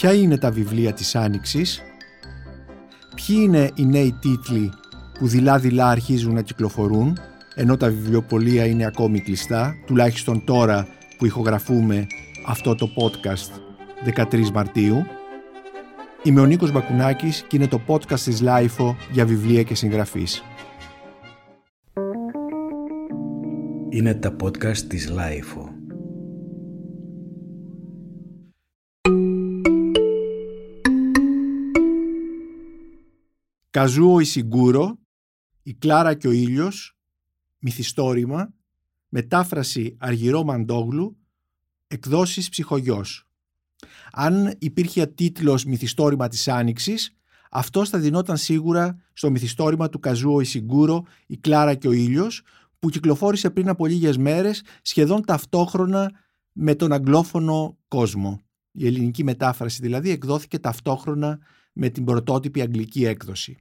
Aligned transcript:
Ποια 0.00 0.14
είναι 0.14 0.38
τα 0.38 0.50
βιβλία 0.50 0.92
της 0.92 1.16
Άνοιξης, 1.16 1.82
ποιοι 3.14 3.36
είναι 3.40 3.70
οι 3.74 3.86
νέοι 3.86 4.18
τίτλοι 4.20 4.72
που 5.18 5.26
δειλά-δειλά 5.26 5.88
αρχίζουν 5.88 6.34
να 6.34 6.42
κυκλοφορούν, 6.42 7.18
ενώ 7.54 7.76
τα 7.76 7.88
βιβλιοπολία 7.88 8.66
είναι 8.66 8.86
ακόμη 8.86 9.20
κλειστά, 9.20 9.74
τουλάχιστον 9.86 10.44
τώρα 10.44 10.86
που 11.18 11.26
ηχογραφούμε 11.26 12.06
αυτό 12.46 12.74
το 12.74 12.88
podcast 12.96 13.60
13 14.32 14.50
Μαρτίου; 14.50 15.06
Είμαι 16.22 16.40
ο 16.40 16.46
Νίκος 16.46 16.72
Μπακουνάκης 16.72 17.44
και 17.48 17.56
είναι 17.56 17.68
το 17.68 17.80
podcast 17.86 18.20
της 18.20 18.42
LIFO 18.44 18.94
για 19.12 19.26
βιβλία 19.26 19.62
και 19.62 19.74
συγγραφείς. 19.74 20.42
Είναι 23.88 24.14
τα 24.14 24.36
podcast 24.42 24.78
της 24.78 25.12
LIFO. 25.12 25.79
Καζούο 33.70 34.20
Ισιγκούρο, 34.20 34.98
η 35.62 35.74
Κλάρα 35.74 36.14
και 36.14 36.28
ο 36.28 36.30
ήλιος, 36.30 36.96
μυθιστόρημα, 37.58 38.52
μετάφραση 39.08 39.96
Αργυρό 39.98 40.44
Μαντόγλου, 40.44 41.16
εκδόσεις 41.86 42.48
ψυχογιός. 42.48 43.24
Αν 44.12 44.54
υπήρχε 44.58 45.06
τίτλος 45.06 45.64
«Μυθιστόρημα 45.64 46.28
της 46.28 46.48
Άνοιξης», 46.48 47.14
αυτό 47.50 47.84
θα 47.84 47.98
δινόταν 47.98 48.36
σίγουρα 48.36 49.02
στο 49.12 49.30
μυθιστόρημα 49.30 49.88
του 49.88 49.98
Καζούο 49.98 50.40
Ισιγκούρο 50.40 51.04
«Η 51.26 51.36
Κλάρα 51.36 51.74
και 51.74 51.88
ο 51.88 51.92
ήλιος», 51.92 52.42
που 52.78 52.90
κυκλοφόρησε 52.90 53.50
πριν 53.50 53.68
από 53.68 53.86
λίγες 53.86 54.16
μέρες 54.16 54.62
σχεδόν 54.82 55.24
ταυτόχρονα 55.24 56.10
με 56.52 56.74
τον 56.74 56.92
αγγλόφωνο 56.92 57.76
κόσμο. 57.88 58.40
Η 58.72 58.86
ελληνική 58.86 59.24
μετάφραση 59.24 59.82
δηλαδή 59.82 60.10
εκδόθηκε 60.10 60.58
ταυτόχρονα 60.58 61.38
με 61.72 61.88
την 61.88 62.04
πρωτότυπη 62.04 62.60
αγγλική 62.60 63.04
έκδοση. 63.04 63.56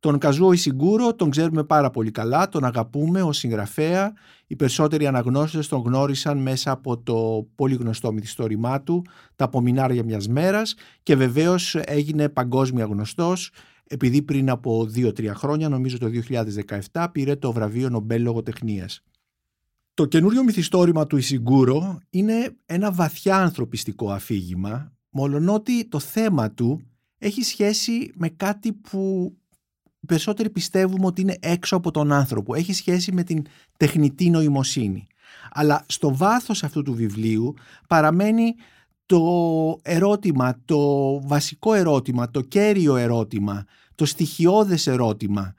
Τον 0.00 0.18
Καζούο 0.18 0.52
Ισιγκούρο 0.52 1.14
τον 1.14 1.30
ξέρουμε 1.30 1.64
πάρα 1.64 1.90
πολύ 1.90 2.10
καλά, 2.10 2.48
τον 2.48 2.64
αγαπούμε 2.64 3.22
ως 3.22 3.36
συγγραφέα. 3.36 4.12
Οι 4.46 4.56
περισσότεροι 4.56 5.06
αναγνώστες 5.06 5.68
τον 5.68 5.80
γνώρισαν 5.80 6.38
μέσα 6.38 6.70
από 6.70 6.98
το 6.98 7.48
πολύ 7.54 7.74
γνωστό 7.74 8.12
μυθιστόρημά 8.12 8.82
του 8.82 9.04
«Τα 9.36 9.44
απομεινάρια 9.44 10.04
μιας 10.04 10.28
μέρας» 10.28 10.74
και 11.02 11.16
βεβαίως 11.16 11.74
έγινε 11.74 12.28
παγκόσμια 12.28 12.84
γνωστός 12.84 13.50
επειδή 13.92 14.22
πριν 14.22 14.50
από 14.50 14.88
2-3 14.94 15.26
χρόνια, 15.34 15.68
νομίζω 15.68 15.98
το 15.98 16.10
2017, 16.92 17.08
πήρε 17.12 17.36
το 17.36 17.52
βραβείο 17.52 17.88
Νομπέλ 17.88 18.22
Λογοτεχνίας. 18.22 19.02
Το 19.94 20.06
καινούριο 20.06 20.44
μυθιστόρημα 20.44 21.06
του 21.06 21.16
Ισιγκούρο 21.16 22.00
είναι 22.10 22.56
ένα 22.66 22.92
βαθιά 22.92 23.36
ανθρωπιστικό 23.36 24.10
αφήγημα, 24.10 24.92
μολονότι 25.10 25.88
το 25.88 25.98
θέμα 25.98 26.50
του 26.50 26.82
έχει 27.22 27.42
σχέση 27.42 28.12
με 28.14 28.28
κάτι 28.28 28.72
που 28.72 29.32
περισσότεροι 30.06 30.50
πιστεύουμε 30.50 31.06
ότι 31.06 31.20
είναι 31.20 31.36
έξω 31.40 31.76
από 31.76 31.90
τον 31.90 32.12
άνθρωπο. 32.12 32.54
Έχει 32.54 32.72
σχέση 32.72 33.12
με 33.12 33.22
την 33.22 33.46
τεχνητή 33.76 34.30
νοημοσύνη. 34.30 35.06
Αλλά 35.50 35.84
στο 35.88 36.16
βάθος 36.16 36.62
αυτού 36.62 36.82
του 36.82 36.94
βιβλίου 36.94 37.54
παραμένει 37.88 38.54
το 39.06 39.80
ερώτημα, 39.82 40.60
το 40.64 41.20
βασικό 41.26 41.74
ερώτημα, 41.74 42.30
το 42.30 42.40
κέριο 42.40 42.96
ερώτημα, 42.96 43.64
το 43.94 44.04
στοιχειώδες 44.04 44.86
ερώτημα, 44.86 45.54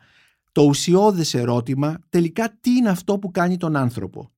το 0.51 0.61
ουσιώδες 0.61 1.33
ερώτημα, 1.33 1.99
τελικά 2.09 2.57
τι 2.61 2.71
είναι 2.71 2.89
αυτό 2.89 3.19
που 3.19 3.31
κάνει 3.31 3.57
τον 3.57 3.75
άνθρωπο. 3.75 4.31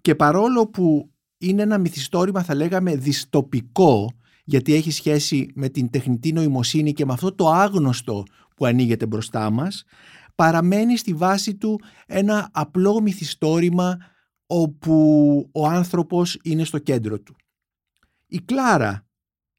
Και 0.00 0.14
παρόλο 0.14 0.66
που 0.66 1.10
είναι 1.38 1.62
ένα 1.62 1.78
μυθιστόρημα 1.78 2.42
θα 2.42 2.54
λέγαμε 2.54 2.96
διστοπικό, 2.96 4.12
γιατί 4.44 4.74
έχει 4.74 4.90
σχέση 4.90 5.50
με 5.54 5.68
την 5.68 5.90
τεχνητή 5.90 6.32
νοημοσύνη 6.32 6.92
και 6.92 7.04
με 7.04 7.12
αυτό 7.12 7.34
το 7.34 7.48
άγνωστο 7.48 8.22
που 8.56 8.66
ανοίγεται 8.66 9.06
μπροστά 9.06 9.50
μας, 9.50 9.84
παραμένει 10.34 10.96
στη 10.96 11.14
βάση 11.14 11.54
του 11.54 11.80
ένα 12.06 12.48
απλό 12.52 13.00
μυθιστόρημα 13.00 13.96
όπου 14.46 15.48
ο 15.52 15.66
άνθρωπος 15.66 16.38
είναι 16.42 16.64
στο 16.64 16.78
κέντρο 16.78 17.20
του. 17.20 17.36
Η 18.26 18.40
Κλάρα 18.40 19.06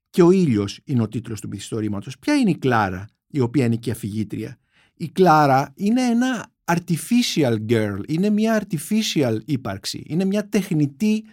και 0.09 0.21
ο 0.21 0.31
ήλιος 0.31 0.79
είναι 0.83 1.01
ο 1.01 1.07
τίτλος 1.07 1.41
του 1.41 1.47
μυθιστορήματος. 1.47 2.19
Ποια 2.19 2.35
είναι 2.35 2.50
η 2.50 2.57
Κλάρα 2.57 3.07
η 3.27 3.39
οποία 3.39 3.65
είναι 3.65 3.75
και 3.75 3.91
αφηγήτρια; 3.91 4.57
Η 4.94 5.09
Κλάρα 5.09 5.73
είναι 5.75 6.01
ένα 6.01 6.53
artificial 6.63 7.57
girl, 7.69 8.00
είναι 8.07 8.29
μια 8.29 8.63
artificial 8.63 9.38
ύπαρξη, 9.45 10.03
είναι 10.07 10.25
μια 10.25 10.50
τεχνητή 10.50 11.23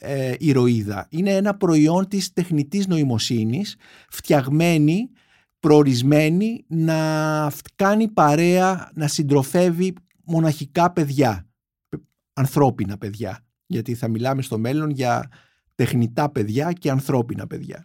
ε, 0.00 0.34
ηρωίδα. 0.38 1.06
Είναι 1.10 1.30
ένα 1.30 1.56
προϊόν 1.56 2.08
της 2.08 2.32
τεχνητής 2.32 2.86
νοημοσύνης, 2.86 3.76
φτιαγμένη, 4.08 5.10
προορισμένη 5.60 6.64
να 6.68 7.52
κάνει 7.76 8.08
παρέα, 8.08 8.90
να 8.94 9.06
συντροφεύει 9.06 9.94
μοναχικά 10.24 10.92
παιδιά, 10.92 11.46
ανθρώπινα 12.32 12.98
παιδιά. 12.98 13.46
Γιατί 13.66 13.94
θα 13.94 14.08
μιλάμε 14.08 14.42
στο 14.42 14.58
μέλλον 14.58 14.90
για 14.90 15.28
τεχνητά 15.74 16.30
παιδιά 16.30 16.72
και 16.72 16.90
ανθρώπινα 16.90 17.46
παιδιά. 17.46 17.84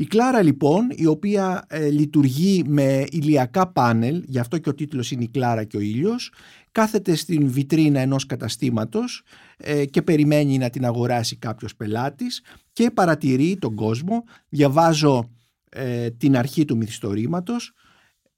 Η 0.00 0.06
Κλάρα 0.06 0.42
λοιπόν, 0.42 0.88
η 0.90 1.06
οποία 1.06 1.64
ε, 1.68 1.88
λειτουργεί 1.88 2.62
με 2.66 3.04
ηλιακά 3.10 3.72
πάνελ, 3.72 4.22
γι' 4.26 4.38
αυτό 4.38 4.58
και 4.58 4.68
ο 4.68 4.74
τίτλος 4.74 5.10
είναι 5.10 5.22
η 5.22 5.28
Κλάρα 5.28 5.64
και 5.64 5.76
ο 5.76 5.80
ήλιος, 5.80 6.32
κάθεται 6.72 7.14
στην 7.14 7.50
βιτρίνα 7.50 8.00
ενός 8.00 8.26
καταστήματος 8.26 9.22
ε, 9.56 9.84
και 9.84 10.02
περιμένει 10.02 10.58
να 10.58 10.70
την 10.70 10.84
αγοράσει 10.84 11.36
κάποιος 11.36 11.76
πελάτης 11.76 12.42
και 12.72 12.90
παρατηρεί 12.90 13.56
τον 13.58 13.74
κόσμο. 13.74 14.24
Διαβάζω 14.48 15.30
ε, 15.68 16.10
την 16.10 16.36
αρχή 16.36 16.64
του 16.64 16.76
μυθιστορήματος. 16.76 17.72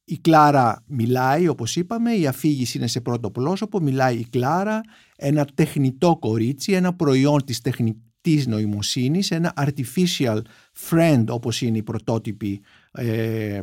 Η 0.04 0.18
Κλάρα 0.18 0.84
μιλάει 0.86 1.48
όπως 1.48 1.76
είπαμε, 1.76 2.12
η 2.12 2.26
αφήγηση 2.26 2.78
είναι 2.78 2.86
σε 2.86 3.00
πρώτο 3.00 3.30
πρόσωπο, 3.30 3.80
μιλάει 3.80 4.16
η 4.16 4.26
Κλάρα, 4.30 4.80
ένα 5.16 5.46
τεχνητό 5.54 6.16
κορίτσι, 6.20 6.72
ένα 6.72 6.94
προϊόν 6.94 7.44
της 7.44 7.60
τεχνητής 7.60 8.04
της 8.20 8.46
νοημοσύνης, 8.46 9.30
ένα 9.30 9.52
artificial 9.56 10.40
friend 10.88 11.24
όπως 11.28 11.62
είναι 11.62 11.78
η 11.78 11.82
πρωτότυπη 11.82 12.60
ε, 12.92 13.60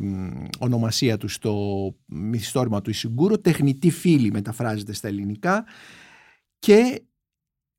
ονομασία 0.58 1.16
του 1.16 1.28
στο 1.28 1.94
μυθιστόρημα 2.06 2.80
του 2.80 2.90
Ισιγκούρο, 2.90 3.38
τεχνητή 3.38 3.90
φίλη 3.90 4.30
μεταφράζεται 4.30 4.92
στα 4.92 5.08
ελληνικά 5.08 5.64
και 6.58 7.02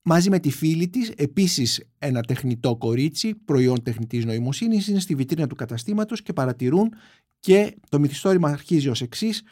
μαζί 0.01 0.29
με 0.29 0.39
τη 0.39 0.51
φίλη 0.51 0.87
της 0.89 1.09
επίσης 1.09 1.83
ένα 1.97 2.21
τεχνητό 2.21 2.75
κορίτσι, 2.75 3.35
προϊόν 3.35 3.83
τεχνητής 3.83 4.25
νοημοσύνης, 4.25 4.87
είναι 4.87 4.99
στη 4.99 5.15
βιτρίνα 5.15 5.47
του 5.47 5.55
καταστήματος 5.55 6.21
και 6.21 6.33
παρατηρούν 6.33 6.93
και 7.39 7.75
το 7.89 7.99
μυθιστόρημα 7.99 8.49
αρχίζει 8.49 8.89
ως 8.89 9.01
εξής. 9.01 9.43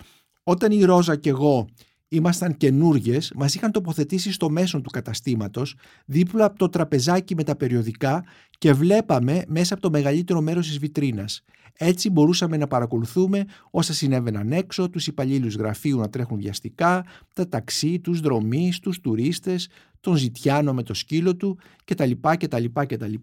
Όταν 0.43 0.71
η 0.71 0.83
Ρόζα 0.83 1.15
και 1.15 1.29
εγώ 1.29 1.67
ήμασταν 2.07 2.57
καινούργιες, 2.57 3.31
μας 3.35 3.55
είχαν 3.55 3.71
τοποθετήσει 3.71 4.31
στο 4.31 4.49
μέσο 4.49 4.81
του 4.81 4.89
καταστήματος, 4.89 5.75
δίπλα 6.05 6.45
από 6.45 6.57
το 6.57 6.69
τραπεζάκι 6.69 7.35
με 7.35 7.43
τα 7.43 7.55
περιοδικά 7.55 8.23
και 8.57 8.73
βλέπαμε 8.73 9.43
μέσα 9.47 9.73
από 9.73 9.83
το 9.83 9.89
μεγαλύτερο 9.89 10.41
μέρος 10.41 10.67
της 10.67 10.77
βιτρίνας. 10.77 11.43
Έτσι 11.77 12.09
μπορούσαμε 12.09 12.57
να 12.57 12.67
παρακολουθούμε 12.67 13.45
όσα 13.71 13.93
συνέβαιναν 13.93 14.51
έξω, 14.51 14.89
τους 14.89 15.07
υπαλλήλους 15.07 15.55
γραφείου 15.55 15.99
να 15.99 16.09
τρέχουν 16.09 16.37
βιαστικά, 16.37 17.05
τα 17.33 17.49
ταξί, 17.49 17.99
τους 17.99 18.19
δρομείς, 18.19 18.79
τους 18.79 19.01
τουρίστες, 19.01 19.69
τον 19.99 20.15
Ζητιάνο 20.15 20.73
με 20.73 20.83
το 20.83 20.93
σκύλο 20.93 21.35
του 21.35 21.57
κτλ. 21.85 22.11
κτλ, 22.37 22.65
κτλ 22.87 23.13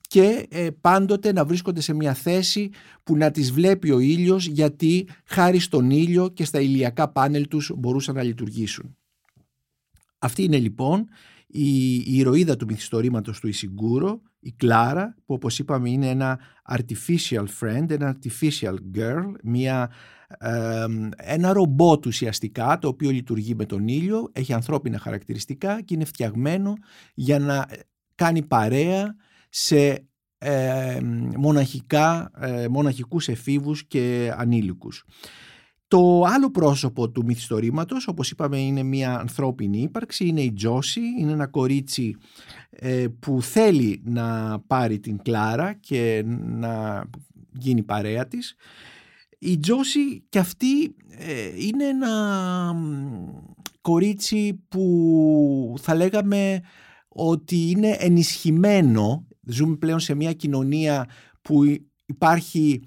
και 0.00 0.46
ε, 0.50 0.68
πάντοτε 0.80 1.32
να 1.32 1.44
βρίσκονται 1.44 1.80
σε 1.80 1.94
μια 1.94 2.14
θέση 2.14 2.70
που 3.02 3.16
να 3.16 3.30
τις 3.30 3.52
βλέπει 3.52 3.90
ο 3.90 3.98
ήλιος 3.98 4.46
γιατί 4.46 5.08
χάρη 5.24 5.58
στον 5.58 5.90
ήλιο 5.90 6.28
και 6.28 6.44
στα 6.44 6.60
ηλιακά 6.60 7.08
πάνελ 7.08 7.48
τους 7.48 7.72
μπορούσαν 7.76 8.14
να 8.14 8.22
λειτουργήσουν. 8.22 8.96
Αυτή 10.18 10.42
είναι 10.42 10.58
λοιπόν 10.58 11.08
η, 11.46 11.94
η 11.94 12.16
ηρωίδα 12.16 12.56
του 12.56 12.66
μυθιστορήματος 12.66 13.40
του 13.40 13.48
Ισιγκούρο, 13.48 14.20
η 14.40 14.52
Κλάρα, 14.52 15.14
που 15.26 15.34
όπως 15.34 15.58
είπαμε 15.58 15.90
είναι 15.90 16.08
ένα 16.08 16.38
artificial 16.70 17.44
friend, 17.60 17.90
ένα 17.90 18.18
artificial 18.18 18.74
girl, 18.94 19.32
μια, 19.42 19.90
ένα 21.16 21.52
ρομπότ 21.52 22.06
ουσιαστικά, 22.06 22.78
το 22.78 22.88
οποίο 22.88 23.10
λειτουργεί 23.10 23.54
με 23.54 23.64
τον 23.64 23.88
ήλιο, 23.88 24.30
έχει 24.32 24.52
ανθρώπινα 24.52 24.98
χαρακτηριστικά 24.98 25.82
και 25.82 25.94
είναι 25.94 26.04
φτιαγμένο 26.04 26.72
για 27.14 27.38
να 27.38 27.66
κάνει 28.14 28.42
παρέα 28.42 29.16
σε 29.48 30.08
ε, 30.38 31.00
μοναχικά, 31.36 32.30
ε, 32.40 32.68
μοναχικούς 32.68 33.28
εφήβους 33.28 33.86
και 33.86 34.32
ανήλικους. 34.36 35.04
Το 35.88 36.22
άλλο 36.22 36.50
πρόσωπο 36.50 37.10
του 37.10 37.24
μυθιστορήματος, 37.24 38.08
όπως 38.08 38.30
είπαμε, 38.30 38.58
είναι 38.60 38.82
μια 38.82 39.18
ανθρώπινη 39.18 39.78
ύπαρξη, 39.78 40.26
είναι 40.26 40.40
η 40.40 40.52
Τζόση, 40.52 41.00
είναι 41.18 41.32
ένα 41.32 41.46
κορίτσι 41.46 42.16
ε, 42.70 43.06
που 43.20 43.42
θέλει 43.42 44.02
να 44.04 44.58
πάρει 44.66 44.98
την 44.98 45.22
Κλάρα 45.22 45.72
και 45.72 46.22
να 46.44 47.04
γίνει 47.52 47.82
παρέα 47.82 48.26
της. 48.26 48.54
Η 49.38 49.58
Τζόση 49.58 50.24
και 50.28 50.38
αυτή 50.38 50.94
ε, 51.08 51.50
είναι 51.56 51.84
ένα 51.84 52.74
κορίτσι 53.80 54.64
που 54.68 55.74
θα 55.80 55.94
λέγαμε 55.94 56.60
ότι 57.08 57.70
είναι 57.70 57.96
ενισχυμένο 57.98 59.28
Ζούμε 59.48 59.76
πλέον 59.76 60.00
σε 60.00 60.14
μια 60.14 60.32
κοινωνία 60.32 61.08
που 61.42 61.64
υπάρχει 62.06 62.82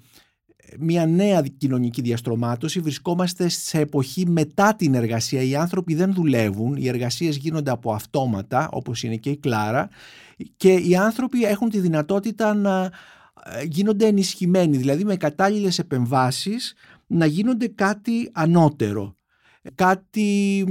μια 0.78 1.06
νέα 1.06 1.42
κοινωνική 1.58 2.00
διαστρωμάτωση. 2.00 2.80
Βρισκόμαστε 2.80 3.48
σε 3.48 3.78
εποχή 3.78 4.26
μετά 4.26 4.74
την 4.76 4.94
εργασία. 4.94 5.42
Οι 5.42 5.56
άνθρωποι 5.56 5.94
δεν 5.94 6.14
δουλεύουν, 6.14 6.76
οι 6.76 6.88
εργασίες 6.88 7.36
γίνονται 7.36 7.70
από 7.70 7.92
αυτόματα, 7.92 8.68
όπως 8.72 9.02
είναι 9.02 9.16
και 9.16 9.30
η 9.30 9.36
Κλάρα, 9.36 9.88
και 10.56 10.72
οι 10.72 10.96
άνθρωποι 10.96 11.44
έχουν 11.44 11.68
τη 11.68 11.78
δυνατότητα 11.78 12.54
να 12.54 12.90
ε, 13.44 13.64
γίνονται 13.64 14.06
ενισχυμένοι, 14.06 14.76
δηλαδή 14.76 15.04
με 15.04 15.16
κατάλληλες 15.16 15.78
επεμβάσεις 15.78 16.74
να 17.06 17.26
γίνονται 17.26 17.68
κάτι 17.68 18.30
ανώτερο 18.32 19.16
κάτι 19.74 20.64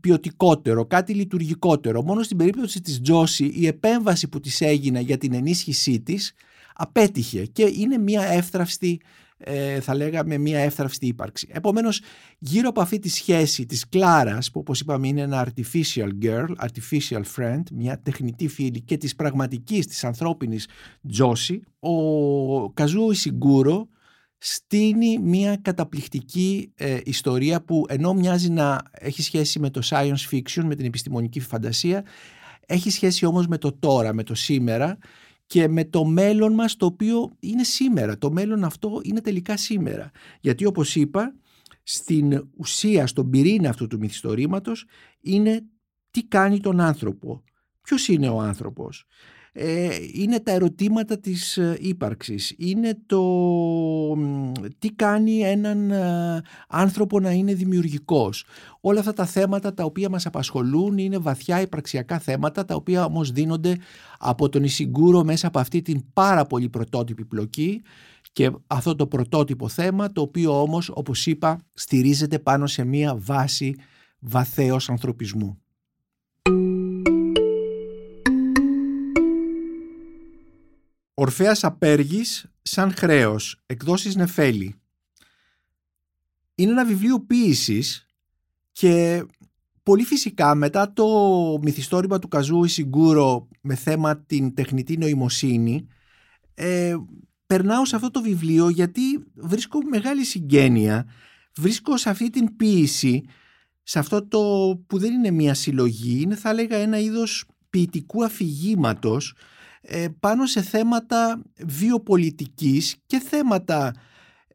ποιοτικότερο, 0.00 0.86
κάτι 0.86 1.14
λειτουργικότερο. 1.14 2.02
Μόνο 2.02 2.22
στην 2.22 2.36
περίπτωση 2.36 2.80
της 2.80 3.00
Τζόση 3.00 3.44
η 3.44 3.66
επέμβαση 3.66 4.28
που 4.28 4.40
της 4.40 4.60
έγινε 4.60 5.00
για 5.00 5.18
την 5.18 5.34
ενίσχυσή 5.34 6.00
της 6.00 6.34
απέτυχε 6.74 7.46
και 7.46 7.72
είναι 7.76 7.98
μια 7.98 8.22
εύθραυστη 8.22 9.00
ε, 9.38 9.80
θα 9.80 9.94
λέγαμε 9.94 10.38
μια 10.38 10.58
εύθραυστη 10.58 11.06
ύπαρξη. 11.06 11.48
Επομένως 11.52 12.00
γύρω 12.38 12.68
από 12.68 12.80
αυτή 12.80 12.98
τη 12.98 13.08
σχέση 13.08 13.66
της 13.66 13.88
Κλάρας 13.88 14.50
που 14.50 14.60
όπως 14.60 14.80
είπαμε 14.80 15.08
είναι 15.08 15.20
ένα 15.20 15.48
artificial 15.48 16.08
girl, 16.22 16.46
artificial 16.58 17.22
friend, 17.36 17.62
μια 17.72 18.00
τεχνητή 18.00 18.48
φίλη 18.48 18.80
και 18.80 18.96
της 18.96 19.14
πραγματικής, 19.14 19.86
της 19.86 20.04
ανθρώπινης 20.04 20.68
Τζόση, 21.08 21.62
ο 21.78 22.70
Καζού 22.70 23.10
Ισιγκούρο 23.10 23.88
στείνει 24.38 25.18
μια 25.18 25.56
καταπληκτική 25.56 26.72
ε, 26.76 26.98
ιστορία 27.04 27.64
που 27.64 27.84
ενώ 27.88 28.14
μοιάζει 28.14 28.50
να 28.50 28.82
έχει 28.92 29.22
σχέση 29.22 29.58
με 29.58 29.70
το 29.70 29.80
science 29.84 30.28
fiction, 30.30 30.62
με 30.64 30.74
την 30.74 30.86
επιστημονική 30.86 31.40
φαντασία, 31.40 32.04
έχει 32.66 32.90
σχέση 32.90 33.26
όμως 33.26 33.46
με 33.46 33.58
το 33.58 33.72
τώρα, 33.72 34.14
με 34.14 34.22
το 34.22 34.34
σήμερα 34.34 34.98
και 35.48 35.68
με 35.68 35.84
το 35.84 36.04
μέλλον 36.04 36.52
μας 36.52 36.76
το 36.76 36.86
οποίο 36.86 37.30
είναι 37.40 37.64
σήμερα. 37.64 38.18
Το 38.18 38.30
μέλλον 38.30 38.64
αυτό 38.64 39.00
είναι 39.02 39.20
τελικά 39.20 39.56
σήμερα. 39.56 40.10
Γιατί 40.40 40.64
όπως 40.64 40.96
είπα, 40.96 41.34
στην 41.82 42.48
ουσία, 42.56 43.06
στον 43.06 43.30
πυρήνα 43.30 43.68
αυτού 43.68 43.86
του 43.86 43.98
μυθιστορήματος 43.98 44.84
είναι 45.20 45.64
τι 46.10 46.24
κάνει 46.24 46.60
τον 46.60 46.80
άνθρωπο. 46.80 47.42
Ποιος 47.82 48.08
είναι 48.08 48.28
ο 48.28 48.40
άνθρωπος; 48.40 49.04
Ε, 49.52 49.88
είναι 50.12 50.40
τα 50.40 50.52
ερωτήματα 50.52 51.18
της 51.18 51.56
ε, 51.56 51.76
ύπαρξης. 51.80 52.54
Είναι 52.58 52.98
το 53.06 53.22
τι 54.78 54.92
κάνει 54.92 55.40
έναν 55.40 55.90
ε, 55.90 56.42
άνθρωπο 56.68 57.20
να 57.20 57.30
είναι 57.30 57.54
δημιουργικός. 57.54 58.44
Όλα 58.80 59.00
αυτά 59.00 59.12
τα 59.12 59.26
θέματα 59.26 59.74
τα 59.74 59.84
οποία 59.84 60.08
μας 60.08 60.26
απασχολούν 60.26 60.98
είναι 60.98 61.18
βαθιά 61.18 61.60
υπαρξιακά 61.60 62.18
θέματα 62.18 62.64
τα 62.64 62.74
οποία 62.74 63.04
όμως 63.04 63.30
δίνονται 63.30 63.76
από 64.18 64.48
τον 64.48 64.64
Ισιγκούρο 64.64 65.24
μέσα 65.24 65.46
από 65.46 65.58
αυτή 65.58 65.82
την 65.82 66.04
πάρα 66.12 66.44
πολύ 66.44 66.68
πρωτότυπη 66.68 67.24
πλοκή 67.24 67.82
και 68.32 68.50
αυτό 68.66 68.94
το 68.94 69.06
πρωτότυπο 69.06 69.68
θέμα 69.68 70.12
το 70.12 70.20
οποίο 70.20 70.60
όμως 70.60 70.90
όπως 70.94 71.26
είπα 71.26 71.60
στηρίζεται 71.74 72.38
πάνω 72.38 72.66
σε 72.66 72.84
μία 72.84 73.16
βάση 73.16 73.74
βαθέως 74.18 74.90
ανθρωπισμού. 74.90 75.58
Ορφέας 81.20 81.64
Απέργης 81.64 82.46
σαν 82.62 82.94
χρέος, 82.94 83.62
εκδόσεις 83.66 84.16
Νεφέλη. 84.16 84.74
Είναι 86.54 86.70
ένα 86.70 86.84
βιβλίο 86.84 87.20
ποίησης 87.20 88.06
και 88.72 89.24
πολύ 89.82 90.04
φυσικά 90.04 90.54
μετά 90.54 90.92
το 90.92 91.06
μυθιστόρημα 91.62 92.18
του 92.18 92.28
Καζού 92.28 92.64
Ισιγκούρο 92.64 93.48
με 93.60 93.74
θέμα 93.74 94.18
την 94.18 94.54
τεχνητή 94.54 94.96
νοημοσύνη 94.96 95.86
ε, 96.54 96.96
περνάω 97.46 97.84
σε 97.84 97.96
αυτό 97.96 98.10
το 98.10 98.22
βιβλίο 98.22 98.68
γιατί 98.68 99.00
βρίσκω 99.34 99.78
μεγάλη 99.90 100.24
συγγένεια 100.24 101.06
βρίσκω 101.56 101.96
σε 101.96 102.10
αυτή 102.10 102.30
την 102.30 102.56
ποίηση 102.56 103.24
σε 103.82 103.98
αυτό 103.98 104.26
το 104.26 104.40
που 104.86 104.98
δεν 104.98 105.12
είναι 105.12 105.30
μια 105.30 105.54
συλλογή 105.54 106.20
είναι 106.20 106.36
θα 106.36 106.50
έλεγα 106.50 106.76
ένα 106.76 106.98
είδος 106.98 107.44
ποιητικού 107.70 108.24
αφηγήματος 108.24 109.30
ε, 109.30 109.56
πάνω 110.20 110.46
σε 110.46 110.62
θέματα 110.62 111.42
βιοπολιτικής 111.66 112.96
και 113.06 113.18
θέματα 113.18 113.92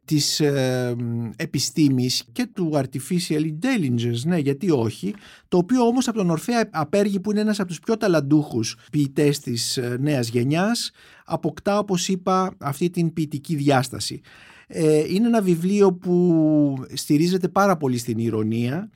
της 0.04 0.40
ε, 0.40 0.96
επιστήμης 1.36 2.24
και 2.32 2.46
του 2.46 2.70
artificial 2.74 3.40
intelligence, 3.40 4.20
ναι 4.24 4.38
γιατί 4.38 4.70
όχι, 4.70 5.14
το 5.48 5.56
οποίο 5.56 5.86
όμως 5.86 6.08
από 6.08 6.16
τον 6.18 6.30
Ορφέα 6.30 6.68
Απέργη 6.72 7.20
που 7.20 7.30
είναι 7.30 7.40
ένας 7.40 7.60
από 7.60 7.68
τους 7.68 7.80
πιο 7.80 7.96
ταλαντούχους 7.96 8.76
ποιητές 8.90 9.38
της 9.38 9.76
ε, 9.76 9.96
νέας 10.00 10.28
γενιάς 10.28 10.90
αποκτά 11.24 11.78
όπως 11.78 12.08
είπα 12.08 12.54
αυτή 12.58 12.90
την 12.90 13.12
ποιητική 13.12 13.54
διάσταση. 13.54 14.20
Ε, 14.66 15.14
είναι 15.14 15.26
ένα 15.26 15.42
βιβλίο 15.42 15.92
που 15.92 16.86
στηρίζεται 16.92 17.48
πάρα 17.48 17.76
πολύ 17.76 17.98
στην 17.98 18.18
ηρωνία 18.18 18.90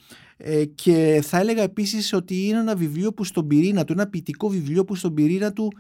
και 0.75 1.21
θα 1.25 1.39
έλεγα 1.39 1.63
επίσης 1.63 2.13
ότι 2.13 2.47
είναι 2.47 2.59
ένα 2.59 2.77
βιβλίο 2.77 3.13
που 3.13 3.25
στον 3.25 3.47
πυρήνα 3.47 3.85
του, 3.85 3.93
ένα 3.93 4.07
ποιητικό 4.07 4.49
βιβλίο 4.49 4.85
που 4.85 4.95
στον 4.95 5.15
πυρήνα 5.15 5.53
του 5.53 5.73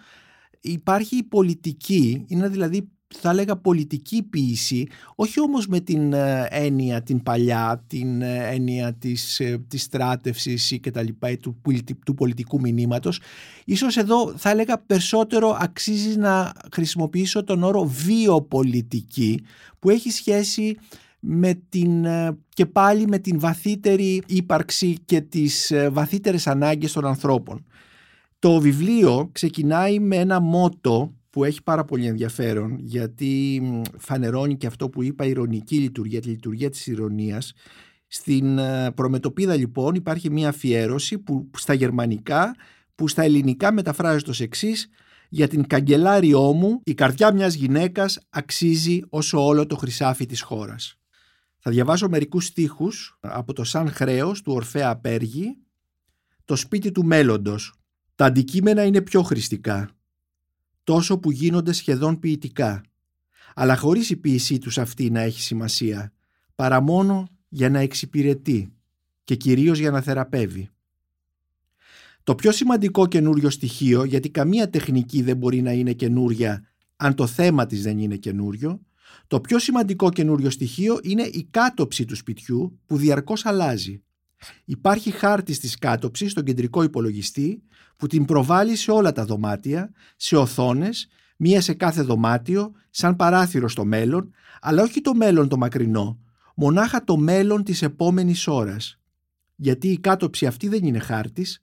υπάρχει 0.60 1.16
η 1.16 1.22
πολιτική, 1.22 2.24
είναι 2.26 2.48
δηλαδή 2.48 2.88
θα 3.14 3.30
έλεγα 3.30 3.56
πολιτική 3.56 4.22
ποιήση, 4.22 4.86
όχι 5.14 5.40
όμως 5.40 5.66
με 5.66 5.80
την 5.80 6.12
ε, 6.12 6.46
έννοια 6.50 7.02
την 7.02 7.22
παλιά, 7.22 7.84
την 7.86 8.22
ε, 8.22 8.48
έννοια 8.50 8.94
της, 8.94 9.40
ε, 9.40 9.64
της 9.68 9.82
στράτευσης 9.82 10.70
ή 10.70 10.80
και 10.80 10.90
τα 10.90 11.02
λοιπά, 11.02 11.36
του, 11.36 11.60
του 12.04 12.14
πολιτικού 12.14 12.60
μηνύματος. 12.60 13.20
Ίσως 13.64 13.96
εδώ 13.96 14.32
θα 14.36 14.50
έλεγα 14.50 14.78
περισσότερο 14.78 15.56
αξίζει 15.60 16.18
να 16.18 16.52
χρησιμοποιήσω 16.72 17.44
τον 17.44 17.62
όρο 17.62 17.84
βιοπολιτική 17.84 19.40
που 19.78 19.90
έχει 19.90 20.10
σχέση 20.10 20.76
με 21.20 21.60
την, 21.68 22.06
και 22.48 22.66
πάλι 22.66 23.06
με 23.06 23.18
την 23.18 23.40
βαθύτερη 23.40 24.22
ύπαρξη 24.26 24.96
και 25.04 25.20
τις 25.20 25.72
βαθύτερες 25.90 26.46
ανάγκες 26.46 26.92
των 26.92 27.06
ανθρώπων. 27.06 27.64
Το 28.38 28.60
βιβλίο 28.60 29.28
ξεκινάει 29.32 29.98
με 29.98 30.16
ένα 30.16 30.40
μότο 30.40 31.14
που 31.30 31.44
έχει 31.44 31.62
πάρα 31.62 31.84
πολύ 31.84 32.06
ενδιαφέρον 32.06 32.78
γιατί 32.80 33.62
φανερώνει 33.98 34.56
και 34.56 34.66
αυτό 34.66 34.88
που 34.88 35.02
είπα 35.02 35.24
ηρωνική 35.24 35.76
λειτουργία, 35.78 36.20
τη 36.20 36.28
λειτουργία 36.28 36.70
της 36.70 36.86
ηρωνίας. 36.86 37.52
Στην 38.06 38.58
ε, 38.58 38.92
προμετωπίδα 38.92 39.56
λοιπόν 39.56 39.94
υπάρχει 39.94 40.30
μια 40.30 40.48
αφιέρωση 40.48 41.18
που 41.18 41.50
στα 41.56 41.72
γερμανικά 41.72 42.56
που 42.94 43.08
στα 43.08 43.22
ελληνικά 43.22 43.72
μεταφράζεται 43.72 44.30
ως 44.30 44.40
εξής. 44.40 44.88
«Για 45.30 45.48
την 45.48 45.66
καγκελάριό 45.66 46.52
μου 46.52 46.80
η 46.84 46.94
καρδιά 46.94 47.32
μιας 47.32 47.54
γυναίκας 47.54 48.18
αξίζει 48.30 49.00
όσο 49.08 49.46
όλο 49.46 49.66
το 49.66 49.76
χρυσάφι 49.76 50.26
της 50.26 50.40
χώρας». 50.40 50.98
Θα 51.58 51.70
διαβάσω 51.70 52.08
μερικούς 52.08 52.44
στίχους 52.46 53.18
από 53.20 53.52
το 53.52 53.64
«Σαν 53.64 53.90
χρέος» 53.90 54.42
του 54.42 54.52
Ορφέα 54.52 54.96
Πέργη 54.96 55.56
«Το 56.44 56.56
σπίτι 56.56 56.90
του 56.90 57.04
μέλλοντος» 57.04 57.78
Τα 58.18 58.24
αντικείμενα 58.24 58.84
είναι 58.84 59.00
πιο 59.00 59.22
χρηστικά, 59.22 59.90
τόσο 60.84 61.18
που 61.18 61.30
γίνονται 61.30 61.72
σχεδόν 61.72 62.18
ποιητικά, 62.18 62.82
αλλά 63.54 63.76
χωρίς 63.76 64.10
η 64.10 64.16
ποιησή 64.16 64.58
τους 64.58 64.78
αυτή 64.78 65.10
να 65.10 65.20
έχει 65.20 65.42
σημασία, 65.42 66.12
παρά 66.54 66.80
μόνο 66.80 67.28
για 67.48 67.70
να 67.70 67.78
εξυπηρετεί 67.78 68.72
και 69.24 69.34
κυρίως 69.34 69.78
για 69.78 69.90
να 69.90 70.00
θεραπεύει. 70.00 70.68
Το 72.22 72.34
πιο 72.34 72.52
σημαντικό 72.52 73.06
καινούριο 73.06 73.50
στοιχείο, 73.50 74.04
γιατί 74.04 74.30
καμία 74.30 74.70
τεχνική 74.70 75.22
δεν 75.22 75.36
μπορεί 75.36 75.62
να 75.62 75.72
είναι 75.72 75.92
καινούρια 75.92 76.64
αν 76.96 77.14
το 77.14 77.26
θέμα 77.26 77.66
της 77.66 77.82
δεν 77.82 77.98
είναι 77.98 78.16
καινούριο, 78.16 78.80
το 79.26 79.40
πιο 79.40 79.58
σημαντικό 79.58 80.10
καινούριο 80.10 80.50
στοιχείο 80.50 80.98
είναι 81.02 81.22
η 81.22 81.48
κάτωψη 81.50 82.04
του 82.04 82.16
σπιτιού 82.16 82.80
που 82.86 82.96
διαρκώς 82.96 83.46
αλλάζει. 83.46 84.02
Υπάρχει 84.64 85.10
χάρτη 85.10 85.58
της 85.58 85.78
κάτωψης 85.78 86.30
στον 86.30 86.44
κεντρικό 86.44 86.82
υπολογιστή 86.82 87.62
που 87.96 88.06
την 88.06 88.24
προβάλλει 88.24 88.76
σε 88.76 88.90
όλα 88.90 89.12
τα 89.12 89.24
δωμάτια, 89.24 89.92
σε 90.16 90.36
οθόνες, 90.36 91.08
μία 91.36 91.60
σε 91.60 91.74
κάθε 91.74 92.02
δωμάτιο, 92.02 92.72
σαν 92.90 93.16
παράθυρο 93.16 93.68
στο 93.68 93.84
μέλλον, 93.84 94.30
αλλά 94.60 94.82
όχι 94.82 95.00
το 95.00 95.14
μέλλον 95.14 95.48
το 95.48 95.56
μακρινό, 95.56 96.18
μονάχα 96.54 97.04
το 97.04 97.16
μέλλον 97.16 97.64
της 97.64 97.82
επόμενης 97.82 98.46
ώρας. 98.46 99.00
Γιατί 99.54 99.88
η 99.88 99.98
κάτωψη 99.98 100.46
αυτή 100.46 100.68
δεν 100.68 100.84
είναι 100.84 100.98
χάρτης, 100.98 101.62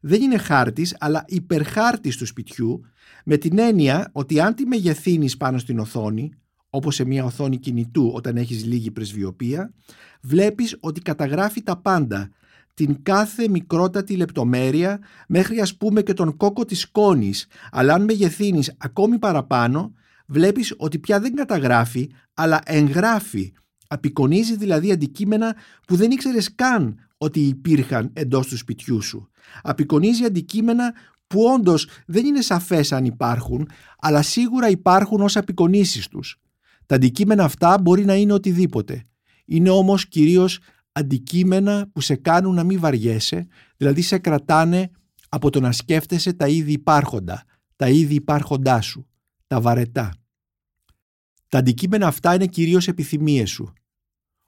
δεν 0.00 0.22
είναι 0.22 0.38
χάρτης 0.38 0.96
αλλά 0.98 1.24
υπερχάρτης 1.26 2.16
του 2.16 2.26
σπιτιού 2.26 2.80
με 3.24 3.36
την 3.36 3.58
έννοια 3.58 4.08
ότι 4.12 4.40
αν 4.40 4.54
τη 4.54 4.66
μεγεθύνεις 4.66 5.36
πάνω 5.36 5.58
στην 5.58 5.78
οθόνη 5.78 6.32
όπως 6.76 6.94
σε 6.94 7.04
μια 7.04 7.24
οθόνη 7.24 7.56
κινητού 7.56 8.10
όταν 8.14 8.36
έχεις 8.36 8.64
λίγη 8.64 8.90
πρεσβειοπία, 8.90 9.72
βλέπεις 10.20 10.76
ότι 10.80 11.00
καταγράφει 11.00 11.62
τα 11.62 11.76
πάντα, 11.76 12.30
την 12.74 13.02
κάθε 13.02 13.48
μικρότατη 13.48 14.16
λεπτομέρεια 14.16 14.98
μέχρι 15.28 15.60
ας 15.60 15.76
πούμε 15.76 16.02
και 16.02 16.12
τον 16.12 16.36
κόκο 16.36 16.64
της 16.64 16.80
σκόνης, 16.80 17.46
αλλά 17.70 17.94
αν 17.94 18.04
μεγεθύνεις 18.04 18.74
ακόμη 18.78 19.18
παραπάνω, 19.18 19.92
βλέπεις 20.26 20.74
ότι 20.76 20.98
πια 20.98 21.20
δεν 21.20 21.34
καταγράφει, 21.34 22.10
αλλά 22.34 22.60
εγγράφει. 22.64 23.52
Απεικονίζει 23.88 24.56
δηλαδή 24.56 24.92
αντικείμενα 24.92 25.56
που 25.86 25.96
δεν 25.96 26.10
ήξερες 26.10 26.54
καν 26.54 26.96
ότι 27.18 27.40
υπήρχαν 27.40 28.10
εντός 28.12 28.46
του 28.46 28.56
σπιτιού 28.56 29.02
σου. 29.02 29.28
Απεικονίζει 29.62 30.24
αντικείμενα 30.24 30.94
που 31.26 31.42
όντως 31.54 31.88
δεν 32.06 32.24
είναι 32.24 32.40
σαφές 32.40 32.92
αν 32.92 33.04
υπάρχουν, 33.04 33.68
αλλά 33.98 34.22
σίγουρα 34.22 34.68
υπάρχουν 34.68 35.20
ως 35.20 35.36
απεικονίσεις 35.36 36.08
τους. 36.08 36.40
Τα 36.86 36.94
αντικείμενα 36.94 37.44
αυτά 37.44 37.78
μπορεί 37.78 38.04
να 38.04 38.14
είναι 38.14 38.32
οτιδήποτε. 38.32 39.04
Είναι 39.44 39.70
όμως 39.70 40.08
κυρίως 40.08 40.58
αντικείμενα 40.92 41.88
που 41.92 42.00
σε 42.00 42.14
κάνουν 42.14 42.54
να 42.54 42.64
μην 42.64 42.80
βαριέσαι, 42.80 43.46
δηλαδή 43.76 44.02
σε 44.02 44.18
κρατάνε 44.18 44.90
από 45.28 45.50
το 45.50 45.60
να 45.60 45.72
σκέφτεσαι 45.72 46.32
τα 46.32 46.48
ήδη 46.48 46.72
υπάρχοντα, 46.72 47.44
τα 47.76 47.88
ήδη 47.88 48.14
υπάρχοντά 48.14 48.80
σου, 48.80 49.06
τα 49.46 49.60
βαρετά. 49.60 50.14
Τα 51.48 51.58
αντικείμενα 51.58 52.06
αυτά 52.06 52.34
είναι 52.34 52.46
κυρίως 52.46 52.88
επιθυμίες 52.88 53.50
σου. 53.50 53.72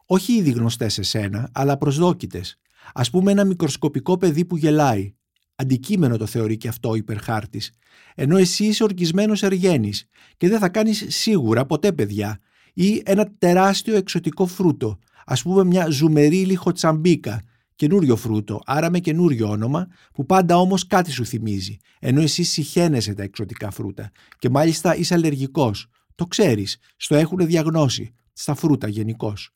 Όχι 0.06 0.32
ήδη 0.32 0.50
γνωστές 0.50 0.92
σε 0.92 1.02
σένα, 1.02 1.50
αλλά 1.52 1.76
προσδόκητες. 1.76 2.58
Ας 2.94 3.10
πούμε 3.10 3.30
ένα 3.30 3.44
μικροσκοπικό 3.44 4.18
παιδί 4.18 4.44
που 4.44 4.56
γελάει. 4.56 5.14
Αντικείμενο 5.54 6.16
το 6.16 6.26
θεωρεί 6.26 6.56
και 6.56 6.68
αυτό 6.68 6.88
ο 6.88 6.94
υπερχάρτης. 6.94 7.72
Ενώ 8.20 8.36
εσύ 8.36 8.64
είσαι 8.64 8.82
ορκισμένος 8.82 9.42
εργένης 9.42 10.08
και 10.36 10.48
δεν 10.48 10.58
θα 10.58 10.68
κάνεις 10.68 11.04
σίγουρα 11.08 11.66
ποτέ 11.66 11.92
παιδιά. 11.92 12.40
Ή 12.74 13.02
ένα 13.04 13.32
τεράστιο 13.38 13.96
εξωτικό 13.96 14.46
φρούτο, 14.46 14.98
ας 15.26 15.42
πούμε 15.42 15.64
μια 15.64 15.90
ζουμερή 15.90 16.44
λιχοτσαμπίκα, 16.44 17.42
καινούριο 17.74 18.16
φρούτο, 18.16 18.60
άρα 18.64 18.90
με 18.90 18.98
καινούριο 18.98 19.48
όνομα, 19.50 19.86
που 20.12 20.26
πάντα 20.26 20.56
όμως 20.56 20.86
κάτι 20.86 21.10
σου 21.10 21.24
θυμίζει, 21.24 21.76
ενώ 21.98 22.20
εσύ 22.20 22.42
συχαίνεσαι 22.42 23.14
τα 23.14 23.22
εξωτικά 23.22 23.70
φρούτα 23.70 24.10
και 24.38 24.48
μάλιστα 24.48 24.96
είσαι 24.96 25.14
αλλεργικός. 25.14 25.86
Το 26.14 26.26
ξέρεις, 26.26 26.78
στο 26.96 27.14
έχουν 27.14 27.46
διαγνώσει, 27.46 28.14
στα 28.32 28.54
φρούτα 28.54 28.88
γενικώς. 28.88 29.50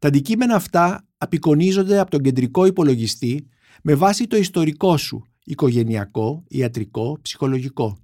Τα 0.00 0.08
αντικείμενα 0.08 0.54
αυτά 0.54 1.06
απεικονίζονται 1.18 1.98
από 1.98 2.10
τον 2.10 2.20
κεντρικό 2.20 2.66
υπολογιστή 2.66 3.48
με 3.82 3.94
βάση 3.94 4.26
το 4.26 4.36
ιστορικό 4.36 4.96
σου, 4.96 5.26
οικογενειακό, 5.44 6.44
ιατρικό, 6.48 7.18
ψυχολογικό. 7.22 7.98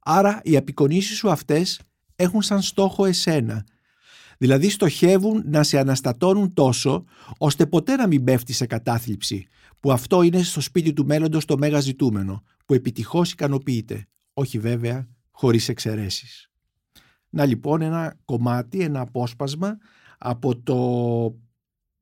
Άρα 0.00 0.40
οι 0.44 0.56
απεικονίσεις 0.56 1.16
σου 1.16 1.30
αυτές 1.30 1.80
έχουν 2.16 2.42
σαν 2.42 2.62
στόχο 2.62 3.04
εσένα. 3.04 3.66
Δηλαδή 4.38 4.68
στοχεύουν 4.68 5.42
να 5.46 5.62
σε 5.62 5.78
αναστατώνουν 5.78 6.52
τόσο 6.52 7.04
ώστε 7.38 7.66
ποτέ 7.66 7.96
να 7.96 8.06
μην 8.06 8.24
πέφτεις 8.24 8.56
σε 8.56 8.66
κατάθλιψη 8.66 9.46
που 9.80 9.92
αυτό 9.92 10.22
είναι 10.22 10.42
στο 10.42 10.60
σπίτι 10.60 10.92
του 10.92 11.06
μέλλοντος 11.06 11.44
το 11.44 11.58
μέγα 11.58 11.80
ζητούμενο 11.80 12.42
που 12.66 12.74
επιτυχώς 12.74 13.32
ικανοποιείται. 13.32 14.06
Όχι 14.34 14.58
βέβαια 14.58 15.08
χωρίς 15.30 15.68
εξαιρέσεις. 15.68 16.50
Να 17.30 17.44
λοιπόν 17.44 17.82
ένα 17.82 18.16
κομμάτι, 18.24 18.80
ένα 18.80 19.00
απόσπασμα 19.00 19.78
από 20.18 20.56
το 20.56 20.78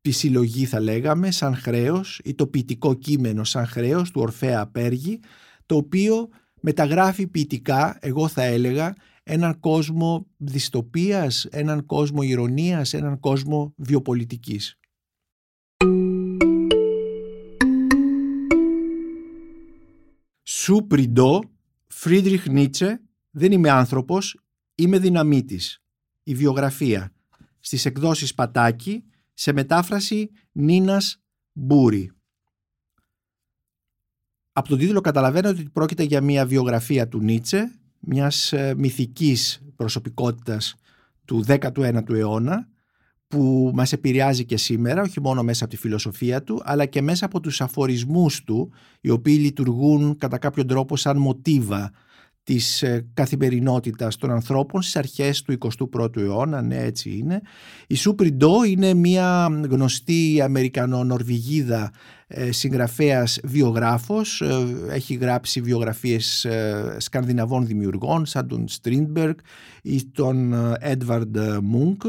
τη 0.03 0.11
συλλογή 0.11 0.65
θα 0.65 0.81
λέγαμε 0.81 1.31
σαν 1.31 1.57
χρέος 1.57 2.21
ή 2.25 2.35
το 2.35 2.47
ποιητικό 2.47 2.95
κείμενο 2.95 3.45
σαν 3.45 3.67
χρέος 3.67 4.11
του 4.11 4.21
Ορφέα 4.21 4.61
Απέργη 4.61 5.21
το 5.67 5.77
οποίο 5.77 6.29
μεταγράφει 6.61 7.27
ποιητικά, 7.27 7.99
εγώ 8.01 8.29
θα 8.29 8.43
έλεγα, 8.43 8.95
έναν 9.23 9.61
κόσμο 9.61 10.27
δυστοπίας, 10.37 11.45
έναν 11.45 11.87
κόσμο 11.87 12.23
ηρωνίας, 12.23 12.95
έναν 12.95 13.21
κόσμο 13.21 13.75
βιοπολιτικής. 13.77 14.79
Σου 20.43 20.85
πριντό, 20.89 21.41
Φρίντριχ 21.87 22.47
Νίτσε, 22.47 23.01
δεν 23.31 23.53
είμαι 23.53 23.71
άνθρωπος, 23.71 24.41
είμαι 24.75 24.99
δυναμίτης. 24.99 25.83
Η 26.23 26.35
βιογραφία. 26.35 27.13
Στις 27.61 27.85
εκδόσεις 27.85 28.35
Πατάκη, 28.35 29.05
σε 29.35 29.53
μετάφραση 29.53 30.31
Νίνας 30.53 31.23
Μπούρη. 31.53 32.13
Από 34.53 34.69
τον 34.69 34.79
τίτλο 34.79 35.01
καταλαβαίνετε 35.01 35.49
ότι 35.49 35.71
πρόκειται 35.73 36.03
για 36.03 36.21
μια 36.21 36.47
βιογραφία 36.47 37.09
του 37.09 37.21
Νίτσε, 37.21 37.81
μιας 38.01 38.53
ε, 38.53 38.75
μυθικής 38.77 39.63
προσωπικότητας 39.77 40.75
του 41.25 41.45
19ου 41.47 42.11
αιώνα, 42.11 42.69
που 43.29 43.71
μας 43.75 43.93
επηρεάζει 43.93 44.45
και 44.45 44.57
σήμερα, 44.57 45.03
όχι 45.03 45.21
μόνο 45.21 45.43
μέσα 45.43 45.65
από 45.65 45.73
τη 45.73 45.79
φιλοσοφία 45.79 46.43
του, 46.43 46.61
αλλά 46.65 46.87
και 46.87 47.03
μέσα 47.03 47.25
από 47.25 47.41
τους 47.41 47.61
αφορισμούς 47.61 48.45
του, 48.45 48.73
οι 49.01 49.11
οποίοι 49.11 49.39
λειτουργούν 49.41 50.17
κατά 50.17 50.39
κάποιο 50.39 50.65
τρόπο 50.65 50.97
σαν 50.97 51.17
μοτίβα 51.19 51.93
της 52.45 52.83
ε, 52.83 53.07
καθημερινότητας 53.15 54.17
των 54.17 54.31
ανθρώπων 54.31 54.83
στις 54.83 54.97
αρχές 54.97 55.43
του 55.43 55.59
21ου 55.93 56.17
αιώνα, 56.17 56.63
ναι 56.63 56.77
έτσι 56.77 57.17
είναι. 57.19 57.41
Η 57.87 57.95
Σούπριντό 57.95 58.65
είναι 58.65 58.95
μια 58.95 59.49
γνωστή 59.69 60.41
Αμερικανο-Νορβηγίδα 60.43 61.93
ε, 62.27 62.53
συγγραφέας 62.53 63.39
βιογράφος, 63.45 64.41
ε, 64.41 64.67
έχει 64.91 65.15
γράψει 65.15 65.61
βιογραφίες 65.61 66.47
σκανδιναβών 66.97 67.67
δημιουργών 67.67 68.27
σαν 68.27 68.49
τον 68.49 68.69
Στρίντμπεργκ 68.69 69.37
ή 69.83 70.05
τον 70.05 70.55
Έντβαρντ 70.79 71.39
Μουνκ 71.63 72.03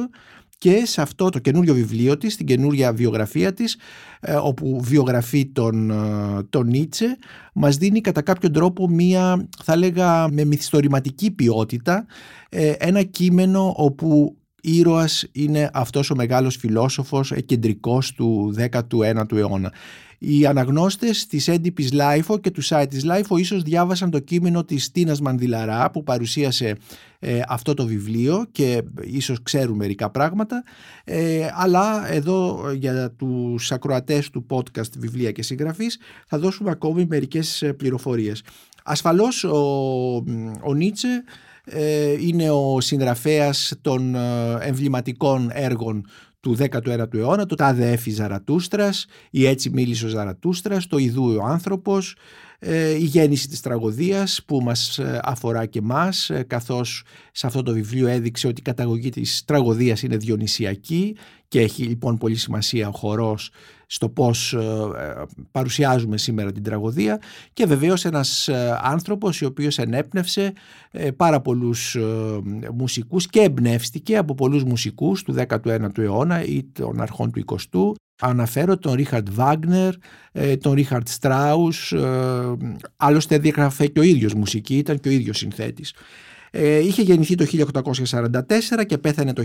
και 0.64 0.86
σε 0.86 1.02
αυτό 1.02 1.30
το 1.30 1.40
καινούριο 1.40 1.74
βιβλίο 1.74 2.18
της, 2.18 2.36
την 2.36 2.46
καινούρια 2.46 2.94
βιογραφία 2.94 3.54
της, 3.54 3.78
ε, 4.20 4.34
όπου 4.34 4.80
βιογραφεί 4.82 5.46
τον, 5.46 5.90
ε, 5.92 6.44
τον 6.50 6.68
Νίτσε, 6.68 7.18
μας 7.54 7.78
δίνει 7.78 8.02
κατά 8.02 8.22
κάποιο 8.22 8.52
τρόπο 8.52 8.88
μία, 8.90 9.48
θα 9.64 9.76
λέγα, 9.76 10.28
με 10.32 10.46
μυθιστορηματική 10.46 11.32
ποιότητα, 11.32 12.06
ε, 12.50 12.70
ένα 12.70 13.04
κείμενο 13.04 13.74
όπου 13.78 14.38
ήρωας 14.62 15.26
είναι 15.32 15.70
αυτός 15.74 16.10
ο 16.10 16.16
μεγάλος 16.16 16.56
φιλόσοφος 16.56 17.34
κεντρικός 17.46 18.12
του 18.12 18.54
19ου 18.58 19.38
αιώνα. 19.38 19.74
Οι 20.26 20.46
αναγνώστες 20.46 21.26
της 21.28 21.48
έντυπης 21.48 21.92
LIFO 21.92 22.38
και 22.38 22.52
του 22.52 22.64
site 22.66 22.86
της 22.90 23.04
LIFO 23.04 23.38
ίσως 23.38 23.62
διάβασαν 23.64 24.10
το 24.12 24.20
κείμενο 24.20 24.64
της 24.64 24.92
Τίνας 24.92 25.22
Μανδυλαρά 25.22 25.92
που 25.92 26.04
παρουσίασε 26.04 26.78
ε, 27.20 27.40
αυτό 27.48 27.74
το 27.74 27.86
βιβλίο 27.86 28.46
και 28.52 28.82
ίσως 29.02 29.42
ξέρουν 29.44 29.76
μερικά 29.76 30.10
πράγματα 30.10 30.64
ε, 31.04 31.48
αλλά 31.54 32.12
εδώ 32.12 32.72
για 32.74 33.12
τους 33.12 33.72
ακροατές 33.72 34.30
του 34.30 34.46
podcast 34.50 34.92
βιβλία 34.98 35.32
και 35.32 35.44
συγγραφείς 35.44 36.00
θα 36.28 36.38
δώσουμε 36.38 36.72
ακόμη 36.72 37.06
μερικές 37.10 37.62
ε, 37.62 37.74
πληροφορίες. 37.74 38.44
Ασφαλώς 38.84 39.44
ο, 39.44 39.58
ο 40.64 40.74
Νίτσε 40.76 41.24
είναι 42.20 42.50
ο 42.50 42.82
συγγραφέας 42.82 43.74
των 43.82 44.16
εμβληματικών 44.60 45.50
έργων 45.54 46.06
του 46.44 46.58
19ου 46.60 47.14
αιώνα, 47.14 47.46
το 47.46 47.56
«Τάδε 47.56 47.92
έφη 47.92 48.12
Ζαρατούστρας», 48.12 49.06
η 49.30 49.46
«Έτσι 49.46 49.70
μίλησε 49.70 50.06
ο 50.06 50.10
Ζαρατούστρας», 50.10 50.88
το 50.88 50.98
«Ιδού 50.98 51.38
ο 51.42 51.46
άνθρωπος», 51.46 52.16
ε, 52.60 52.90
η 52.90 53.04
γέννηση 53.04 53.48
της 53.48 53.62
τραγωδίας 53.62 54.44
που 54.46 54.62
μας 54.62 54.98
ε, 54.98 55.20
αφορά 55.24 55.66
και 55.66 55.82
μας 55.82 56.30
ε, 56.30 56.44
καθώς 56.44 57.04
σε 57.32 57.48
αυτό 57.48 57.64
το 57.64 57.74
βιβλίο 57.74 58.08
έδειξε 58.08 58.48
ότι 58.48 58.60
η 58.60 58.64
καταγωγή 58.64 59.10
της 59.10 59.44
τραγωδίας 59.46 60.02
είναι 60.02 60.18
διονυσιακή 60.18 61.16
και 61.48 61.60
έχει 61.62 61.84
λοιπόν 61.84 62.18
πολύ 62.18 62.36
σημασία 62.36 62.88
ο 62.88 62.92
χορός 62.92 63.52
στο 63.94 64.10
πώς 64.10 64.58
παρουσιάζουμε 65.52 66.18
σήμερα 66.18 66.52
την 66.52 66.64
τραγωδία 66.64 67.22
και 67.54 67.66
βεβαίως 67.66 68.06
ένας 68.06 68.50
άνθρωπος 68.82 69.42
ο 69.42 69.46
οποίος 69.46 69.78
ενέπνευσε 69.78 70.54
πάρα 71.16 71.42
πολλούς 71.42 71.98
μουσικούς 72.74 73.28
και 73.28 73.40
εμπνεύστηκε 73.40 74.18
από 74.18 74.36
πολλούς 74.36 74.64
μουσικούς 74.64 75.24
του 75.24 75.36
19ου 75.48 75.98
αιώνα 75.98 76.44
ή 76.46 76.64
των 76.64 77.02
αρχών 77.02 77.32
του 77.32 77.44
20ου 77.46 77.92
Αναφέρω 78.22 78.78
τον 78.78 78.94
Ρίχαρτ 78.94 79.28
Βάγνερ, 79.32 79.94
ε, 80.32 80.58
τον 80.58 80.74
Ρίχαρτ 80.74 81.08
Στράους, 81.08 81.92
ε, 81.92 82.58
άλλωστε 82.98 83.38
διαγραφέ 83.38 83.88
και 83.88 84.00
ο 84.00 84.04
ίδιος 84.04 84.34
μουσική, 84.34 84.78
ήταν 84.78 85.00
και 85.00 85.10
ο 85.10 85.12
ίδιος 85.12 85.38
συνθέτης. 85.38 85.94
Ε, 86.56 86.80
είχε 86.80 87.02
γεννηθεί 87.02 87.36
το 87.36 87.46
1844 87.46 88.86
και 88.86 88.98
πέθανε 88.98 89.34
το 89.34 89.44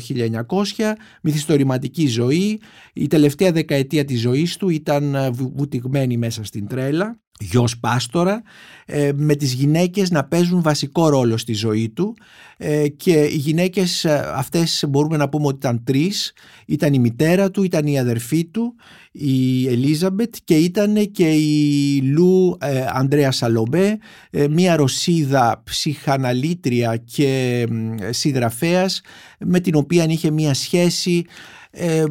1900, 0.76 0.92
μυθιστορηματική 1.22 2.06
ζωή. 2.06 2.60
Η 2.92 3.06
τελευταία 3.06 3.52
δεκαετία 3.52 4.04
της 4.04 4.20
ζωής 4.20 4.56
του 4.56 4.68
ήταν 4.68 5.16
βουτυγμένη 5.32 6.16
μέσα 6.16 6.44
στην 6.44 6.66
τρέλα 6.66 7.20
γιος 7.40 7.78
πάστορα 7.78 8.42
ε, 8.86 9.10
με 9.14 9.34
τις 9.34 9.52
γυναίκες 9.52 10.10
να 10.10 10.24
παίζουν 10.24 10.62
βασικό 10.62 11.08
ρόλο 11.08 11.36
στη 11.36 11.54
ζωή 11.54 11.88
του. 11.88 12.16
Ε, 12.56 12.88
και 12.88 13.12
οι 13.12 13.36
γυναίκες 13.36 14.04
ε, 14.04 14.32
αυτές 14.34 14.84
μπορούμε 14.88 15.16
να 15.16 15.28
πούμε 15.28 15.46
ότι 15.46 15.56
ήταν 15.56 15.84
τρεις. 15.84 16.32
Ήταν 16.66 16.94
η 16.94 16.98
μητέρα 16.98 17.50
του, 17.50 17.62
ήταν 17.62 17.86
η 17.86 17.98
αδερφή 17.98 18.44
του 18.44 18.74
η 19.12 19.68
Ελίζαμπετ 19.68 20.34
και 20.44 20.56
ήταν 20.56 21.10
και 21.10 21.30
η 21.30 22.00
Λου 22.02 22.56
Ανδρέα 22.92 23.30
Σαλομπέ 23.30 23.98
μια 24.50 24.76
Ρωσίδα 24.76 25.62
ψυχαναλήτρια 25.64 26.96
και 26.96 27.66
συγγραφέας 28.10 29.00
με 29.38 29.60
την 29.60 29.74
οποία 29.74 30.04
είχε 30.04 30.30
μια 30.30 30.54
σχέση 30.54 31.24
ε, 31.70 32.04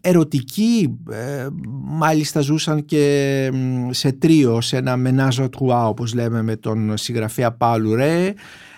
ερωτικοί 0.00 0.98
ε, 1.10 1.46
μάλιστα 1.82 2.40
ζούσαν 2.40 2.84
και 2.84 3.50
σε 3.90 4.12
τρίο 4.12 4.60
σε 4.60 4.76
ένα 4.76 4.96
μενάζο 4.96 5.48
τρουά 5.48 5.88
όπως 5.88 6.14
λέμε 6.14 6.42
με 6.42 6.56
τον 6.56 6.96
συγγραφέα 6.96 7.52
Παύλου 7.52 7.94
Ρε 7.94 8.34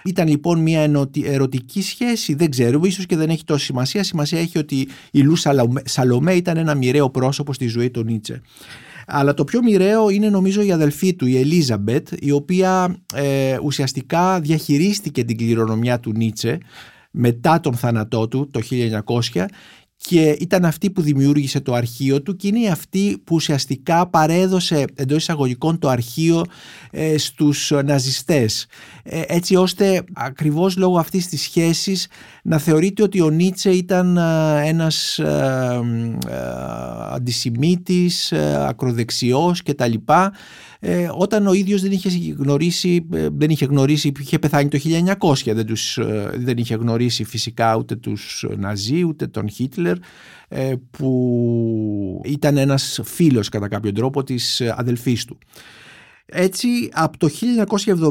ήταν 0.07 0.29
λοιπόν 0.29 0.61
μια 0.61 1.09
ερωτική 1.25 1.83
σχέση, 1.83 2.35
δεν 2.35 2.51
ξέρουμε, 2.51 2.89
ίσως 2.89 3.07
και 3.07 3.17
δεν 3.17 3.31
έχει 3.31 3.45
τόση 3.45 3.65
σημασία. 3.65 4.03
Σημασία 4.03 4.41
έχει 4.41 4.59
ότι 4.59 4.89
η 5.11 5.21
Λου 5.21 5.37
Σαλομέ 5.85 6.33
ήταν 6.33 6.57
ένα 6.57 6.75
μοιραίο 6.75 7.11
πρόσωπο 7.11 7.53
στη 7.53 7.67
ζωή 7.67 7.91
του 7.91 8.05
Νίτσε. 8.05 8.41
Αλλά 9.07 9.35
το 9.35 9.45
πιο 9.45 9.63
μοιραίο 9.63 10.11
είναι 10.11 10.29
νομίζω 10.29 10.63
η 10.63 10.73
αδελφή 10.73 11.15
του, 11.15 11.27
η 11.27 11.39
Ελίζαμπετ, 11.39 12.09
η 12.19 12.31
οποία 12.31 12.97
ε, 13.15 13.57
ουσιαστικά 13.63 14.41
διαχειρίστηκε 14.41 15.25
την 15.25 15.37
κληρονομιά 15.37 16.01
του 16.01 16.13
Νίτσε 16.13 16.59
μετά 17.11 17.61
τον 17.61 17.75
θάνατό 17.75 18.29
του 18.29 18.51
το 18.51 18.61
1900 19.33 19.45
και 19.97 20.37
ήταν 20.41 20.65
αυτή 20.65 20.91
που 20.91 21.01
δημιούργησε 21.01 21.61
το 21.61 21.75
αρχείο 21.75 22.23
του 22.23 22.37
και 22.37 22.47
είναι 22.47 22.69
αυτή 22.69 23.23
που 23.25 23.35
ουσιαστικά 23.35 24.07
παρέδωσε 24.07 24.85
εντός 24.95 25.17
εισαγωγικών 25.19 25.79
το 25.79 25.89
αρχείο 25.89 26.45
ε, 26.91 27.19
στους 27.19 27.73
ναζιστές. 27.85 28.67
Ε, 29.03 29.23
έτσι 29.27 29.57
ώστε 29.57 30.05
ακριβώς 30.13 30.77
λόγω 30.77 30.99
αυτής 30.99 31.27
της 31.29 31.43
σχέσης 31.43 32.09
να 32.49 32.59
θεωρείται 32.59 33.03
ότι 33.03 33.21
ο 33.21 33.31
Νίτσε 33.31 33.71
ήταν 33.71 34.17
ε, 34.17 34.69
ένας 34.69 35.19
ε, 35.19 35.81
ε, 36.29 36.35
αντισημίτης, 37.13 38.33
ακροδεξιός 38.69 39.63
κτλ 39.63 39.95
ε, 40.81 41.09
όταν 41.17 41.47
ο 41.47 41.53
ίδιος 41.53 41.83
δεν 41.83 41.93
είχε 41.93 42.35
γνωρίσει, 42.39 43.07
ε, 43.13 43.29
δεν 43.33 43.51
είχε 43.51 43.65
γνωρίσει, 43.65 44.13
είχε 44.21 44.39
πεθάνει 44.39 44.69
το 44.69 44.79
1900, 45.19 45.53
δεν, 45.55 45.67
τους, 45.67 45.99
ε, 45.99 46.31
δεν 46.35 46.57
είχε 46.57 46.75
γνωρίσει 46.75 47.25
φυσικά 47.25 47.77
ούτε 47.77 47.97
τους 47.97 48.47
Ναζί 48.57 49.03
ούτε 49.05 49.27
τον 49.27 49.49
Χίτλερ 49.49 49.97
που 50.91 52.21
ήταν 52.25 52.57
ένας 52.57 53.01
φίλος 53.05 53.49
κατά 53.49 53.69
κάποιο 53.69 53.93
τρόπο 53.93 54.23
της 54.23 54.61
αδελφής 54.61 55.25
του. 55.25 55.39
Έτσι 56.29 56.69
από 56.93 57.19
το 57.19 57.29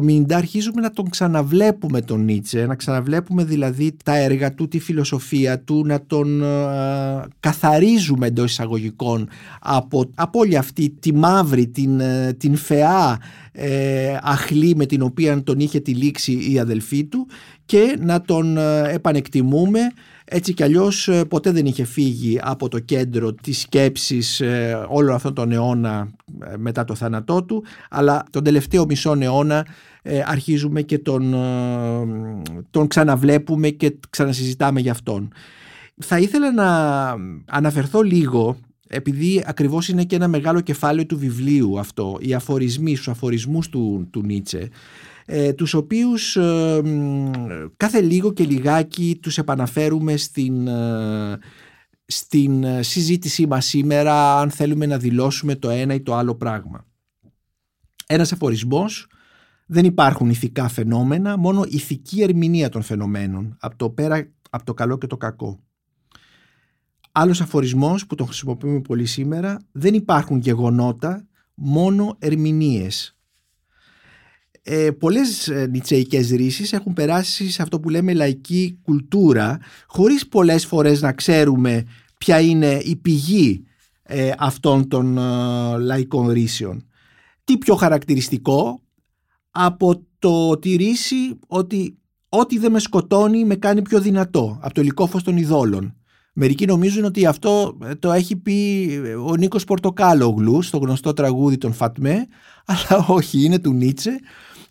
1970 0.01 0.33
αρχίζουμε 0.33 0.81
να 0.81 0.91
τον 0.91 1.09
ξαναβλέπουμε 1.09 2.01
τον 2.01 2.23
Νίτσε, 2.23 2.65
να 2.65 2.75
ξαναβλέπουμε 2.75 3.43
δηλαδή 3.43 3.95
τα 4.03 4.17
έργα 4.17 4.53
του, 4.53 4.67
τη 4.67 4.79
φιλοσοφία 4.79 5.59
του, 5.59 5.85
να 5.85 6.01
τον 6.05 6.43
ε, 6.43 7.25
καθαρίζουμε 7.39 8.27
εντός 8.27 8.51
εισαγωγικών 8.51 9.29
από, 9.59 10.09
από 10.15 10.39
όλη 10.39 10.57
αυτή 10.57 10.89
τη 10.99 11.13
μαύρη, 11.13 11.67
την, 11.67 11.99
ε, 11.99 12.33
την 12.33 12.55
φεά 12.55 13.19
ε, 13.51 14.17
αχλή 14.21 14.75
με 14.75 14.85
την 14.85 15.01
οποία 15.01 15.43
τον 15.43 15.59
είχε 15.59 15.79
τυλίξει 15.79 16.51
η 16.51 16.59
αδελφή 16.59 17.03
του 17.03 17.27
και 17.65 17.97
να 17.99 18.21
τον 18.21 18.57
ε, 18.57 18.91
επανεκτιμούμε 18.93 19.79
έτσι 20.25 20.53
κι 20.53 20.63
αλλιώς 20.63 21.07
ε, 21.07 21.25
ποτέ 21.25 21.51
δεν 21.51 21.65
είχε 21.65 21.83
φύγει 21.83 22.39
από 22.41 22.67
το 22.67 22.79
κέντρο 22.79 23.33
της 23.33 23.59
σκέψης 23.59 24.39
ε, 24.39 24.85
όλο 24.89 25.13
αυτόν 25.13 25.33
τον 25.33 25.51
αιώνα 25.51 26.09
ε, 26.51 26.57
μετά 26.57 26.83
το 26.85 26.95
θάνατό 26.95 27.43
του 27.43 27.63
αλλά 27.89 28.25
τον 28.29 28.43
τελευταίο 28.43 28.85
μισό 28.85 29.15
αιώνα 29.19 29.65
αρχίζουμε 30.25 30.81
και 30.81 30.99
τον, 30.99 31.35
τον 32.71 32.87
ξαναβλέπουμε 32.87 33.69
και 33.69 33.95
ξανασυζητάμε 34.09 34.79
για 34.79 34.91
αυτόν. 34.91 35.33
Θα 35.97 36.19
ήθελα 36.19 36.51
να 36.51 36.69
αναφερθώ 37.45 38.01
λίγο 38.01 38.57
επειδή 38.87 39.43
ακριβώς 39.45 39.89
είναι 39.89 40.03
και 40.03 40.15
ένα 40.15 40.27
μεγάλο 40.27 40.61
κεφάλαιο 40.61 41.05
του 41.05 41.17
βιβλίου 41.17 41.79
αυτό, 41.79 42.17
οι 42.21 42.33
αφορισμοί, 42.33 42.95
στους 42.95 43.07
αφορισμούς 43.07 43.69
του, 43.69 44.07
του 44.11 44.21
Νίτσε 44.21 44.69
ε, 45.25 45.53
τους 45.53 45.73
οποίους 45.73 46.35
ε, 46.35 46.81
κάθε 47.77 48.01
λίγο 48.01 48.33
και 48.33 48.43
λιγάκι 48.43 49.19
τους 49.21 49.37
επαναφέρουμε 49.37 50.17
στην, 50.17 50.67
ε, 50.67 51.37
στην 52.05 52.63
ε, 52.63 52.83
συζήτησή 52.83 53.47
μας 53.47 53.65
σήμερα 53.65 54.39
αν 54.39 54.49
θέλουμε 54.49 54.85
να 54.85 54.97
δηλώσουμε 54.97 55.55
το 55.55 55.69
ένα 55.69 55.93
ή 55.93 56.01
το 56.01 56.15
άλλο 56.15 56.35
πράγμα. 56.35 56.85
Ένας 58.05 58.31
αφορισμός 58.31 59.07
δεν 59.65 59.85
υπάρχουν 59.85 60.29
ηθικά 60.29 60.67
φαινόμενα, 60.67 61.37
μόνο 61.37 61.65
ηθική 61.67 62.21
ερμηνεία 62.21 62.69
των 62.69 62.81
φαινομένων, 62.81 63.57
από 63.59 63.75
το 63.75 63.89
πέρα, 63.89 64.31
από 64.49 64.65
το 64.65 64.73
καλό 64.73 64.97
και 64.97 65.07
το 65.07 65.17
κακό. 65.17 65.59
Άλλος 67.11 67.41
αφορισμός 67.41 68.05
που 68.05 68.15
τον 68.15 68.25
χρησιμοποιούμε 68.25 68.81
πολύ 68.81 69.05
σήμερα, 69.05 69.61
δεν 69.71 69.93
υπάρχουν 69.93 70.37
γεγονότα, 70.37 71.27
μόνο 71.53 72.15
ερμηνείες 72.19 73.14
ε, 74.67 74.91
πολλές 74.91 75.47
ε, 75.47 75.67
νητσεϊκές 75.71 76.29
ρίσεις 76.29 76.73
έχουν 76.73 76.93
περάσει 76.93 77.51
σε 77.51 77.61
αυτό 77.61 77.79
που 77.79 77.89
λέμε 77.89 78.13
λαϊκή 78.13 78.79
κουλτούρα 78.83 79.59
χωρίς 79.87 80.27
πολλές 80.27 80.65
φορές 80.65 81.01
να 81.01 81.11
ξέρουμε 81.11 81.83
ποια 82.17 82.39
είναι 82.39 82.79
η 82.83 82.95
πηγή 82.95 83.65
ε, 84.03 84.31
αυτών 84.37 84.87
των 84.87 85.17
ε, 85.17 85.77
λαϊκών 85.77 86.29
ρήσεων. 86.29 86.85
Τι 87.43 87.57
πιο 87.57 87.75
χαρακτηριστικό; 87.75 88.81
Από 89.51 90.03
το 90.19 90.59
τη 90.59 90.75
ρίση 90.75 91.39
ότι 91.47 91.97
ό,τι 92.29 92.57
δεν 92.57 92.71
με 92.71 92.79
σκοτώνει 92.79 93.45
με 93.45 93.55
κάνει 93.55 93.81
πιο 93.81 93.99
δυνατό 93.99 94.59
από 94.61 94.73
το 94.73 94.81
υλικό 94.81 95.07
φως 95.07 95.23
των 95.23 95.37
ειδόλων. 95.37 95.95
Μερικοί 96.33 96.65
νομίζουν 96.65 97.03
ότι 97.03 97.25
αυτό 97.25 97.77
το 97.99 98.11
έχει 98.11 98.35
πει 98.35 98.89
ο 99.25 99.35
Νίκος 99.35 99.63
Πορτοκάλογλου 99.63 100.61
στο 100.61 100.77
γνωστό 100.77 101.13
τραγούδι 101.13 101.57
των 101.57 101.73
Φατμέ 101.73 102.27
αλλά 102.65 103.05
όχι 103.07 103.43
είναι 103.43 103.59
του 103.59 103.73
Νίτσε 103.73 104.19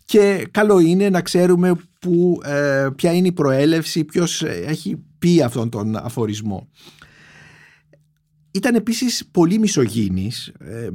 και 0.05 0.47
καλό 0.51 0.79
είναι 0.79 1.09
να 1.09 1.21
ξέρουμε 1.21 1.75
που, 1.99 2.41
ε, 2.43 2.87
ποια 2.95 3.13
είναι 3.13 3.27
η 3.27 3.31
προέλευση, 3.31 4.03
ποιος 4.03 4.43
έχει 4.43 5.03
πει 5.19 5.41
αυτόν 5.41 5.69
τον 5.69 5.95
αφορισμό. 5.95 6.67
Ήταν 8.51 8.75
επίσης 8.75 9.27
πολύ 9.31 9.59
μισογίνης, 9.59 10.47
ε, 10.47 10.89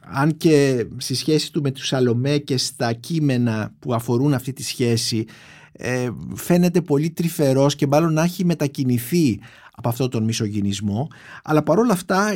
αν 0.00 0.36
και 0.36 0.86
στη 0.96 1.14
σχέση 1.14 1.52
του 1.52 1.62
με 1.62 1.70
τους 1.70 1.86
Σαλομέ 1.86 2.38
και 2.38 2.56
στα 2.56 2.92
κείμενα 2.92 3.74
που 3.78 3.94
αφορούν 3.94 4.34
αυτή 4.34 4.52
τη 4.52 4.62
σχέση 4.62 5.24
ε, 5.72 6.08
φαίνεται 6.34 6.80
πολύ 6.80 7.10
τρυφερός 7.10 7.74
και 7.74 7.86
μάλλον 7.86 8.12
να 8.12 8.22
έχει 8.22 8.44
μετακινηθεί 8.44 9.40
από 9.72 9.88
αυτόν 9.88 10.10
τον 10.10 10.24
μισογυνισμό 10.24 11.08
αλλά 11.42 11.62
παρόλα 11.62 11.92
αυτά 11.92 12.32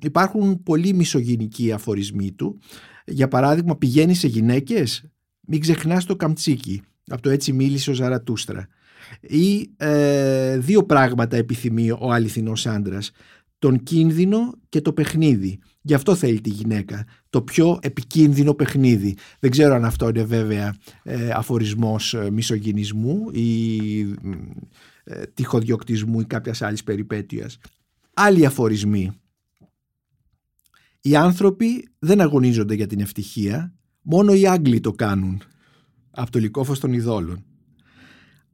υπάρχουν 0.00 0.62
πολύ 0.62 0.92
μισογυνικοί 0.92 1.72
αφορισμοί 1.72 2.32
του 2.32 2.58
για 3.04 3.28
παράδειγμα, 3.28 3.76
πηγαίνει 3.76 4.14
σε 4.14 4.26
γυναίκες, 4.26 5.04
μην 5.40 5.60
ξεχνάς 5.60 6.04
το 6.04 6.16
καμτσίκι. 6.16 6.82
Από 7.06 7.22
το 7.22 7.30
έτσι 7.30 7.52
μίλησε 7.52 7.90
ο 7.90 7.94
Ζαρατούστρα. 7.94 8.68
Ή 9.20 9.70
ε, 9.76 10.58
δύο 10.58 10.84
πράγματα 10.84 11.36
επιθυμεί 11.36 11.90
ο 11.90 12.12
αληθινός 12.12 12.66
άντρας. 12.66 13.10
Τον 13.58 13.82
κίνδυνο 13.82 14.52
και 14.68 14.80
το 14.80 14.92
παιχνίδι. 14.92 15.58
Γι' 15.80 15.94
αυτό 15.94 16.14
θέλει 16.14 16.40
τη 16.40 16.50
γυναίκα. 16.50 17.06
Το 17.30 17.42
πιο 17.42 17.78
επικίνδυνο 17.82 18.54
παιχνίδι. 18.54 19.16
Δεν 19.38 19.50
ξέρω 19.50 19.74
αν 19.74 19.84
αυτό 19.84 20.08
είναι 20.08 20.24
βέβαια 20.24 20.76
ε, 21.02 21.30
αφορισμός 21.30 22.14
ε, 22.14 22.30
μισογυνισμού 22.30 23.30
ή 23.32 23.78
ε, 25.04 25.22
τυχοδιοκτισμού 25.34 26.20
ή 26.20 26.24
κάποιας 26.24 26.62
άλλης 26.62 26.84
περιπέτειας. 26.84 27.58
Άλλοι 28.14 28.46
αφορισμοί 28.46 29.12
οι 31.06 31.16
άνθρωποι 31.16 31.88
δεν 31.98 32.20
αγωνίζονται 32.20 32.74
για 32.74 32.86
την 32.86 33.00
ευτυχία, 33.00 33.74
μόνο 34.02 34.34
οι 34.34 34.46
Άγγλοι 34.46 34.80
το 34.80 34.92
κάνουν, 34.92 35.42
από 36.10 36.30
το 36.30 36.38
λικόφος 36.38 36.80
των 36.80 36.92
ειδόλων. 36.92 37.44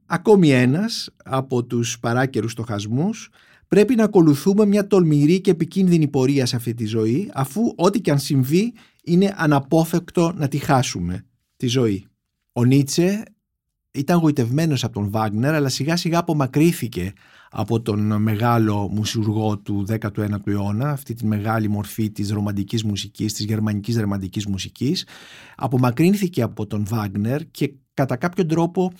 Ακόμη 0.05 0.49
ένας 0.49 1.09
από 1.23 1.65
τους 1.65 1.99
παράκαιρους 1.99 2.51
στοχασμούς 2.51 3.29
πρέπει 3.67 3.95
να 3.95 4.03
ακολουθούμε 4.03 4.65
μια 4.65 4.87
τολμηρή 4.87 5.41
και 5.41 5.51
επικίνδυνη 5.51 6.07
πορεία 6.07 6.45
σε 6.45 6.55
αυτή 6.55 6.73
τη 6.73 6.85
ζωή 6.85 7.31
αφού 7.33 7.73
ό,τι 7.75 8.01
και 8.01 8.11
αν 8.11 8.19
συμβεί 8.19 8.73
είναι 9.03 9.33
αναπόφευκτο 9.37 10.33
να 10.35 10.47
τη 10.47 10.57
χάσουμε, 10.57 11.25
τη 11.57 11.67
ζωή. 11.67 12.05
Ο 12.53 12.63
Νίτσε 12.63 13.23
ήταν 13.91 14.19
γοητευμένος 14.19 14.83
από 14.83 14.93
τον 14.93 15.09
Βάγνερ 15.09 15.53
αλλά 15.53 15.69
σιγά 15.69 15.95
σιγά 15.95 16.19
απομακρύθηκε 16.19 17.13
από 17.53 17.81
τον 17.81 18.21
μεγάλο 18.21 18.89
μουσουργό 18.91 19.57
του 19.57 19.85
19ου 19.89 20.47
αιώνα, 20.47 20.89
αυτή 20.89 21.13
τη 21.13 21.25
μεγάλη 21.25 21.67
μορφή 21.67 22.11
της 22.11 22.31
ρομαντικής 22.31 22.83
μουσικής, 22.83 23.33
της 23.33 23.45
γερμανικής 23.45 23.97
ρομαντικής 23.97 24.45
μουσικής, 24.45 25.07
απομακρύνθηκε 25.55 26.41
από 26.41 26.67
τον 26.67 26.85
Βάγνερ 26.87 27.51
και 27.51 27.73
κατά 27.93 28.15
κάποιο 28.15 28.45
τρόπο 28.45 28.91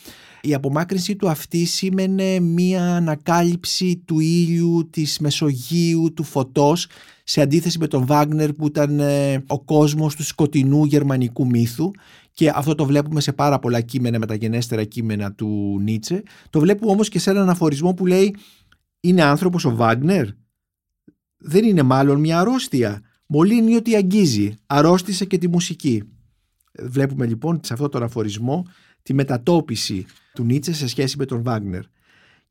η 0.42 0.54
απομάκρυνση 0.54 1.16
του 1.16 1.30
αυτή 1.30 1.66
σήμαινε 1.66 2.40
μία 2.40 2.96
ανακάλυψη 2.96 4.04
του 4.06 4.20
ήλιου, 4.20 4.90
της 4.90 5.20
Μεσογείου, 5.20 6.14
του 6.14 6.24
φωτός 6.24 6.88
σε 7.24 7.42
αντίθεση 7.42 7.80
με 7.80 7.88
τον 7.88 8.06
Βάγνερ 8.06 8.54
που 8.54 8.68
ήταν 8.68 9.00
ε, 9.00 9.44
ο 9.48 9.64
κόσμος 9.64 10.16
του 10.16 10.24
σκοτεινού 10.24 10.86
γερμανικού 10.86 11.48
μύθου 11.48 11.92
και 12.34 12.52
αυτό 12.56 12.76
το 12.76 12.86
βλέπουμε 12.86 13.22
σε 13.22 13.34
πάρα 13.34 13.60
πολλά 13.60 13.82
κείμενα 13.82 14.20
μεταγενέστερα 14.20 14.84
κείμενα 14.84 15.34
του 15.34 15.80
Νίτσε. 15.82 16.24
Το 16.50 16.60
βλέπουμε 16.60 16.92
όμως 16.92 17.10
και 17.10 17.20
σε 17.20 17.30
έναν 17.30 17.50
αφορισμό 17.50 17.94
που 17.94 18.06
λέει 18.06 18.36
είναι 19.00 19.24
άνθρωπος 19.24 19.66
ο 19.66 19.76
Βάγνερ; 19.76 20.26
Δεν 21.38 21.64
είναι 21.64 21.84
μάλλον 21.84 22.20
μια 22.20 22.40
αρρώστια. 22.40 23.02
Μολύνει 23.26 23.76
ότι 23.76 23.96
αγγίζει. 23.96 24.54
Αρρώστησε 24.66 25.26
και 25.26 25.38
τη 25.38 25.48
μουσική. 25.48 26.04
Βλέπουμε 26.80 27.26
λοιπόν 27.26 27.60
σε 27.64 27.74
αυτόν 27.74 27.90
τον 27.90 28.04
αφορισμό 28.04 28.66
τη 29.04 29.14
μετατόπιση 29.14 30.06
του 30.34 30.44
Νίτσε 30.44 30.74
σε 30.74 30.88
σχέση 30.88 31.18
με 31.18 31.26
τον 31.26 31.44
Βάγνερ. 31.44 31.84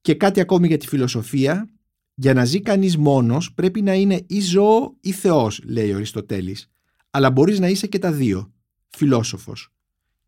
Και 0.00 0.14
κάτι 0.14 0.40
ακόμη 0.40 0.66
για 0.66 0.78
τη 0.78 0.86
φιλοσοφία. 0.86 1.68
Για 2.14 2.34
να 2.34 2.44
ζει 2.44 2.60
κανείς 2.60 2.96
μόνος 2.96 3.52
πρέπει 3.52 3.82
να 3.82 3.94
είναι 3.94 4.24
ή 4.26 4.40
ζώο 4.40 4.96
ή 5.00 5.12
θεός, 5.12 5.60
λέει 5.64 5.92
ο 5.92 5.94
Αριστοτέλης. 5.94 6.70
Αλλά 7.10 7.30
μπορείς 7.30 7.58
να 7.58 7.68
είσαι 7.68 7.86
και 7.86 7.98
τα 7.98 8.12
δύο 8.12 8.52
φιλόσοφος. 8.88 9.72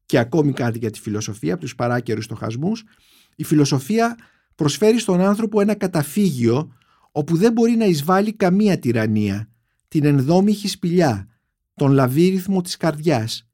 Και 0.06 0.18
ακόμη 0.18 0.52
κάτι 0.52 0.78
για 0.78 0.90
τη 0.90 1.00
φιλοσοφία, 1.00 1.52
από 1.52 1.62
τους 1.62 1.74
παράκαιρους 1.74 2.24
στοχασμούς, 2.24 2.84
η 3.36 3.44
φιλοσοφία 3.44 4.16
προσφέρει 4.54 4.98
στον 4.98 5.20
άνθρωπο 5.20 5.60
ένα 5.60 5.74
καταφύγιο 5.74 6.72
όπου 7.12 7.36
δεν 7.36 7.52
μπορεί 7.52 7.72
να 7.72 7.84
εισβάλλει 7.84 8.32
καμία 8.32 8.78
τυραννία, 8.78 9.48
την 9.88 10.04
ενδόμηχη 10.04 10.68
σπηλιά, 10.68 11.28
τον 11.74 11.92
λαβύριθμο 11.92 12.60
της 12.60 12.76
καρδιάς. 12.76 13.51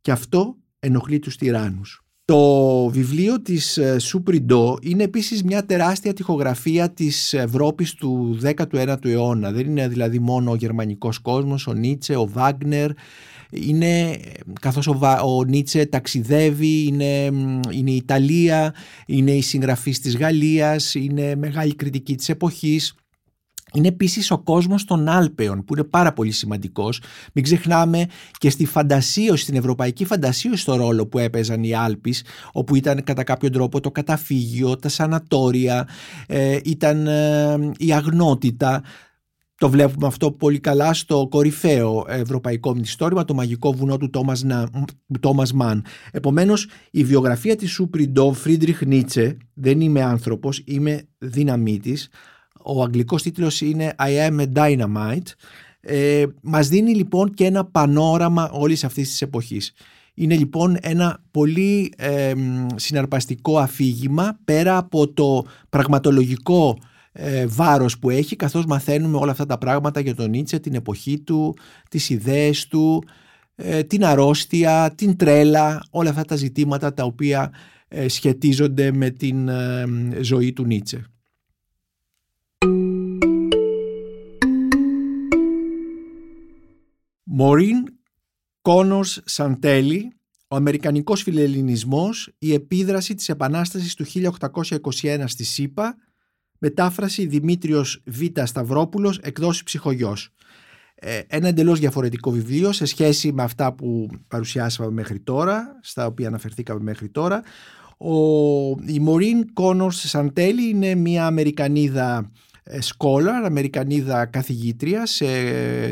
Και 0.00 0.10
αυτό 0.10 0.56
ενοχλεί 0.78 1.18
τους 1.18 1.36
τυράννους. 1.36 2.04
Το 2.24 2.86
βιβλίο 2.88 3.42
της 3.42 3.78
Σουπριντό 3.98 4.78
είναι 4.82 5.02
επίσης 5.02 5.42
μια 5.42 5.66
τεράστια 5.66 6.12
τυχογραφία 6.12 6.90
της 6.90 7.34
Ευρώπης 7.34 7.94
του 7.94 8.38
19ου 8.42 9.04
αιώνα. 9.04 9.52
Δεν 9.52 9.66
είναι 9.66 9.88
δηλαδή 9.88 10.18
μόνο 10.18 10.50
ο 10.50 10.54
γερμανικός 10.54 11.18
κόσμος, 11.18 11.66
ο 11.66 11.72
Νίτσε, 11.72 12.16
ο 12.16 12.26
Βάγνερ, 12.26 12.90
είναι 13.50 14.20
καθώς 14.60 14.86
ο, 14.86 14.98
ο 15.24 15.44
Νίτσε 15.44 15.86
ταξιδεύει, 15.86 16.86
είναι, 16.86 17.24
είναι 17.70 17.90
η 17.90 17.96
Ιταλία, 17.96 18.74
είναι 19.06 19.30
η 19.30 19.42
συγγραφής 19.42 20.00
της 20.00 20.16
Γαλλίας, 20.16 20.94
είναι 20.94 21.36
μεγάλη 21.36 21.74
κριτική 21.74 22.14
της 22.16 22.28
εποχής. 22.28 22.94
Είναι 23.74 23.88
επίσης 23.88 24.30
ο 24.30 24.38
κόσμος 24.38 24.84
των 24.84 25.08
Άλπαιων 25.08 25.64
που 25.64 25.74
είναι 25.74 25.84
πάρα 25.84 26.12
πολύ 26.12 26.30
σημαντικός. 26.30 27.02
Μην 27.32 27.44
ξεχνάμε 27.44 28.06
και 28.38 28.50
στη 28.50 28.66
φαντασίωση, 28.66 29.42
στην 29.42 29.56
ευρωπαϊκή 29.56 30.04
φαντασίωση 30.04 30.62
στο 30.62 30.76
ρόλο 30.76 31.06
που 31.06 31.18
έπαιζαν 31.18 31.62
οι 31.64 31.74
Άλπεις 31.74 32.24
όπου 32.52 32.74
ήταν 32.74 33.04
κατά 33.04 33.24
κάποιο 33.24 33.50
τρόπο 33.50 33.80
το 33.80 33.90
καταφύγιο, 33.90 34.76
τα 34.76 34.88
σανατόρια, 34.88 35.88
ε, 36.26 36.58
ήταν 36.64 37.06
ε, 37.06 37.70
η 37.78 37.92
αγνότητα. 37.92 38.82
Το 39.56 39.70
βλέπουμε 39.70 40.06
αυτό 40.06 40.32
πολύ 40.32 40.58
καλά 40.60 40.94
στο 40.94 41.26
κορυφαίο 41.30 42.04
ευρωπαϊκό 42.08 42.74
μυθιστόρημα, 42.74 43.24
το 43.24 43.34
μαγικό 43.34 43.72
βουνό 43.72 43.96
του 43.96 44.10
Τόμας 45.20 45.52
Μαν. 45.52 45.84
Επομένως, 46.10 46.68
η 46.90 47.04
βιογραφία 47.04 47.56
της 47.56 47.70
Σουπριντό 47.70 48.32
Φρίντριχ 48.32 48.82
Νίτσε, 48.82 49.36
δεν 49.54 49.80
είμαι 49.80 50.02
άνθρωπος, 50.02 50.62
είμαι 50.66 51.02
δύναμή 51.18 51.78
της, 51.78 52.08
ο 52.62 52.82
αγγλικός 52.82 53.22
τίτλος 53.22 53.60
είναι 53.60 53.94
I 53.98 54.30
am 54.30 54.40
a 54.40 54.46
dynamite, 54.52 55.28
ε, 55.80 56.24
μας 56.42 56.68
δίνει 56.68 56.94
λοιπόν 56.94 57.34
και 57.34 57.44
ένα 57.44 57.64
πανόραμα 57.64 58.50
όλης 58.50 58.84
αυτής 58.84 59.08
της 59.08 59.22
εποχής. 59.22 59.72
Είναι 60.14 60.36
λοιπόν 60.36 60.76
ένα 60.80 61.22
πολύ 61.30 61.92
ε, 61.96 62.32
συναρπαστικό 62.74 63.58
αφήγημα 63.58 64.38
πέρα 64.44 64.76
από 64.76 65.08
το 65.08 65.44
πραγματολογικό 65.68 66.78
ε, 67.12 67.46
βάρος 67.46 67.98
που 67.98 68.10
έχει 68.10 68.36
καθώς 68.36 68.66
μαθαίνουμε 68.66 69.16
όλα 69.16 69.30
αυτά 69.30 69.46
τα 69.46 69.58
πράγματα 69.58 70.00
για 70.00 70.14
τον 70.14 70.30
Νίτσε, 70.30 70.58
την 70.58 70.74
εποχή 70.74 71.18
του, 71.20 71.56
τις 71.88 72.10
ιδέες 72.10 72.66
του, 72.66 73.04
ε, 73.54 73.82
την 73.82 74.04
αρρώστια, 74.04 74.92
την 74.94 75.16
τρέλα, 75.16 75.82
όλα 75.90 76.10
αυτά 76.10 76.24
τα 76.24 76.36
ζητήματα 76.36 76.94
τα 76.94 77.04
οποία 77.04 77.52
ε, 77.88 78.08
σχετίζονται 78.08 78.92
με 78.92 79.10
την 79.10 79.48
ε, 79.48 79.86
ζωή 80.20 80.52
του 80.52 80.64
Νίτσε. 80.64 81.04
Μωρίν 87.32 87.76
Κόνος 88.62 89.20
Σαντέλη, 89.24 90.12
ο 90.48 90.56
Αμερικανικός 90.56 91.22
φιλελληνισμός, 91.22 92.32
η 92.38 92.52
επίδραση 92.52 93.14
της 93.14 93.28
Επανάστασης 93.28 93.94
του 93.94 94.04
1821 94.04 95.24
στη 95.26 95.44
ΣΥΠΑ, 95.44 95.96
μετάφραση 96.58 97.26
Δημήτριος 97.26 98.02
Β. 98.06 98.20
Σταυρόπουλος, 98.42 99.18
εκδόση 99.18 99.64
ψυχογιός. 99.64 100.30
Ε, 100.94 101.20
ένα 101.26 101.48
εντελώς 101.48 101.78
διαφορετικό 101.78 102.30
βιβλίο 102.30 102.72
σε 102.72 102.84
σχέση 102.84 103.32
με 103.32 103.42
αυτά 103.42 103.74
που 103.74 104.08
παρουσιάσαμε 104.28 104.90
μέχρι 104.90 105.20
τώρα, 105.20 105.78
στα 105.82 106.06
οποία 106.06 106.28
αναφερθήκαμε 106.28 106.82
μέχρι 106.82 107.08
τώρα. 107.08 107.42
Ο, 107.98 108.14
η 108.86 109.00
Μωρίν 109.00 109.52
Κόνος 109.52 110.00
Σαντέλη 110.00 110.68
είναι 110.68 110.94
μια 110.94 111.26
Αμερικανίδα 111.26 112.30
Scholar, 112.66 113.44
Αμερικανίδα 113.44 114.26
καθηγήτρια 114.26 115.06
σε, 115.06 115.26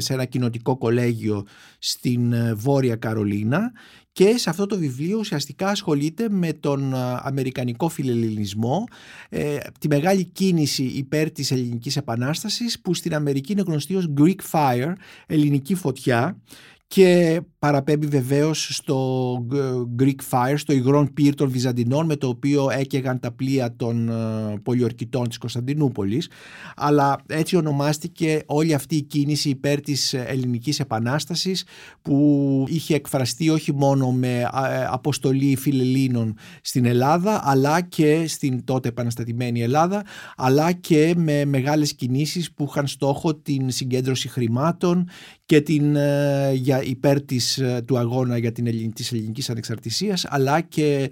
σε 0.00 0.12
ένα 0.12 0.24
κοινοτικό 0.24 0.76
κολέγιο 0.78 1.46
στην 1.78 2.32
ε, 2.32 2.54
Βόρεια 2.54 2.96
Καρολίνα 2.96 3.72
και 4.12 4.36
σε 4.36 4.50
αυτό 4.50 4.66
το 4.66 4.78
βιβλίο 4.78 5.18
ουσιαστικά 5.18 5.68
ασχολείται 5.68 6.28
με 6.28 6.52
τον 6.52 6.92
ε, 6.92 6.96
αμερικανικό 7.22 7.88
φιλελληνισμό, 7.88 8.84
ε, 9.28 9.56
τη 9.80 9.88
μεγάλη 9.88 10.24
κίνηση 10.24 10.82
υπέρ 10.82 11.30
της 11.30 11.50
ελληνικής 11.50 11.96
επανάστασης 11.96 12.80
που 12.80 12.94
στην 12.94 13.14
Αμερική 13.14 13.52
είναι 13.52 13.62
γνωστή 13.66 13.94
ως 13.94 14.12
Greek 14.18 14.40
Fire, 14.52 14.92
ελληνική 15.26 15.74
φωτιά 15.74 16.36
και 16.86 17.40
παραπέμπει 17.58 18.06
βεβαίως 18.06 18.68
στο 18.72 19.46
Greek 19.98 20.20
Fire, 20.30 20.54
στο 20.56 20.72
υγρόν 20.72 21.12
πύρ 21.14 21.34
των 21.34 21.50
Βυζαντινών 21.50 22.06
με 22.06 22.16
το 22.16 22.28
οποίο 22.28 22.70
έκαιγαν 22.70 23.20
τα 23.20 23.30
πλοία 23.30 23.76
των 23.76 24.08
ε, 24.08 24.12
πολιορκητών 24.62 25.28
της 25.28 25.38
Κωνσταντινούπολης. 25.38 26.28
Αλλά 26.76 27.18
έτσι 27.26 27.56
ονομάστηκε 27.56 28.42
όλη 28.46 28.74
αυτή 28.74 28.96
η 28.96 29.02
κίνηση 29.02 29.48
υπέρ 29.48 29.80
της 29.80 30.14
ελληνικής 30.14 30.80
επανάστασης 30.80 31.64
που 32.02 32.64
είχε 32.68 32.94
εκφραστεί 32.94 33.48
όχι 33.48 33.74
μόνο 33.74 34.12
με 34.12 34.38
ε, 34.38 34.46
αποστολή 34.90 35.56
φιλελλήνων 35.56 36.34
στην 36.60 36.84
Ελλάδα 36.84 37.40
αλλά 37.44 37.80
και 37.80 38.26
στην 38.26 38.64
τότε 38.64 38.88
επαναστατημένη 38.88 39.62
Ελλάδα 39.62 40.04
αλλά 40.36 40.72
και 40.72 41.14
με 41.16 41.44
μεγάλες 41.44 41.94
κινήσεις 41.94 42.52
που 42.52 42.66
είχαν 42.68 42.86
στόχο 42.86 43.34
την 43.34 43.70
συγκέντρωση 43.70 44.28
χρημάτων 44.28 45.08
και 45.48 45.60
την, 45.60 45.96
ε, 45.96 46.52
για 46.54 46.82
υπέρ 46.82 47.22
της, 47.22 47.47
ε, 47.56 47.82
του 47.86 47.98
αγώνα 47.98 48.38
για 48.38 48.52
την 48.52 48.66
ελληνική, 48.66 48.92
της 48.92 49.12
ελληνικής 49.12 49.50
ανεξαρτησίας 49.50 50.26
αλλά 50.28 50.60
και 50.60 51.10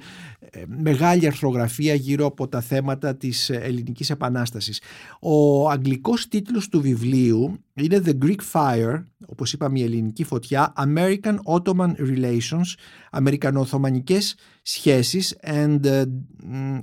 ε, 0.50 0.62
μεγάλη 0.66 1.26
αρθρογραφία 1.26 1.94
γύρω 1.94 2.26
από 2.26 2.48
τα 2.48 2.60
θέματα 2.60 3.16
της 3.16 3.50
ελληνικής 3.50 4.10
επανάστασης. 4.10 4.80
Ο 5.20 5.68
αγγλικός 5.70 6.28
τίτλος 6.28 6.68
του 6.68 6.80
βιβλίου 6.80 7.58
είναι 7.74 8.02
The 8.04 8.12
Greek 8.24 8.40
Fire, 8.52 9.04
όπως 9.26 9.52
είπαμε 9.52 9.78
η 9.78 9.82
ελληνική 9.82 10.24
φωτιά, 10.24 10.72
American 10.76 11.36
Ottoman 11.44 11.92
Relations, 11.98 12.74
Αμερικανοοθωμανικές 13.10 14.34
σχέσεις 14.62 15.36
and, 15.42 15.80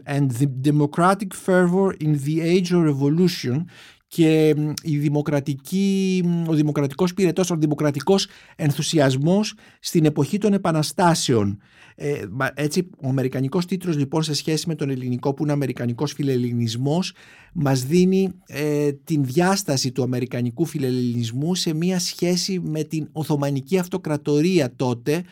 and 0.05 0.31
the 0.39 0.47
democratic 0.71 1.33
fervor 1.45 1.93
in 2.05 2.17
the 2.25 2.41
age 2.41 2.71
of 2.71 2.81
revolution 2.91 3.65
και 4.15 4.55
η 4.83 4.97
δημοκρατική, 4.97 6.23
ο 6.47 6.53
δημοκρατικός 6.53 7.13
πυρετός, 7.13 7.51
ο 7.51 7.55
δημοκρατικός 7.55 8.27
ενθουσιασμός 8.55 9.53
στην 9.79 10.05
εποχή 10.05 10.37
των 10.37 10.53
επαναστάσεων. 10.53 11.59
Ε, 11.95 12.21
έτσι, 12.53 12.89
ο 13.01 13.07
αμερικανικός 13.07 13.65
τίτλος 13.65 13.97
λοιπόν 13.97 14.23
σε 14.23 14.33
σχέση 14.33 14.67
με 14.67 14.75
τον 14.75 14.89
ελληνικό 14.89 15.33
που 15.33 15.43
είναι 15.43 15.51
αμερικανικός 15.51 16.13
φιλελληνισμός 16.13 17.13
μας 17.53 17.83
δίνει 17.83 18.29
ε, 18.47 18.91
την 18.91 19.23
διάσταση 19.23 19.91
του 19.91 20.03
αμερικανικού 20.03 20.65
φιλελληνισμού 20.65 21.55
σε 21.55 21.73
μια 21.73 21.99
σχέση 21.99 22.59
με 22.59 22.83
την 22.83 23.07
Οθωμανική 23.11 23.77
Αυτοκρατορία 23.77 24.75
τότε 24.75 25.23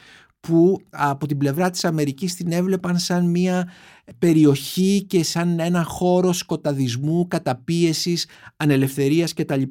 που 0.42 0.82
από 0.90 1.28
την 1.28 1.38
πλευρά 1.38 1.70
της 1.70 1.86
Αμερικής 1.86 2.36
την 2.36 2.52
έβλεπαν 2.52 2.98
σαν 2.98 3.30
μια 3.30 3.70
περιοχή 4.20 5.06
και 5.08 5.24
σαν 5.24 5.60
ένα 5.60 5.84
χώρο 5.84 6.34
σκοταδισμού, 6.34 7.28
καταπίεσης, 7.28 8.28
ανελευθερίας 8.58 9.34
κτλ. 9.34 9.62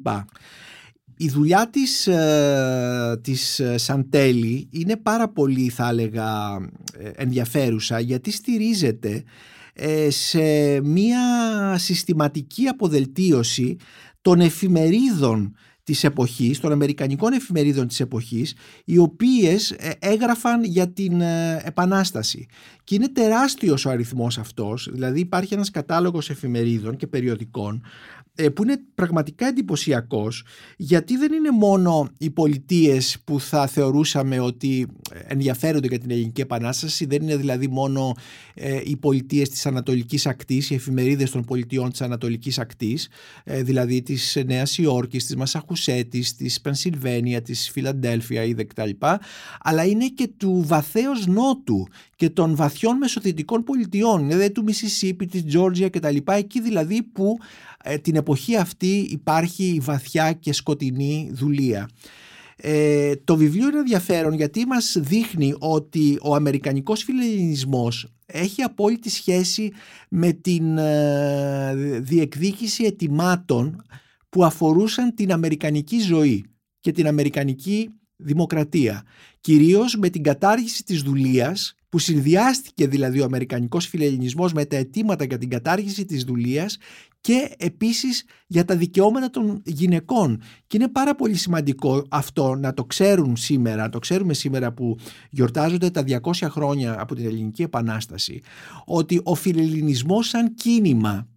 Η 1.17 1.29
δουλειά 1.29 1.69
της, 1.69 2.07
ε, 2.07 3.19
της 3.23 3.61
Σαντέλη 3.75 4.67
είναι 4.71 4.97
πάρα 4.97 5.29
πολύ 5.29 5.69
θα 5.69 5.89
έλεγα 5.89 6.55
ε, 6.99 7.09
ενδιαφέρουσα 7.15 7.99
γιατί 7.99 8.31
στηρίζεται 8.31 9.23
ε, 9.73 10.09
σε 10.09 10.41
μια 10.81 11.19
συστηματική 11.77 12.67
αποδελτίωση 12.67 13.77
των 14.21 14.39
εφημερίδων 14.39 15.55
της 15.83 16.03
εποχής, 16.03 16.59
των 16.59 16.71
Αμερικανικών 16.71 17.33
εφημερίδων 17.33 17.87
της 17.87 17.99
εποχής, 17.99 18.55
οι 18.85 18.97
οποίες 18.97 19.71
ε, 19.71 19.91
έγραφαν 19.99 20.63
για 20.63 20.89
την 20.89 21.21
ε, 21.21 21.61
Επανάσταση. 21.63 22.47
Και 22.83 22.95
είναι 22.95 23.09
τεράστιος 23.09 23.85
ο 23.85 23.89
αριθμός 23.89 24.37
αυτός, 24.37 24.89
δηλαδή 24.91 25.19
υπάρχει 25.19 25.53
ένας 25.53 25.69
κατάλογος 25.69 26.29
εφημερίδων 26.29 26.95
και 26.95 27.07
περιοδικών 27.07 27.83
ε, 27.83 28.20
που 28.49 28.63
είναι 28.63 28.81
πραγματικά 28.95 29.47
εντυπωσιακός, 29.47 30.45
γιατί 30.77 31.17
δεν 31.17 31.33
είναι 31.33 31.51
μόνο 31.51 32.09
οι 32.17 32.29
πολιτείες 32.29 33.17
που 33.23 33.39
θα 33.39 33.67
θεωρούσαμε 33.67 34.39
ότι 34.39 34.87
ενδιαφέρονται 35.27 35.87
για 35.87 35.99
την 35.99 36.11
ελληνική 36.11 36.41
επανάσταση 36.41 37.05
δεν 37.05 37.21
είναι 37.21 37.35
δηλαδή 37.35 37.67
μόνο 37.67 38.15
ε, 38.53 38.81
οι 38.83 38.97
πολιτείες 38.97 39.49
της 39.49 39.65
Ανατολικής 39.65 40.25
Ακτής 40.25 40.69
οι 40.69 40.73
εφημερίδες 40.73 41.31
των 41.31 41.43
πολιτιών 41.43 41.91
της 41.91 42.01
Ανατολικής 42.01 42.59
Ακτής 42.59 43.09
ε, 43.43 43.63
δηλαδή 43.63 44.01
της 44.01 44.41
Νέας 44.45 44.77
Υόρκης, 44.77 45.25
της 45.25 45.35
Μασαχουσέτης 45.35 46.35
της 46.35 46.61
Πενσιλβένια, 46.61 47.41
της 47.41 47.69
Φιλαντέλφια 47.69 48.43
είδε 48.43 48.63
κτλ 48.63 48.89
αλλά 49.59 49.85
είναι 49.85 50.07
και 50.07 50.29
του 50.37 50.63
βαθέως 50.67 51.27
νότου 51.27 51.87
και 52.15 52.29
των 52.29 52.55
βαθιών 52.55 52.97
μεσοδυτικών 52.97 53.63
πολιτιών 53.63 54.27
δηλαδή 54.27 54.51
του 54.51 54.63
Μισισίπη, 54.63 55.25
της 55.25 55.45
Τζόρτζια 55.45 55.89
κτλ. 55.89 56.17
Εκεί 56.25 56.61
δηλαδή 56.61 57.03
που 57.03 57.37
ε, 57.83 57.97
την 57.97 58.15
εποχή 58.15 58.55
αυτή 58.55 59.07
υπάρχει 59.11 59.79
βαθιά 59.81 60.33
και 60.33 60.53
σκοτεινή 60.53 61.29
δουλεία. 61.33 61.89
Ε, 62.55 63.15
το 63.23 63.35
βιβλίο 63.35 63.67
είναι 63.67 63.77
ενδιαφέρον 63.77 64.33
γιατί 64.33 64.65
μας 64.65 64.97
δείχνει 64.99 65.53
ότι 65.59 66.17
ο 66.21 66.35
αμερικανικός 66.35 67.03
φιλελληνισμός 67.03 68.13
έχει 68.25 68.61
απόλυτη 68.61 69.09
σχέση 69.09 69.71
με 70.09 70.31
την 70.31 70.77
ε, 70.77 71.73
διεκδίκηση 71.99 72.83
ετοιμάτων 72.83 73.83
που 74.29 74.45
αφορούσαν 74.45 75.13
την 75.15 75.31
αμερικανική 75.31 75.99
ζωή 75.99 76.45
και 76.79 76.91
την 76.91 77.07
αμερικανική 77.07 77.89
δημοκρατία. 78.15 79.03
Κυρίως 79.41 79.95
με 79.97 80.09
την 80.09 80.23
κατάργηση 80.23 80.83
της 80.83 81.01
δουλείας 81.01 81.75
που 81.89 81.99
συνδυάστηκε 81.99 82.87
δηλαδή 82.87 83.19
ο 83.19 83.23
Αμερικανικός 83.23 83.87
φιλελληνισμός 83.87 84.53
με 84.53 84.65
τα 84.65 84.75
αιτήματα 84.75 85.23
για 85.23 85.37
την 85.37 85.49
κατάργηση 85.49 86.05
της 86.05 86.23
δουλείας 86.23 86.77
και 87.21 87.55
επίσης 87.57 88.25
για 88.47 88.65
τα 88.65 88.75
δικαιώματα 88.75 89.29
των 89.29 89.61
γυναικών. 89.65 90.41
Και 90.67 90.77
είναι 90.77 90.87
πάρα 90.87 91.15
πολύ 91.15 91.35
σημαντικό 91.35 92.05
αυτό 92.09 92.55
να 92.55 92.73
το 92.73 92.85
ξέρουν 92.85 93.35
σήμερα, 93.35 93.81
να 93.81 93.89
το 93.89 93.99
ξέρουμε 93.99 94.33
σήμερα 94.33 94.73
που 94.73 94.97
γιορτάζονται 95.29 95.89
τα 95.89 96.03
200 96.07 96.47
χρόνια 96.49 97.01
από 97.01 97.15
την 97.15 97.25
Ελληνική 97.25 97.61
Επανάσταση, 97.61 98.41
ότι 98.85 99.21
ο 99.23 99.35
φιλελληνισμός 99.35 100.27
σαν 100.27 100.53
κίνημα 100.53 101.27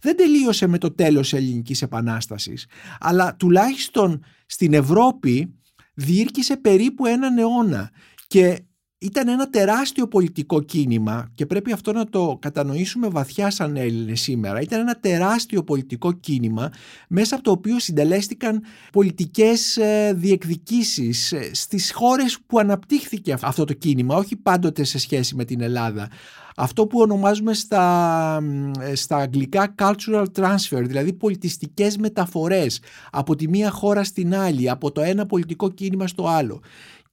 δεν 0.00 0.16
τελείωσε 0.16 0.66
με 0.66 0.78
το 0.78 0.90
τέλος 0.90 1.30
της 1.30 1.38
Ελληνικής 1.38 1.82
Επανάστασης, 1.82 2.66
αλλά 3.00 3.36
τουλάχιστον 3.36 4.24
στην 4.46 4.74
Ευρώπη 4.74 5.54
διήρκησε 5.94 6.56
περίπου 6.56 7.06
έναν 7.06 7.38
αιώνα 7.38 7.90
και 8.26 8.62
ήταν 9.02 9.28
ένα 9.28 9.50
τεράστιο 9.50 10.08
πολιτικό 10.08 10.60
κίνημα 10.60 11.30
και 11.34 11.46
πρέπει 11.46 11.72
αυτό 11.72 11.92
να 11.92 12.08
το 12.08 12.38
κατανοήσουμε 12.40 13.08
βαθιά 13.08 13.50
σαν 13.50 13.76
Έλληνες 13.76 14.20
σήμερα. 14.20 14.60
Ήταν 14.60 14.80
ένα 14.80 14.94
τεράστιο 15.00 15.62
πολιτικό 15.62 16.12
κίνημα 16.12 16.70
μέσα 17.08 17.34
από 17.34 17.44
το 17.44 17.50
οποίο 17.50 17.78
συντελέστηκαν 17.78 18.62
πολιτικές 18.92 19.76
ε, 19.76 20.12
διεκδικήσεις 20.16 21.32
ε, 21.32 21.50
στις 21.54 21.92
χώρες 21.92 22.38
που 22.46 22.58
αναπτύχθηκε 22.58 23.36
αυτό 23.42 23.64
το 23.64 23.72
κίνημα, 23.72 24.16
όχι 24.16 24.36
πάντοτε 24.36 24.84
σε 24.84 24.98
σχέση 24.98 25.34
με 25.34 25.44
την 25.44 25.60
Ελλάδα. 25.60 26.08
Αυτό 26.56 26.86
που 26.86 27.00
ονομάζουμε 27.00 27.54
στα, 27.54 28.42
ε, 28.80 28.94
στα 28.94 29.16
αγγλικά 29.16 29.74
cultural 29.78 30.24
transfer, 30.36 30.82
δηλαδή 30.82 31.12
πολιτιστικές 31.12 31.96
μεταφορές 31.96 32.80
από 33.10 33.36
τη 33.36 33.48
μία 33.48 33.70
χώρα 33.70 34.04
στην 34.04 34.34
άλλη, 34.34 34.70
από 34.70 34.92
το 34.92 35.00
ένα 35.00 35.26
πολιτικό 35.26 35.70
κίνημα 35.70 36.06
στο 36.06 36.26
άλλο. 36.26 36.60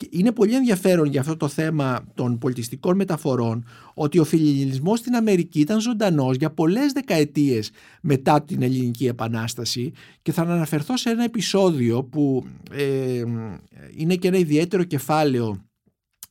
Είναι 0.10 0.32
πολύ 0.32 0.56
ενδιαφέρον 0.56 1.08
για 1.08 1.20
αυτό 1.20 1.38
το 1.38 1.48
θέμα 1.48 2.08
των 2.14 2.38
πολιτιστικών 2.38 2.96
μεταφορών 2.96 3.66
ότι 3.94 4.20
ο 4.20 4.24
φιλιλληνισμός 4.24 5.00
στην 5.00 5.16
Αμερική 5.16 5.60
ήταν 5.60 5.80
ζωντανός 5.80 6.36
για 6.36 6.52
πολλές 6.52 6.92
δεκαετίες 6.92 7.72
μετά 8.02 8.44
την 8.44 8.62
Ελληνική 8.62 9.08
Επανάσταση 9.08 9.92
και 10.22 10.32
θα 10.32 10.42
αναφερθώ 10.42 10.98
σε 10.98 11.10
ένα 11.10 11.24
επεισόδιο 11.24 12.04
που 12.04 12.46
ε, 12.72 13.24
είναι 13.96 14.16
και 14.16 14.28
ένα 14.28 14.38
ιδιαίτερο 14.38 14.84
κεφάλαιο 14.84 15.70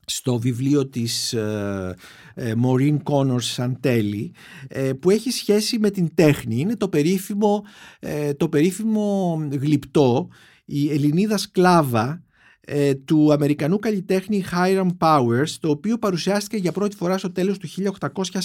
στο 0.04 0.38
βιβλίο 0.38 0.87
της 0.87 1.33
ε, 1.33 1.94
ε, 2.35 2.52
Maureen 2.64 2.96
Connors 3.02 3.57
Santelli 3.57 4.31
ε, 4.68 4.92
που 4.92 5.11
έχει 5.11 5.31
σχέση 5.31 5.78
με 5.78 5.90
την 5.90 6.14
τέχνη. 6.14 6.61
Είναι 6.61 6.76
το 6.76 6.88
περίφημο, 6.88 7.64
ε, 7.98 8.35
το 8.35 8.48
περίφημο 8.48 9.38
γλυπτό 9.50 10.28
η 10.64 10.90
Ελληνίδα 10.90 11.37
Σκλάβα 11.37 12.22
ε, 12.70 12.94
του 12.94 13.33
Αμερικανού 13.33 13.78
καλλιτέχνη 13.78 14.44
Hiram 14.52 14.88
Powers, 14.98 15.50
το 15.61 15.70
οποίο 15.70 15.98
παρουσιάστηκε 15.98 16.57
για 16.57 16.72
πρώτη 16.72 16.96
φορά 16.96 17.18
στο 17.18 17.33
τέλος 17.33 17.59
του 17.59 17.68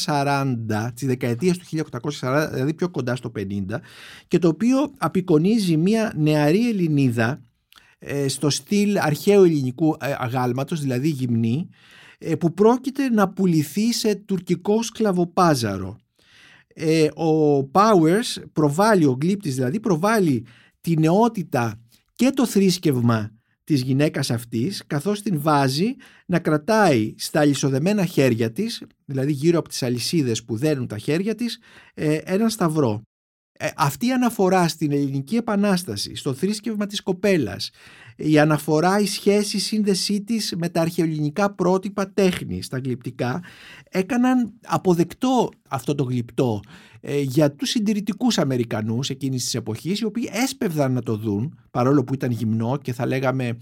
1840, 0.05 0.89
της 0.93 1.07
δεκαετίας 1.07 1.57
του 1.57 1.65
1840, 2.21 2.49
δηλαδή 2.51 2.73
πιο 2.73 2.89
κοντά 2.89 3.15
στο 3.15 3.31
50, 3.37 3.79
και 4.27 4.39
το 4.39 4.47
οποίο 4.47 4.91
απεικονίζει 4.97 5.77
μια 5.77 6.13
νεαρή 6.15 6.69
Ελληνίδα 6.69 7.41
ε, 7.99 8.27
στο 8.27 8.49
στυλ 8.49 8.97
αρχαίου 8.97 9.43
ελληνικού 9.43 9.95
ε, 9.99 10.15
αγάλματος, 10.17 10.81
δηλαδή 10.81 11.09
γυμνή, 11.09 11.69
που 12.39 12.53
πρόκειται 12.53 13.09
να 13.09 13.29
πουληθεί 13.29 13.93
σε 13.93 14.15
τουρκικό 14.15 14.83
σκλαβοπάζαρο. 14.83 15.97
Ο 17.15 17.57
Powers 17.71 18.43
προβάλλει, 18.53 19.05
ο 19.05 19.17
γλύπτης 19.21 19.55
δηλαδή, 19.55 19.79
προβάλλει 19.79 20.45
τη 20.81 20.97
νεότητα 20.97 21.81
και 22.15 22.29
το 22.29 22.45
θρήσκευμα 22.45 23.31
της 23.63 23.81
γυναίκας 23.81 24.31
αυτής 24.31 24.83
καθώς 24.87 25.21
την 25.21 25.41
βάζει 25.41 25.95
να 26.25 26.39
κρατάει 26.39 27.13
στα 27.17 27.39
αλυσοδεμένα 27.39 28.05
χέρια 28.05 28.51
της 28.51 28.83
δηλαδή 29.05 29.31
γύρω 29.31 29.59
από 29.59 29.69
τις 29.69 29.83
αλυσίδες 29.83 30.43
που 30.43 30.57
δένουν 30.57 30.87
τα 30.87 30.97
χέρια 30.97 31.35
της 31.35 31.59
ε, 31.93 32.15
έναν 32.23 32.49
σταυρό. 32.49 33.01
Ε, 33.57 33.67
αυτή 33.75 34.05
η 34.05 34.11
αναφορά 34.11 34.67
στην 34.67 34.91
ελληνική 34.91 35.35
επανάσταση, 35.35 36.15
στο 36.15 36.33
θρήσκευμα 36.33 36.85
της 36.85 37.01
κοπέλας, 37.01 37.69
η 38.15 38.39
αναφορά, 38.39 38.99
η 38.99 39.05
σχέση, 39.05 39.57
η 39.57 39.59
σύνδεσή 39.59 40.21
της 40.21 40.53
με 40.57 40.69
τα 40.69 40.81
αρχαιοελληνικά 40.81 41.53
πρότυπα 41.53 42.11
τέχνης, 42.13 42.67
τα 42.67 42.77
γλυπτικά, 42.77 43.43
έκαναν 43.89 44.53
αποδεκτό 44.65 45.49
αυτό 45.67 45.95
το 45.95 46.03
γλυπτό 46.03 46.59
ε, 47.01 47.19
για 47.19 47.51
τους 47.51 47.69
συντηρητικούς 47.69 48.37
Αμερικανούς 48.37 49.09
εκείνης 49.09 49.43
της 49.43 49.55
εποχής, 49.55 49.99
οι 49.99 50.05
οποίοι 50.05 50.29
έσπευδαν 50.33 50.93
να 50.93 51.01
το 51.01 51.15
δουν, 51.17 51.59
παρόλο 51.71 52.03
που 52.03 52.13
ήταν 52.13 52.31
γυμνό 52.31 52.77
και 52.77 52.93
θα 52.93 53.05
λέγαμε 53.05 53.57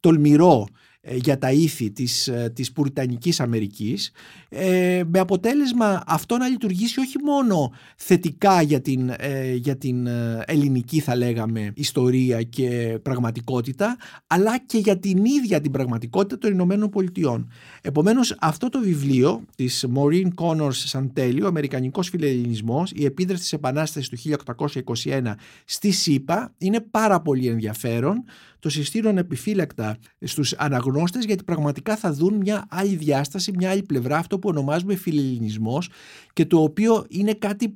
τολμηρό 0.00 0.66
ε, 0.72 0.89
για 1.02 1.38
τα 1.38 1.52
ήθη 1.52 1.90
της, 1.90 2.28
ε, 2.28 2.52
της 2.54 2.72
Πουριτανικής 2.72 3.40
Αμερικής 3.40 4.10
ε, 4.48 5.02
με 5.06 5.18
αποτέλεσμα 5.18 6.02
αυτό 6.06 6.36
να 6.36 6.48
λειτουργήσει 6.48 7.00
όχι 7.00 7.18
μόνο 7.24 7.72
θετικά 7.96 8.62
για 8.62 8.80
την, 8.80 9.12
για 9.54 9.76
την 9.76 10.08
ελληνική 10.44 11.00
θα 11.00 11.16
λέγαμε 11.16 11.72
ιστορία 11.74 12.42
και 12.42 12.98
πραγματικότητα 13.02 13.96
αλλά 14.26 14.58
και 14.58 14.78
για 14.78 14.98
την 14.98 15.24
ίδια 15.24 15.60
την 15.60 15.70
πραγματικότητα 15.70 16.38
των 16.38 16.52
Ηνωμένων 16.52 16.90
Πολιτειών. 16.90 17.50
Επομένως 17.82 18.36
αυτό 18.40 18.68
το 18.68 18.80
βιβλίο 18.80 19.42
της 19.56 19.86
Maureen 19.94 20.28
Connors 20.34 20.90
Santelli, 20.92 21.40
ο 21.42 21.46
Αμερικανικός 21.46 22.08
Φιλελληνισμός, 22.08 22.92
η 22.94 23.04
επίδραση 23.04 23.42
της 23.42 23.52
Επανάστασης 23.52 24.08
του 24.08 24.16
1821 24.16 25.34
στη 25.64 25.90
ΣΥΠΑ 25.90 26.52
είναι 26.58 26.80
πάρα 26.80 27.20
πολύ 27.20 27.46
ενδιαφέρον 27.46 28.24
το 28.60 28.68
συστήνω 28.68 29.08
επιφύλακτα 29.08 29.96
στους 30.20 30.52
αναγνώστες 30.52 31.24
γιατί 31.24 31.44
πραγματικά 31.44 31.96
θα 31.96 32.12
δουν 32.12 32.34
μια 32.34 32.66
άλλη 32.70 32.96
διάσταση, 32.96 33.52
μια 33.56 33.70
άλλη 33.70 33.82
πλευρά, 33.82 34.16
αυτό 34.16 34.38
που 34.38 34.48
ονομάζουμε 34.48 34.96
φιλελληνισμός 34.96 35.88
και 36.32 36.46
το 36.46 36.62
οποίο 36.62 37.06
είναι 37.08 37.34
κάτι 37.34 37.74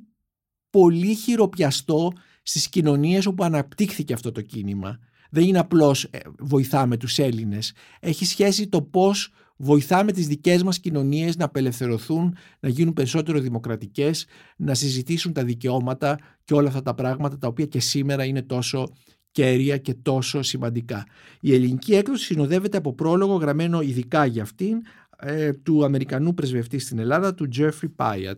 πολύ 0.69 1.15
χειροπιαστό 1.15 2.11
στις 2.43 2.69
κοινωνίες 2.69 3.25
όπου 3.25 3.43
αναπτύχθηκε 3.43 4.13
αυτό 4.13 4.31
το 4.31 4.41
κίνημα. 4.41 4.99
Δεν 5.29 5.43
είναι 5.43 5.59
απλώς 5.59 6.03
ε, 6.03 6.19
βοηθάμε 6.39 6.97
τους 6.97 7.19
Έλληνες. 7.19 7.73
Έχει 7.99 8.25
σχέση 8.25 8.67
το 8.67 8.81
πώς 8.81 9.31
βοηθάμε 9.57 10.11
τις 10.11 10.27
δικές 10.27 10.63
μας 10.63 10.79
κοινωνίες 10.79 11.37
να 11.37 11.45
απελευθερωθούν, 11.45 12.35
να 12.59 12.69
γίνουν 12.69 12.93
περισσότερο 12.93 13.39
δημοκρατικές, 13.39 14.25
να 14.57 14.73
συζητήσουν 14.73 15.33
τα 15.33 15.43
δικαιώματα 15.43 16.19
και 16.43 16.53
όλα 16.53 16.67
αυτά 16.67 16.81
τα 16.81 16.93
πράγματα 16.93 17.37
τα 17.37 17.47
οποία 17.47 17.65
και 17.65 17.79
σήμερα 17.79 18.25
είναι 18.25 18.41
τόσο 18.41 18.89
κέρια 19.35 19.77
και 19.77 19.93
τόσο 19.93 20.41
σημαντικά. 20.41 21.07
Η 21.39 21.53
ελληνική 21.53 21.95
έκδοση 21.95 22.23
συνοδεύεται 22.23 22.77
από 22.77 22.93
πρόλογο 22.93 23.35
γραμμένο 23.35 23.81
ειδικά 23.81 24.25
για 24.25 24.43
αυτήν 24.43 24.81
ε, 25.17 25.53
του 25.53 25.85
Αμερικανού 25.85 26.33
πρεσβευτή 26.33 26.79
στην 26.79 26.99
Ελλάδα, 26.99 27.33
του 27.33 27.47
Jeffrey 27.55 27.89
Pyatt. 27.95 28.35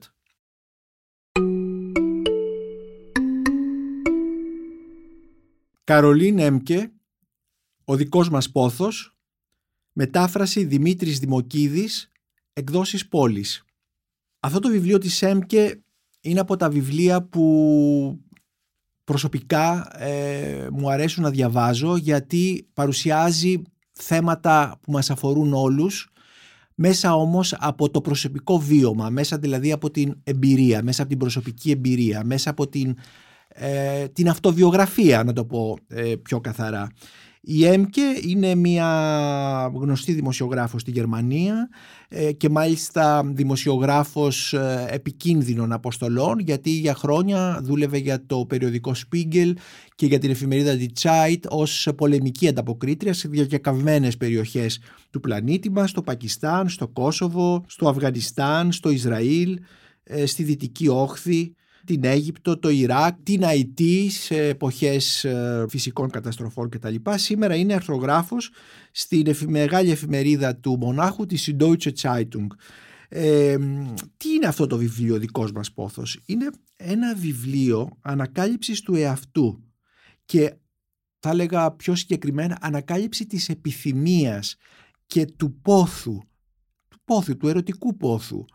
Καρολίν 5.83 6.39
Έμκε, 6.39 6.91
ο 7.85 7.95
δικός 7.95 8.29
μας 8.29 8.51
πόθος, 8.51 9.17
μετάφραση 9.93 10.63
Δημήτρης 10.63 11.19
Δημοκίδης, 11.19 12.09
εκδόσεις 12.53 13.07
πόλης. 13.07 13.63
Αυτό 14.39 14.59
το 14.59 14.69
βιβλίο 14.69 14.97
της 14.97 15.21
Έμκε 15.21 15.81
είναι 16.21 16.39
από 16.39 16.55
τα 16.55 16.69
βιβλία 16.69 17.23
που 17.23 18.26
προσωπικά 19.07 19.87
ε, 19.99 20.67
μου 20.71 20.91
αρέσουν 20.91 21.23
να 21.23 21.29
διαβάζω 21.29 21.95
γιατί 21.95 22.67
παρουσιάζει 22.73 23.61
θέματα 23.91 24.79
που 24.81 24.91
μας 24.91 25.09
αφορούν 25.09 25.53
όλους 25.53 26.11
μέσα 26.75 27.15
όμως 27.15 27.53
από 27.59 27.89
το 27.89 28.01
προσωπικό 28.01 28.59
βίωμα, 28.59 29.09
μέσα 29.09 29.37
δηλαδή 29.37 29.71
από 29.71 29.91
την 29.91 30.15
εμπειρία, 30.23 30.83
μέσα 30.83 31.01
από 31.01 31.09
την 31.09 31.19
προσωπική 31.19 31.71
εμπειρία, 31.71 32.23
μέσα 32.25 32.49
από 32.49 32.67
την, 32.67 32.95
ε, 33.47 34.07
την 34.07 34.29
αυτοβιογραφία 34.29 35.23
να 35.23 35.33
το 35.33 35.45
πω 35.45 35.77
ε, 35.87 36.15
πιο 36.21 36.39
καθαρά. 36.39 36.91
Η 37.49 37.65
Έμκε 37.65 38.01
είναι 38.21 38.55
μια 38.55 38.87
γνωστή 39.73 40.13
δημοσιογράφος 40.13 40.81
στη 40.81 40.91
Γερμανία 40.91 41.69
ε, 42.07 42.31
και 42.31 42.49
μάλιστα 42.49 43.23
δημοσιογράφος 43.33 44.53
ε, 44.53 44.87
επικίνδυνων 44.89 45.71
αποστολών 45.71 46.39
γιατί 46.39 46.69
για 46.69 46.93
χρόνια 46.93 47.59
δούλευε 47.63 47.97
για 47.97 48.25
το 48.25 48.45
περιοδικό 48.45 48.91
Spiegel 48.95 49.53
και 49.95 50.05
για 50.05 50.19
την 50.19 50.29
εφημερίδα 50.29 50.77
Die 50.79 51.01
Zeit 51.01 51.39
ως 51.49 51.89
πολεμική 51.95 52.47
ανταποκρίτρια 52.47 53.13
σε 53.13 53.27
διακεκαυμένες 53.27 54.17
περιοχές 54.17 54.79
του 55.09 55.19
πλανήτη 55.19 55.71
μας, 55.71 55.89
στο 55.89 56.01
Πακιστάν, 56.01 56.69
στο 56.69 56.87
Κόσοβο, 56.87 57.63
στο 57.67 57.87
Αφγανιστάν, 57.87 58.71
στο 58.71 58.89
Ισραήλ, 58.89 59.59
ε, 60.03 60.25
στη 60.25 60.43
Δυτική 60.43 60.87
Όχθη 60.87 61.55
την 61.87 62.03
Αίγυπτο, 62.03 62.57
το 62.59 62.69
Ιράκ, 62.69 63.15
την 63.23 63.45
Αϊτή 63.45 64.09
σε 64.09 64.47
εποχές 64.47 65.23
ε, 65.23 65.65
φυσικών 65.69 66.09
καταστροφών 66.09 66.69
κτλ. 66.69 66.95
Σήμερα 67.15 67.55
είναι 67.55 67.73
αρθρογράφος 67.73 68.51
στην 68.91 69.35
μεγάλη 69.47 69.91
εφημερίδα 69.91 70.55
του 70.55 70.77
μονάχου 70.77 71.25
της 71.25 71.55
Deutsche 71.59 71.91
Zeitung. 72.01 72.47
Ε, 73.09 73.57
τι 74.17 74.29
είναι 74.29 74.47
αυτό 74.47 74.67
το 74.67 74.77
βιβλίο 74.77 75.17
δικός 75.17 75.51
μας 75.51 75.71
πόθος; 75.73 76.19
Είναι 76.25 76.49
ένα 76.75 77.15
βιβλίο 77.15 77.89
ανακάλυψης 78.01 78.81
του 78.81 78.95
εαυτού 78.95 79.63
και 80.25 80.53
θα 81.19 81.29
έλεγα 81.29 81.71
πιο 81.71 81.95
συγκεκριμένα 81.95 82.57
ανακάλυψη 82.61 83.25
της 83.25 83.49
επιθυμίας 83.49 84.55
και 85.07 85.25
του 85.25 85.59
πόθου 85.61 86.21
πόθου, 87.07 87.37
του 87.37 87.47
ερωτικού 87.47 87.97
πόθου, 87.97 88.45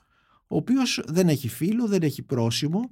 ο 0.52 0.56
οποίος 0.56 1.02
δεν 1.06 1.28
έχει 1.28 1.48
φίλο, 1.48 1.86
δεν 1.86 2.02
έχει 2.02 2.22
πρόσημο. 2.22 2.88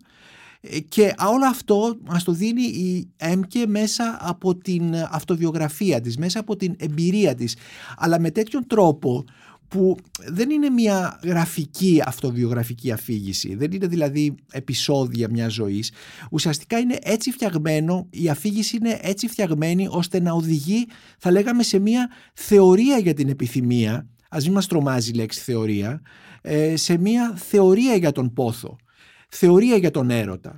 Ε, 0.60 0.80
και 0.80 1.14
όλο 1.26 1.46
αυτό 1.46 1.98
μας 2.04 2.24
το 2.24 2.32
δίνει 2.32 2.62
η 2.62 3.10
Έμκε 3.16 3.66
μέσα 3.66 4.18
από 4.20 4.56
την 4.56 4.94
αυτοβιογραφία 5.10 6.00
της, 6.00 6.16
μέσα 6.16 6.40
από 6.40 6.56
την 6.56 6.74
εμπειρία 6.78 7.34
της, 7.34 7.56
αλλά 7.96 8.20
με 8.20 8.30
τέτοιον 8.30 8.66
τρόπο 8.66 9.24
που 9.68 9.96
δεν 10.26 10.50
είναι 10.50 10.70
μια 10.70 11.20
γραφική 11.24 12.02
αυτοβιογραφική 12.04 12.92
αφήγηση, 12.92 13.54
δεν 13.54 13.72
είναι 13.72 13.86
δηλαδή 13.86 14.34
επεισόδια 14.52 15.28
μιας 15.30 15.52
ζωής. 15.52 15.92
Ουσιαστικά 16.30 16.78
είναι 16.78 16.98
έτσι 17.02 17.30
φτιαγμένο, 17.30 18.06
η 18.10 18.28
αφήγηση 18.28 18.76
είναι 18.76 18.98
έτσι 19.02 19.28
φτιαγμένη 19.28 19.86
ώστε 19.90 20.20
να 20.20 20.32
οδηγεί, 20.32 20.86
θα 21.18 21.30
λέγαμε, 21.30 21.62
σε 21.62 21.78
μια 21.78 22.10
θεωρία 22.34 22.98
για 22.98 23.14
την 23.14 23.28
επιθυμία, 23.28 24.08
ας 24.30 24.44
μην 24.44 24.52
μας 24.52 24.66
τρομάζει 24.66 25.10
η 25.10 25.14
λέξη 25.14 25.40
θεωρία, 25.40 25.88
ε, 25.92 26.29
σε 26.74 26.98
μια 26.98 27.34
θεωρία 27.36 27.94
για 27.94 28.12
τον 28.12 28.32
πόθο, 28.32 28.76
θεωρία 29.28 29.76
για 29.76 29.90
τον 29.90 30.10
έρωτα. 30.10 30.54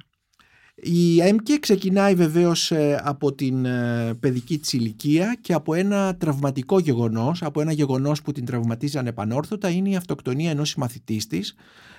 Η 0.85 1.21
ΕΜΚΕ 1.21 1.59
ξεκινάει 1.59 2.15
βεβαίως 2.15 2.71
ε, 2.71 3.01
από 3.05 3.35
την 3.35 3.65
ε, 3.65 4.15
παιδική 4.21 4.59
της 4.59 4.73
ηλικία 4.73 5.37
και 5.41 5.53
από 5.53 5.75
ένα 5.75 6.17
τραυματικό 6.17 6.79
γεγονός, 6.79 7.43
από 7.43 7.61
ένα 7.61 7.73
γεγονός 7.73 8.23
που 8.23 8.33
την 8.33 8.45
τραυματίζει 8.45 8.99
ανεπανόρθωτα 8.99 9.69
είναι 9.69 9.89
η 9.89 9.97
αυτοκτονία 9.97 10.51
ενός 10.51 10.69
συμμαθητής 10.69 11.27
της. 11.27 11.55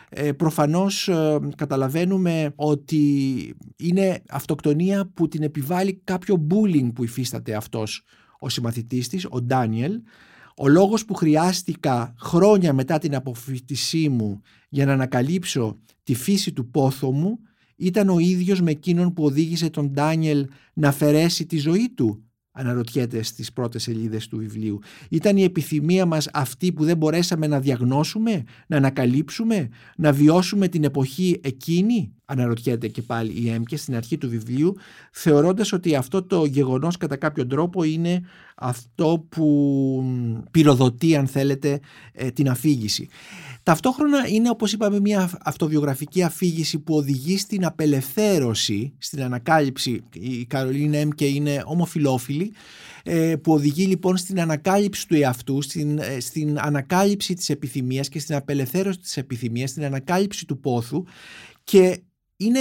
Ε, 0.09 0.31
προφανώς 0.31 1.07
ε, 1.07 1.39
καταλαβαίνουμε 1.55 2.53
ότι 2.55 3.55
είναι 3.75 4.21
αυτοκτονία 4.29 5.11
που 5.13 5.27
την 5.27 5.43
επιβάλλει 5.43 6.01
κάποιο 6.03 6.47
bullying 6.49 6.93
που 6.95 7.03
υφίσταται 7.03 7.55
αυτός 7.55 8.03
ο 8.39 8.49
συμμαθητής 8.49 9.07
της, 9.07 9.27
ο 9.29 9.41
Ντάνιελ. 9.41 10.01
Ο 10.57 10.67
λόγος 10.67 11.05
που 11.05 11.13
χρειάστηκα 11.13 12.13
χρόνια 12.19 12.73
μετά 12.73 12.97
την 12.97 13.15
αποφυτισή 13.15 14.09
μου 14.09 14.41
για 14.69 14.85
να 14.85 14.93
ανακαλύψω 14.93 15.79
τη 16.03 16.13
φύση 16.13 16.51
του 16.51 16.69
πόθου 16.69 17.11
μου 17.11 17.39
ήταν 17.75 18.09
ο 18.09 18.19
ίδιος 18.19 18.61
με 18.61 18.71
εκείνον 18.71 19.13
που 19.13 19.23
οδήγησε 19.23 19.69
τον 19.69 19.91
Ντάνιελ 19.91 20.47
να 20.73 20.87
αφαιρέσει 20.87 21.45
τη 21.45 21.57
ζωή 21.57 21.89
του 21.95 22.23
αναρωτιέται 22.53 23.23
στις 23.23 23.53
πρώτες 23.53 23.83
σελίδες 23.83 24.27
του 24.27 24.37
βιβλίου. 24.37 24.79
Ήταν 25.09 25.37
η 25.37 25.43
επιθυμία 25.43 26.05
μας 26.05 26.29
αυτή 26.33 26.71
που 26.71 26.83
δεν 26.83 26.97
μπορέσαμε 26.97 27.47
να 27.47 27.59
διαγνώσουμε, 27.59 28.43
να 28.67 28.77
ανακαλύψουμε, 28.77 29.69
να 29.97 30.11
βιώσουμε 30.11 30.67
την 30.67 30.83
εποχή 30.83 31.39
εκείνη, 31.43 32.13
αναρωτιέται 32.25 32.87
και 32.87 33.01
πάλι 33.01 33.31
η 33.41 33.49
Έμκε 33.49 33.77
στην 33.77 33.95
αρχή 33.95 34.17
του 34.17 34.29
βιβλίου, 34.29 34.75
θεωρώντας 35.11 35.71
ότι 35.71 35.95
αυτό 35.95 36.23
το 36.23 36.45
γεγονός 36.45 36.97
κατά 36.97 37.15
κάποιο 37.15 37.47
τρόπο 37.47 37.83
είναι 37.83 38.21
αυτό 38.55 39.25
που 39.29 40.03
πυροδοτεί, 40.51 41.15
αν 41.15 41.27
θέλετε, 41.27 41.79
ε, 42.13 42.31
την 42.31 42.49
αφήγηση. 42.49 43.07
Ταυτόχρονα 43.63 44.28
είναι 44.28 44.49
όπως 44.49 44.73
είπαμε 44.73 44.99
μια 44.99 45.32
αυτοβιογραφική 45.43 46.23
αφήγηση 46.23 46.80
που 46.80 46.95
οδηγεί 46.95 47.38
στην 47.38 47.65
απελευθέρωση, 47.65 48.93
στην 48.97 49.23
ανακάλυψη. 49.23 50.04
Η 50.13 50.45
Καρολίνα 50.45 50.97
Έμκε 50.97 51.26
είναι 51.26 51.63
ομοφιλόφιλη 51.65 52.54
ε, 53.04 53.36
που 53.36 53.54
οδηγεί 53.54 53.86
λοιπόν 53.86 54.17
στην 54.17 54.41
ανακάλυψη 54.41 55.08
του 55.08 55.15
εαυτού, 55.15 55.62
στην, 55.62 55.97
ε, 55.97 56.19
στην 56.19 56.60
ανακάλυψη 56.60 57.34
της 57.34 57.49
επιθυμίας 57.49 58.10
και 58.10 58.19
στην 58.19 58.36
απελευθέρωση 58.36 58.99
της 58.99 59.17
επιθυμίας, 59.17 59.69
στην 59.69 59.84
ανακάλυψη 59.84 60.45
του 60.45 60.60
πόθου 60.60 61.04
και 61.63 62.02
είναι 62.38 62.60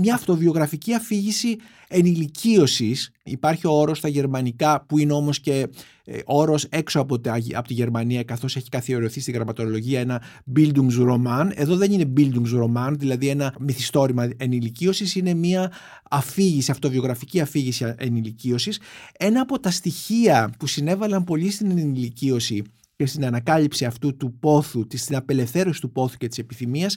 μια 0.00 0.14
αυτοβιογραφική 0.14 0.94
αφήγηση 0.94 1.56
ενηλικίωσης. 1.88 3.10
Υπάρχει 3.22 3.66
ο 3.66 3.70
όρος 3.70 3.98
στα 3.98 4.08
γερμανικά 4.08 4.84
που 4.88 4.98
είναι 4.98 5.12
όμως 5.12 5.40
και 5.40 5.68
ε, 6.04 6.18
όρος 6.24 6.64
έξω 6.64 7.00
από, 7.00 7.14
από 7.54 7.68
τη 7.68 7.74
Γερμανία 7.74 8.22
καθώς 8.22 8.56
έχει 8.56 8.68
καθιερωθεί 8.68 9.20
στην 9.20 9.34
γραμματολογία 9.34 10.00
ένα 10.00 10.22
Bildungsroman. 10.56 11.50
Εδώ 11.54 11.76
δεν 11.76 11.92
είναι 11.92 12.12
Bildungsroman, 12.16 12.92
δηλαδή 12.98 13.28
ένα 13.28 13.54
μυθιστόρημα 13.60 14.30
ενηλικίωσης, 14.36 15.14
είναι 15.14 15.34
μια 15.34 15.72
αφήγηση, 16.10 16.70
αυτοβιογραφική 16.70 17.40
αφήγηση 17.40 17.94
ενηλικίωσης. 17.96 18.80
Ένα 19.18 19.40
από 19.40 19.60
τα 19.60 19.70
στοιχεία 19.70 20.52
που 20.58 20.66
συνέβαλαν 20.66 21.24
πολύ 21.24 21.50
στην 21.50 21.70
ενηλικίωση 21.70 22.62
και 23.00 23.06
στην 23.06 23.24
ανακάλυψη 23.24 23.84
αυτού 23.84 24.16
του 24.16 24.38
πόθου, 24.40 24.86
στην 24.94 25.16
απελευθέρωση 25.16 25.80
του 25.80 25.92
πόθου 25.92 26.16
και 26.16 26.28
της 26.28 26.38
επιθυμίας 26.38 26.96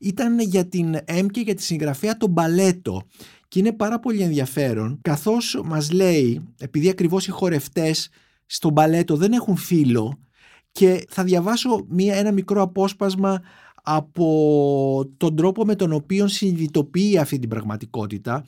ήταν 0.00 0.40
για 0.40 0.68
την 0.68 0.96
ΕΜ 1.04 1.26
και 1.26 1.40
για 1.40 1.54
τη 1.54 1.62
συγγραφέα 1.62 2.16
το 2.16 2.28
μπαλέτο. 2.28 3.02
Και 3.48 3.58
είναι 3.58 3.72
πάρα 3.72 4.00
πολύ 4.00 4.20
ενδιαφέρον 4.20 4.98
καθώς 5.02 5.60
μας 5.64 5.92
λέει, 5.92 6.54
επειδή 6.60 6.88
ακριβώς 6.88 7.26
οι 7.26 7.30
χορευτές 7.30 8.08
στο 8.46 8.70
μπαλέτο 8.70 9.16
δεν 9.16 9.32
έχουν 9.32 9.56
φίλο 9.56 10.18
και 10.72 11.04
θα 11.08 11.24
διαβάσω 11.24 11.86
μία, 11.88 12.14
ένα 12.14 12.32
μικρό 12.32 12.62
απόσπασμα 12.62 13.42
από 13.82 15.10
τον 15.16 15.36
τρόπο 15.36 15.64
με 15.64 15.74
τον 15.74 15.92
οποίο 15.92 16.28
συνειδητοποιεί 16.28 17.18
αυτή 17.18 17.38
την 17.38 17.48
πραγματικότητα. 17.48 18.44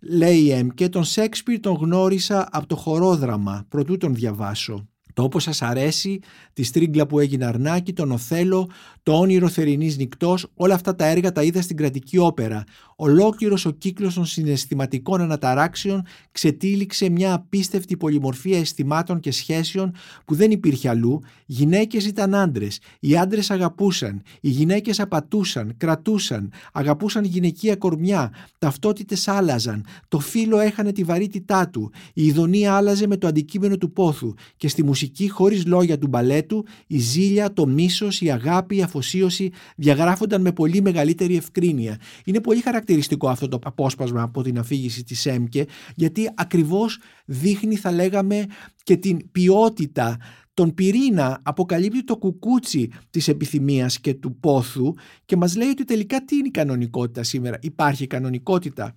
Λέει 0.00 0.38
η 0.38 0.50
Εμ 0.50 0.68
και 0.68 0.88
τον 0.88 1.04
Σέξπιρ 1.04 1.60
τον 1.60 1.74
γνώρισα 1.74 2.48
από 2.50 2.66
το 2.66 2.76
χορόδραμα, 2.76 3.66
προτού 3.68 3.96
τον 3.96 4.14
διαβάσω. 4.14 4.88
Το 5.14 5.22
όπως 5.22 5.42
σας 5.42 5.62
αρέσει, 5.62 6.20
τη 6.52 6.62
στρίγκλα 6.62 7.06
που 7.06 7.18
έγινε 7.18 7.44
αρνάκι, 7.44 7.92
τον 7.92 8.10
Οθέλο, 8.10 8.70
το 9.02 9.12
όνειρο 9.18 9.48
θερινής 9.48 9.96
νυχτός, 9.96 10.46
όλα 10.54 10.74
αυτά 10.74 10.94
τα 10.94 11.06
έργα 11.06 11.32
τα 11.32 11.42
είδα 11.42 11.62
στην 11.62 11.76
κρατική 11.76 12.18
όπερα. 12.18 12.64
Ολόκληρος 12.96 13.66
ο 13.66 13.70
κύκλος 13.70 14.14
των 14.14 14.24
συναισθηματικών 14.24 15.20
αναταράξεων 15.20 16.02
ξετύλιξε 16.32 17.08
μια 17.08 17.34
απίστευτη 17.34 17.96
πολυμορφία 17.96 18.58
αισθημάτων 18.58 19.20
και 19.20 19.30
σχέσεων 19.30 19.94
που 20.24 20.34
δεν 20.34 20.50
υπήρχε 20.50 20.88
αλλού. 20.88 21.20
Γυναίκες 21.46 22.06
ήταν 22.06 22.34
άντρες. 22.34 22.80
Οι 23.00 23.16
άντρες 23.16 23.50
αγαπούσαν. 23.50 24.22
Οι 24.40 24.48
γυναίκες 24.48 25.00
απατούσαν, 25.00 25.74
κρατούσαν, 25.76 26.52
αγαπούσαν 26.72 27.24
γυναικεία 27.24 27.76
κορμιά. 27.76 28.32
Ταυτότητες 28.58 29.28
άλλαζαν. 29.28 29.84
Το 30.08 30.18
φύλλο 30.18 30.58
έχανε 30.58 30.92
τη 30.92 31.04
βαρύτητά 31.04 31.68
του. 31.68 31.92
Η 32.12 32.26
ειδονία 32.26 32.74
άλλαζε 32.74 33.06
με 33.06 33.16
το 33.16 33.26
αντικείμενο 33.26 33.76
του 33.76 33.92
πόθου. 33.92 34.34
Και 34.56 34.68
στη 34.68 34.84
μουσική 34.84 35.28
χωρίς 35.28 35.66
λόγια 35.66 35.98
του 35.98 36.06
μπαλέτου, 36.06 36.64
η 36.86 36.98
ζήλια, 36.98 37.52
το 37.52 37.66
μίσος, 37.66 38.20
η 38.20 38.30
αγάπη, 38.30 38.76
η 38.76 38.82
αφοσίωση 38.82 39.50
διαγράφονταν 39.76 40.40
με 40.40 40.52
πολύ 40.52 40.82
μεγαλύτερη 40.82 41.36
ευκρίνεια. 41.36 41.98
Είναι 42.24 42.40
πολύ 42.40 42.60
χαρακτηριστικό 42.60 42.82
αυτό 43.28 43.48
το 43.48 43.58
απόσπασμα 43.64 44.22
από 44.22 44.42
την 44.42 44.58
αφήγηση 44.58 45.04
της 45.04 45.26
ΕΜΚΕ 45.26 45.66
γιατί 45.94 46.30
ακριβώς 46.34 46.98
δείχνει 47.24 47.76
θα 47.76 47.92
λέγαμε 47.92 48.46
και 48.82 48.96
την 48.96 49.30
ποιότητα 49.30 50.16
τον 50.54 50.74
πυρήνα 50.74 51.40
αποκαλύπτει 51.42 52.04
το 52.04 52.16
κουκούτσι 52.16 52.90
της 53.10 53.28
επιθυμίας 53.28 54.00
και 54.00 54.14
του 54.14 54.36
πόθου 54.40 54.94
και 55.24 55.36
μας 55.36 55.56
λέει 55.56 55.68
ότι 55.68 55.84
τελικά 55.84 56.24
τι 56.24 56.36
είναι 56.36 56.46
η 56.46 56.50
κανονικότητα 56.50 57.22
σήμερα. 57.22 57.58
Υπάρχει 57.60 58.06
κανονικότητα. 58.06 58.94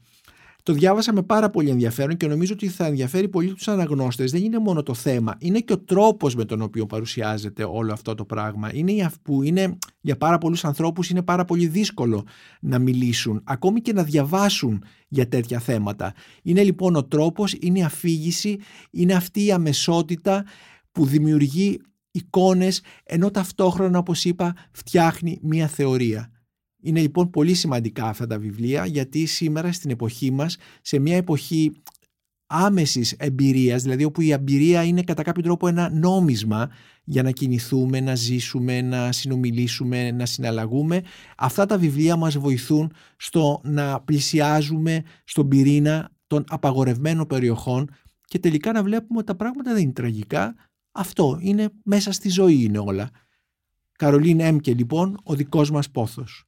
Το 0.68 0.74
διάβασα 0.74 1.14
με 1.14 1.24
πάρα 1.24 1.50
πολύ 1.50 1.70
ενδιαφέρον 1.70 2.18
και 2.18 2.28
νομίζω 2.28 2.54
ότι 2.54 2.68
θα 2.68 2.86
ενδιαφέρει 2.86 3.30
πολύ 3.30 3.54
τους 3.54 3.68
αναγνώστες. 3.68 4.32
Δεν 4.32 4.44
είναι 4.44 4.60
μόνο 4.60 4.84
το 4.84 4.94
θέμα, 4.94 5.36
είναι 5.40 5.60
και 5.60 5.74
ο 5.74 5.80
τρόπος 5.80 6.36
με 6.36 6.46
τον 6.46 6.62
οποίο 6.62 6.86
παρουσιάζεται 6.86 7.64
όλο 7.64 7.94
αυτό 7.94 8.16
το 8.16 8.26
πράγμα. 8.26 8.70
Είναι 8.74 9.10
που 9.22 9.44
είναι 9.44 9.78
για 10.02 10.18
πάρα 10.18 10.38
πολλούς 10.38 10.66
ανθρώπους 10.66 11.10
είναι 11.10 11.22
πάρα 11.22 11.46
πολύ 11.46 11.68
δύσκολο 11.68 12.26
να 12.62 12.80
μιλήσουν, 12.80 13.42
ακόμη 13.44 13.82
και 13.82 13.94
να 13.94 14.04
διαβάσουν 14.04 14.84
για 15.08 15.28
τέτοια 15.28 15.60
θέματα. 15.60 16.14
Είναι 16.44 16.64
λοιπόν 16.64 16.96
ο 16.96 17.04
τρόπος, 17.04 17.56
είναι 17.60 17.80
η 17.80 17.84
αφήγηση, 17.84 18.58
είναι 18.92 19.14
αυτή 19.14 19.46
η 19.46 19.52
αμεσότητα 19.52 20.46
που 20.92 21.06
δημιουργεί 21.06 21.82
εικόνες 22.12 22.82
ενώ 23.04 23.32
ταυτόχρονα 23.32 23.98
όπως 24.00 24.26
είπα 24.26 24.56
φτιάχνει 24.72 25.40
μία 25.42 25.68
θεωρία. 25.68 26.32
Είναι 26.82 27.00
λοιπόν 27.00 27.30
πολύ 27.30 27.54
σημαντικά 27.54 28.06
αυτά 28.06 28.28
τα 28.28 28.40
βιβλία 28.40 28.86
γιατί 28.86 29.26
σήμερα 29.26 29.72
στην 29.72 29.90
εποχή 29.90 30.32
μας, 30.32 30.58
σε 30.82 31.00
μια 31.00 31.16
εποχή 31.16 31.72
άμεσης 32.48 33.12
εμπειρίας, 33.12 33.82
δηλαδή 33.84 34.04
όπου 34.04 34.22
η 34.22 34.32
εμπειρία 34.32 34.84
είναι 34.84 35.04
κατά 35.04 35.24
κάποιο 35.24 35.44
τρόπο 35.44 35.68
ένα 35.68 35.90
νόμισμα 35.90 36.70
για 37.04 37.24
να 37.24 37.32
κινηθούμε, 37.32 38.00
να 38.00 38.16
ζήσουμε, 38.16 38.82
να 38.82 39.12
συνομιλήσουμε, 39.12 40.12
να 40.12 40.26
συναλλαγούμε, 40.26 41.02
αυτά 41.38 41.66
τα 41.66 41.78
βιβλία 41.78 42.16
μας 42.16 42.38
βοηθούν 42.38 42.92
στο 43.18 43.62
να 43.64 44.02
πλησιάζουμε 44.02 45.04
στον 45.24 45.48
πυρήνα 45.48 46.12
των 46.28 46.44
απαγορευμένων 46.48 47.28
περιοχών 47.28 47.90
και 48.26 48.40
τελικά 48.40 48.72
να 48.72 48.84
βλέπουμε 48.84 49.18
ότι 49.18 49.28
τα 49.28 49.36
πράγματα 49.36 49.74
δεν 49.74 49.82
είναι 49.82 49.92
τραγικά, 49.92 50.56
αυτό 50.92 51.38
είναι 51.42 51.70
μέσα 51.84 52.12
στη 52.12 52.30
ζωή 52.30 52.64
είναι 52.64 52.80
όλα. 52.80 53.10
Καρολίν 53.92 54.40
Έμκε 54.40 54.74
λοιπόν, 54.74 55.20
ο 55.24 55.36
δικός 55.36 55.72
μας 55.72 55.92
πόθος. 55.92 56.47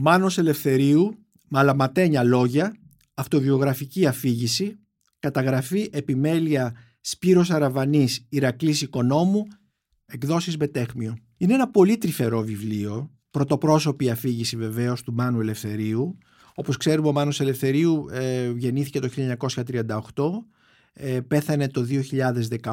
Μάνος 0.00 0.38
Ελευθερίου, 0.38 1.14
μαλαματένια 1.48 2.22
λόγια, 2.22 2.76
αυτοβιογραφική 3.14 4.06
αφήγηση, 4.06 4.78
καταγραφή 5.18 5.90
επιμέλεια 5.92 6.74
Σπύρος 7.00 7.50
Αραβανής, 7.50 8.26
Ηρακλής 8.28 8.82
Οικονόμου, 8.82 9.46
εκδόσεις 10.06 10.56
Μπετέχμιο. 10.56 11.16
Είναι 11.36 11.54
ένα 11.54 11.70
πολύ 11.70 11.98
τρυφερό 11.98 12.40
βιβλίο, 12.40 13.10
πρωτοπρόσωπη 13.30 14.10
αφήγηση 14.10 14.56
βεβαίως 14.56 15.02
του 15.02 15.12
Μάνου 15.12 15.40
Ελευθερίου. 15.40 16.18
Όπως 16.54 16.76
ξέρουμε 16.76 17.08
ο 17.08 17.12
Μάνος 17.12 17.40
Ελευθερίου 17.40 18.06
ε, 18.10 18.52
γεννήθηκε 18.56 19.00
το 19.00 19.08
1938, 19.16 19.92
ε, 20.92 21.20
πέθανε 21.20 21.68
το 21.68 21.86
2018 21.88 22.70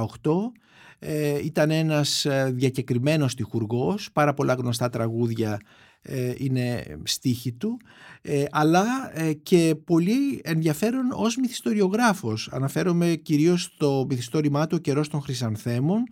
ε, 1.08 1.39
ήταν 1.43 1.72
ένας 1.72 2.26
ε, 2.26 2.51
διακεκριμένος 2.56 3.32
στιχουργός, 3.32 4.10
πάρα 4.14 4.34
πολλά 4.34 4.53
γνωστά 4.53 4.89
τραγούδια 4.89 5.60
ε, 6.01 6.34
είναι 6.38 6.97
στίχη 7.03 7.51
του, 7.51 7.78
αλλά 8.51 8.86
και 9.43 9.76
πολύ 9.84 10.41
ενδιαφέρον 10.43 11.12
ως 11.14 11.36
μυθιστοριογράφος. 11.36 12.49
Αναφέρομαι 12.51 13.16
κυρίως 13.16 13.62
στο 13.62 14.06
μυθιστόρημά 14.10 14.68
του 14.68 14.76
«Ο 14.80 14.82
καιρός 14.82 15.08
των 15.08 15.22
Χρυσανθέμων», 15.22 16.03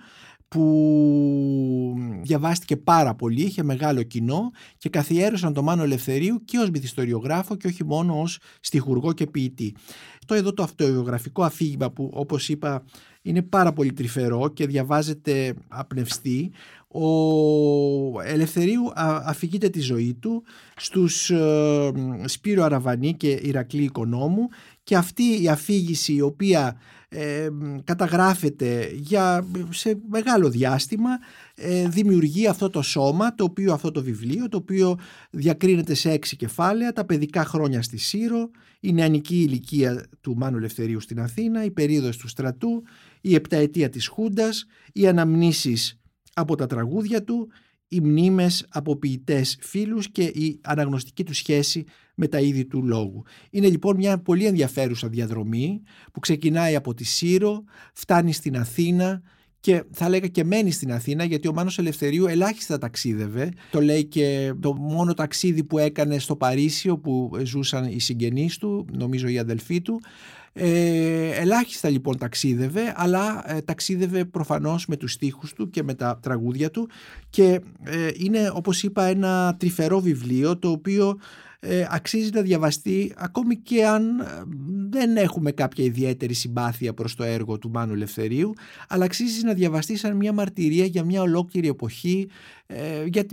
που 0.54 1.96
διαβάστηκε 2.22 2.78
πάρα 2.78 3.16
πολύ, 3.16 3.41
είχε 3.41 3.64
μεγάλο 3.64 4.04
κοινό 4.04 4.52
και 4.78 4.89
καθιέρωσαν 4.89 5.54
το 5.54 5.64
Μάνο 5.64 5.84
Ελευθερίου 5.84 6.41
και 6.46 6.58
ως 6.58 6.70
μυθιστοριογράφο 6.70 7.56
και 7.56 7.68
όχι 7.68 7.86
μόνο 7.86 8.22
ως 8.22 8.39
στιχουργό 8.60 9.14
και 9.14 9.28
ποιητή. 9.28 9.76
Το 10.26 10.34
εδώ 10.34 10.54
το 10.54 10.64
αυτοβιογραφικό 10.64 11.44
αφήγημα 11.44 11.91
που 11.91 12.10
όπως 12.14 12.50
είπα 12.50 12.84
είναι 13.24 13.41
πάρα 13.41 13.74
πολύ 13.74 13.93
τρυφερό 13.93 14.49
και 14.53 14.67
διαβάζεται 14.67 15.53
απνευστή. 15.67 16.51
Ο 16.88 18.21
Ελευθερίου 18.21 18.91
αφηγείται 19.26 19.69
τη 19.69 19.80
ζωή 19.80 20.13
του 20.13 20.43
στους 20.76 21.30
ε, 21.30 21.91
Σπύρο 22.26 22.63
Αραβανή 22.63 23.13
και 23.13 23.39
Ηρακλή 23.41 23.84
Οικονόμου 23.84 24.47
και 24.84 24.95
αυτή 24.95 25.43
η 25.43 25.49
αφήγηση 25.49 26.13
η 26.13 26.21
οποία 26.21 26.78
ε, 27.09 27.49
καταγράφεται 27.84 28.91
για, 28.93 29.47
σε 29.69 29.97
μεγάλο 30.09 30.49
διάστημα 30.49 31.09
ε, 31.55 31.88
δημιουργεί 31.88 32.47
αυτό 32.47 32.69
το 32.69 32.82
σώμα, 32.82 33.36
το 33.36 33.43
οποίο 33.43 33.74
αυτό 33.74 33.91
το 33.91 34.03
βιβλίο, 34.03 34.49
το 34.49 34.57
οποίο 34.57 34.97
διακρίνεται 35.30 35.93
σε 35.93 36.11
έξι 36.11 36.36
κεφάλαια, 36.36 36.93
τα 36.93 37.05
παιδικά 37.05 37.45
χρόνια 37.45 37.82
στη 37.82 37.97
Σύρο, 37.97 38.49
η 38.80 38.93
νεανική 38.93 39.36
ηλικία 39.36 40.05
του 40.21 40.36
Μάνου 40.38 40.57
Ελευθερίου 40.57 40.99
στην 40.99 41.19
Αθήνα, 41.19 41.63
η 41.63 41.71
περίοδος 41.71 42.17
του 42.17 42.28
στρατού, 42.28 42.84
η 43.26 43.36
επταετία 43.36 43.89
της 43.89 44.07
Χούντας, 44.07 44.65
οι 44.93 45.07
αναμνήσεις 45.07 45.99
από 46.34 46.55
τα 46.55 46.67
τραγούδια 46.67 47.24
του, 47.24 47.51
οι 47.88 47.99
μνήμες 47.99 48.65
από 48.69 48.95
ποιητές 48.95 49.57
φίλους 49.61 50.11
και 50.11 50.24
η 50.24 50.59
αναγνωστική 50.63 51.24
του 51.24 51.34
σχέση 51.34 51.84
με 52.15 52.28
τα 52.28 52.39
είδη 52.39 52.65
του 52.65 52.84
λόγου. 52.86 53.24
Είναι 53.49 53.69
λοιπόν 53.69 53.95
μια 53.95 54.17
πολύ 54.17 54.45
ενδιαφέρουσα 54.45 55.07
διαδρομή 55.07 55.82
που 56.13 56.19
ξεκινάει 56.19 56.76
από 56.76 56.93
τη 56.93 57.03
Σύρο, 57.03 57.63
φτάνει 57.93 58.34
στην 58.34 58.57
Αθήνα 58.57 59.21
και 59.59 59.84
θα 59.91 60.09
λέγα 60.09 60.28
και 60.28 60.43
μένει 60.43 60.71
στην 60.71 60.91
Αθήνα 60.91 61.24
γιατί 61.24 61.47
ο 61.47 61.53
Μάνος 61.53 61.78
Ελευθερίου 61.80 62.26
ελάχιστα 62.26 62.78
ταξίδευε. 62.78 63.51
Το 63.71 63.82
λέει 63.82 64.05
και 64.05 64.53
το 64.59 64.74
μόνο 64.74 65.13
ταξίδι 65.13 65.63
που 65.63 65.78
έκανε 65.78 66.19
στο 66.19 66.36
Παρίσι 66.36 66.97
που 66.97 67.32
ζούσαν 67.43 67.86
οι 67.86 67.99
συγγενείς 67.99 68.57
του, 68.57 68.86
νομίζω 68.97 69.28
οι 69.28 69.39
αδελφοί 69.39 69.82
του. 69.82 70.01
Ε, 70.56 71.30
ελάχιστα 71.41 71.89
λοιπόν 71.89 72.18
ταξίδευε 72.18 72.93
αλλά 72.95 73.43
ε, 73.47 73.62
ταξίδευε 73.62 74.26
προφανώς 74.26 74.86
με 74.86 74.97
τους 74.97 75.12
στίχους 75.12 75.54
του 75.54 75.70
και 75.70 75.84
με 75.84 75.93
τα 75.93 76.20
τραγούδια 76.22 76.72
του 76.72 76.89
και 77.30 77.62
ε, 77.84 78.10
είναι 78.14 78.51
όπως 78.54 78.84
είπα 78.84 79.04
ένα 79.04 79.56
τρυφερό 79.60 79.99
βιβλίο 79.99 80.58
το 80.58 80.70
οποίο 80.70 81.18
ε, 81.66 81.88
αξίζει 81.89 82.30
να 82.34 82.41
διαβαστεί 82.41 83.14
ακόμη 83.18 83.58
και 83.58 83.86
αν 83.86 84.20
ε, 84.20 84.26
δεν 84.89 85.18
έχουμε 85.18 85.51
κάποια 85.51 85.86
ιδιαίτερη 85.86 86.34
συμπάθεια 86.34 86.93
προς 86.93 87.16
το 87.16 87.24
έργο 87.24 87.58
του 87.58 87.70
Μάνου 87.70 87.93
Ελευθερίου 87.93 88.54
αλλά 88.88 89.06
αξίζει 89.06 89.43
να 89.43 89.54
διαβαστεί 89.54 89.95
σαν 89.97 90.16
μια 90.16 90.34
μαρτυρία 90.34 90.86
για 90.86 91.04
μια 91.04 91.22
ολόκληρη 91.22 91.68
εποχή 91.68 92.28
ε, 92.66 93.06
για, 93.06 93.26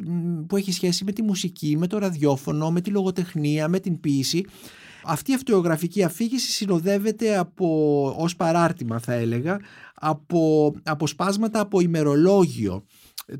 που 0.47 0.57
έχει 0.57 0.73
σχέση 0.73 1.05
με 1.05 1.13
τη 1.13 1.23
μουσική, 1.23 1.77
με 1.79 1.87
το 1.87 1.99
ραδιόφωνο, 1.99 2.71
με 2.71 2.81
τη 2.81 2.91
λογοτεχνία, 2.91 3.69
με 3.69 3.81
την 3.81 4.01
ποίηση 4.01 4.45
αυτή 5.05 5.31
η 5.31 5.35
αυτογραφική 5.35 6.03
αφήγηση 6.03 6.51
συνοδεύεται 6.51 7.39
από, 7.39 8.15
ως 8.19 8.37
παράρτημα 8.37 8.99
θα 8.99 9.13
έλεγα 9.13 9.61
από 9.95 10.73
αποσπάσματα 10.83 11.61
από 11.61 11.81
ημερολόγιο 11.81 12.85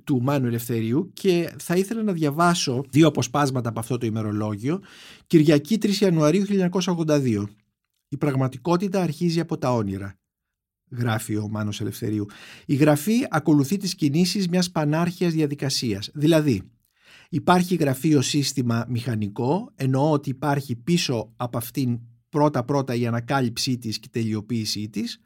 του 0.05 0.23
Μάνου 0.23 0.47
Ελευθερίου 0.47 1.11
και 1.13 1.55
θα 1.59 1.77
ήθελα 1.77 2.03
να 2.03 2.13
διαβάσω 2.13 2.85
δύο 2.91 3.09
αποσπάσματα 3.09 3.69
από 3.69 3.79
αυτό 3.79 3.99
το 3.99 4.07
ημερολόγιο. 4.07 4.81
Κυριακή 5.27 5.79
3 5.83 5.95
Ιανουαρίου 5.95 6.45
1982. 6.85 7.45
Η 8.09 8.17
πραγματικότητα 8.17 9.03
αρχίζει 9.03 9.41
από 9.41 9.59
τα 9.59 9.73
όνειρα. 9.73 10.15
Γράφει 10.91 11.37
ο 11.37 11.49
Μάνος 11.49 11.81
Ελευθερίου. 11.81 12.27
Η 12.67 12.75
γραφή 12.75 13.27
ακολουθεί 13.31 13.77
τις 13.77 13.95
κινήσεις 13.95 14.49
μιας 14.49 14.71
πανάρχιας 14.71 15.33
διαδικασίας. 15.33 16.11
Δηλαδή, 16.15 16.63
υπάρχει 17.33 17.75
γραφείο 17.75 18.21
σύστημα 18.21 18.87
μηχανικό, 18.89 19.73
εννοώ 19.75 20.11
ότι 20.11 20.31
υπάρχει 20.31 20.77
πίσω 20.77 21.33
από 21.37 21.59
αυτήν 21.59 22.01
πρώτα-πρώτα 22.29 22.95
η 22.95 23.07
ανακάλυψή 23.07 23.79
της 23.79 23.99
και 23.99 24.07
η 24.07 24.21
τελειοποίησή 24.21 24.89
της. 24.89 25.21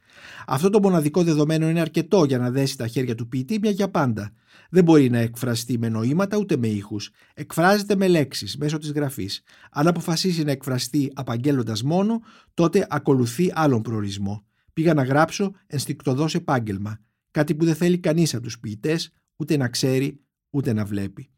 Αυτό 0.47 0.71
το 0.71 0.81
μοναδικό 0.81 1.23
δεδομένο 1.23 1.69
είναι 1.69 1.81
αρκετό 1.81 2.25
για 2.25 2.39
να 2.39 2.51
δέσει 2.51 2.77
τα 2.77 2.87
χέρια 2.87 3.15
του 3.15 3.29
ποιητή 3.29 3.59
μια 3.59 3.71
για 3.71 3.91
πάντα. 3.91 4.33
Δεν 4.71 4.85
μπορεί 4.85 5.11
να 5.11 5.19
εκφραστεί 5.19 5.79
με 5.79 5.89
νοήματα 5.89 6.37
ούτε 6.37 6.57
με 6.57 6.69
ήχους. 6.69 7.11
Εκφράζεται 7.35 7.97
με 7.97 8.09
λέξεις 8.09 8.57
μέσω 8.57 8.79
της 8.79 8.93
γραφής. 8.93 9.43
Αν 9.71 9.87
αποφασίσει 9.87 10.45
να 10.45 10.51
εκφραστεί 10.51 11.11
απαγγέλλοντας 11.15 11.83
μόνο, 11.83 12.21
τότε 12.55 12.87
ακολουθεί 12.91 13.53
άλλον 13.55 13.83
προορισμό. 13.83 14.45
Πήγα 14.73 14.95
να 14.95 15.03
γράψω 15.03 15.53
ενστικτοδός 15.67 16.35
επάγγελμα. 16.35 17.01
Κάτι 17.31 17.55
που 17.55 17.65
δεν 17.65 17.75
θέλει 17.75 17.99
κανείς 17.99 18.35
από 18.35 18.43
τους 18.43 18.59
ποιητές 18.61 19.11
ούτε 19.37 19.57
να 19.57 19.69
ξέρει 19.69 20.21
ούτε 20.51 20.73
να 20.73 20.85
βλέπει. 20.85 21.34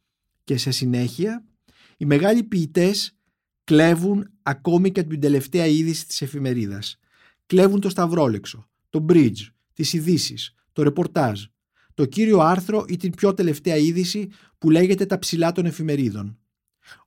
Και 0.47 0.57
σε 0.57 0.70
συνέχεια, 0.70 1.44
οι 1.97 2.05
μεγάλοι 2.05 2.42
ποιητές 2.42 3.16
κλέβουν 3.64 4.30
ακόμη 4.42 4.92
και 4.92 5.03
την 5.03 5.20
τελευταία 5.20 5.66
είδηση 5.66 6.07
της 6.07 6.22
εφημερίδας. 6.22 6.99
Κλέβουν 7.47 7.80
το 7.80 7.88
σταυρόλεξο, 7.88 8.68
το 8.90 9.05
bridge, 9.09 9.49
τις 9.72 9.92
ειδήσεις, 9.92 10.55
το 10.72 10.82
ρεπορτάζ, 10.82 11.44
το 11.94 12.05
κύριο 12.05 12.40
άρθρο 12.40 12.84
ή 12.88 12.97
την 12.97 13.11
πιο 13.11 13.34
τελευταία 13.34 13.76
είδηση 13.76 14.28
που 14.59 14.70
λέγεται 14.70 15.07
τα 15.07 15.18
ψηλά 15.18 15.53
των 15.53 15.66
εφημερίδων. 15.66 16.38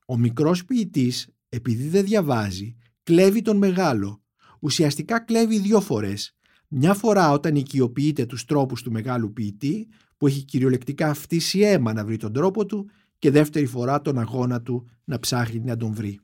Ο 0.08 0.18
μικρός 0.18 0.66
ποιητής, 0.66 1.28
επειδή 1.50 1.88
δεν 1.88 2.06
διαβάζει, 2.06 2.76
κλέβει 3.04 3.42
τον 3.42 3.58
μεγάλο. 3.58 4.24
Ουσιαστικά 4.60 5.20
κλέβει 5.20 5.60
δύο 5.60 5.82
φορές. 5.82 6.38
Μια 6.68 6.94
φορά 6.94 7.32
όταν 7.32 7.56
οικειοποιείται 7.56 8.26
τους 8.26 8.46
τρόπους 8.46 8.82
του 8.82 8.92
μεγάλου 8.92 9.34
ποιητή, 9.34 9.88
που 10.18 10.28
έχει 10.28 10.44
κυριολεκτικά 10.44 11.14
φτύσει 11.14 11.60
αίμα 11.60 11.94
να 11.94 12.06
βρει 12.06 12.18
τον 12.18 12.34
τρόπο 12.34 12.66
του 12.66 12.90
και 13.20 13.32
δεύτερη 13.32 13.66
φορά 13.66 14.02
τον 14.02 14.20
αγώνα 14.20 14.62
του 14.62 14.90
να 15.04 15.20
ψάχνει 15.20 15.60
να 15.60 15.78
τον 15.78 15.94
βρει. 15.94 16.20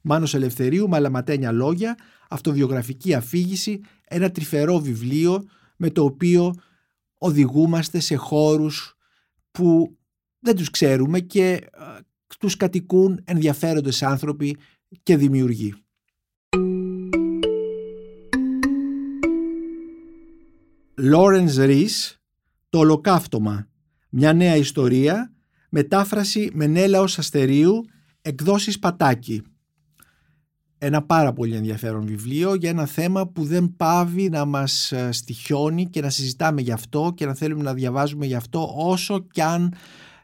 Μάνος 0.00 0.34
Ελευθερίου, 0.34 0.88
μαλαματένια 0.88 1.52
λόγια, 1.52 1.96
αυτοβιογραφική 2.28 3.14
αφήγηση, 3.14 3.80
ένα 4.04 4.30
τρυφερό 4.30 4.78
βιβλίο 4.78 5.44
με 5.76 5.90
το 5.90 6.04
οποίο 6.04 6.54
οδηγούμαστε 7.18 8.00
σε 8.00 8.16
χώρους 8.16 8.96
που 9.50 9.96
δεν 10.38 10.56
τους 10.56 10.70
ξέρουμε 10.70 11.20
και 11.20 11.52
ε, 11.52 11.60
τους 12.38 12.56
κατοικούν 12.56 13.20
ενδιαφέροντες 13.24 14.02
άνθρωποι 14.02 14.56
και 15.02 15.16
δημιουργοί. 15.16 15.74
Λόρενς 20.94 21.56
Ρίς, 21.56 22.20
το 22.68 22.78
ολοκαύτωμα, 22.78 23.68
μια 24.08 24.32
νέα 24.32 24.56
ιστορία 24.56 25.35
Μετάφραση 25.78 26.50
Μενέλαος 26.54 27.18
Αστερίου, 27.18 27.84
εκδόσεις 28.22 28.78
Πατάκη. 28.78 29.42
Ένα 30.78 31.02
πάρα 31.02 31.32
πολύ 31.32 31.54
ενδιαφέρον 31.54 32.06
βιβλίο 32.06 32.54
για 32.54 32.70
ένα 32.70 32.86
θέμα 32.86 33.26
που 33.26 33.44
δεν 33.44 33.74
πάβει 33.76 34.28
να 34.28 34.44
μας 34.44 34.92
ε, 34.92 35.12
στοιχιώνει 35.12 35.86
και 35.86 36.00
να 36.00 36.10
συζητάμε 36.10 36.60
γι' 36.60 36.72
αυτό 36.72 37.12
και 37.16 37.26
να 37.26 37.34
θέλουμε 37.34 37.62
να 37.62 37.74
διαβάζουμε 37.74 38.26
γι' 38.26 38.34
αυτό 38.34 38.72
όσο 38.76 39.18
κι 39.18 39.40
αν 39.40 39.74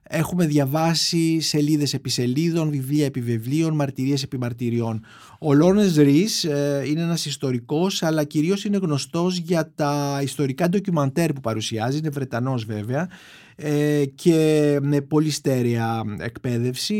έχουμε 0.02 0.46
διαβάσει 0.46 1.40
σελίδες 1.40 1.94
επί 1.94 2.10
σελίδων, 2.10 2.70
βιβλία 2.70 3.04
επί 3.04 3.20
βιβλίων, 3.20 3.74
μαρτυρίες 3.74 4.22
επί 4.22 4.38
μαρτυριών. 4.38 5.04
Ο 5.38 5.54
Λόρνες 5.54 5.96
Ρίς 5.96 6.44
ε, 6.44 6.82
είναι 6.86 7.00
ένας 7.00 7.26
ιστορικός 7.26 8.02
αλλά 8.02 8.24
κυρίως 8.24 8.64
είναι 8.64 8.76
γνωστός 8.76 9.36
για 9.36 9.72
τα 9.74 10.20
ιστορικά 10.22 10.68
ντοκιμαντέρ 10.68 11.32
που 11.32 11.40
παρουσιάζει, 11.40 11.98
είναι 11.98 12.08
Βρετανός 12.08 12.64
βέβαια 12.64 13.02
ε, 13.02 13.06
και 14.14 14.78
με 14.82 15.00
πολύ 15.00 15.30
στέρεα 15.30 16.02
εκπαίδευση, 16.18 16.94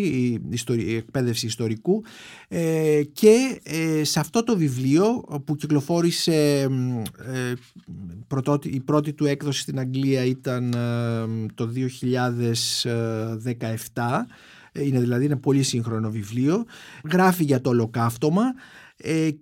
η 0.76 0.94
εκπαίδευση 0.94 1.46
ιστορικού. 1.46 2.05
Ε, 2.48 3.00
και 3.12 3.61
ε, 3.62 4.05
σε 4.05 4.20
αυτό 4.20 4.44
το 4.44 4.57
βιβλίο 4.57 5.24
που 5.44 5.57
κυκλοφόρησε 5.57 6.68
η 8.62 8.80
πρώτη 8.80 9.12
του 9.12 9.26
έκδοση 9.26 9.61
στην 9.61 9.78
Αγγλία 9.78 10.24
ήταν 10.24 10.74
το 11.55 11.72
2017 13.92 14.03
είναι 14.72 15.00
δηλαδή 15.00 15.24
ένα 15.24 15.36
πολύ 15.36 15.62
σύγχρονο 15.62 16.11
βιβλίο. 16.11 16.64
Γράφει 17.12 17.44
για 17.44 17.61
το 17.61 17.70
ολοκαύτωμα 17.70 18.42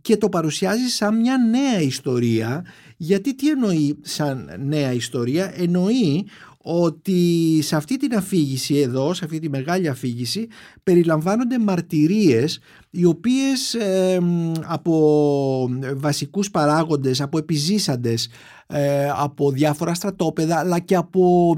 και 0.01 0.17
το 0.17 0.29
παρουσιάζει 0.29 0.89
σαν 0.89 1.21
μια 1.21 1.37
νέα 1.37 1.81
ιστορία. 1.81 2.65
Γιατί 2.97 3.35
τι 3.35 3.51
εννοεί 3.51 3.99
σαν 4.01 4.51
νέα 4.59 4.93
ιστορία; 4.93 5.53
Εννοεί 5.57 6.27
ότι 6.63 7.59
σε 7.63 7.77
αυτή 7.77 7.97
την 7.97 8.15
αφήγηση 8.15 8.77
εδώ, 8.77 9.15
σε 9.15 9.25
αυτή 9.25 9.39
τη 9.39 9.49
μεγάλη 9.49 9.89
αφήγηση 9.89 10.49
περιλαμβάνονται 10.83 11.59
μαρτυρίες 11.59 12.61
οι 12.91 13.05
οποίες 13.05 13.77
από 14.63 15.71
βασικούς 15.95 16.51
παράγοντες, 16.51 17.21
από 17.21 17.39
επιζήσαντες, 17.39 18.29
ε, 18.73 19.09
από 19.17 19.51
διάφορα 19.51 19.95
στρατόπεδα 19.95 20.59
αλλά 20.59 20.79
και 20.79 20.95
από 20.97 21.55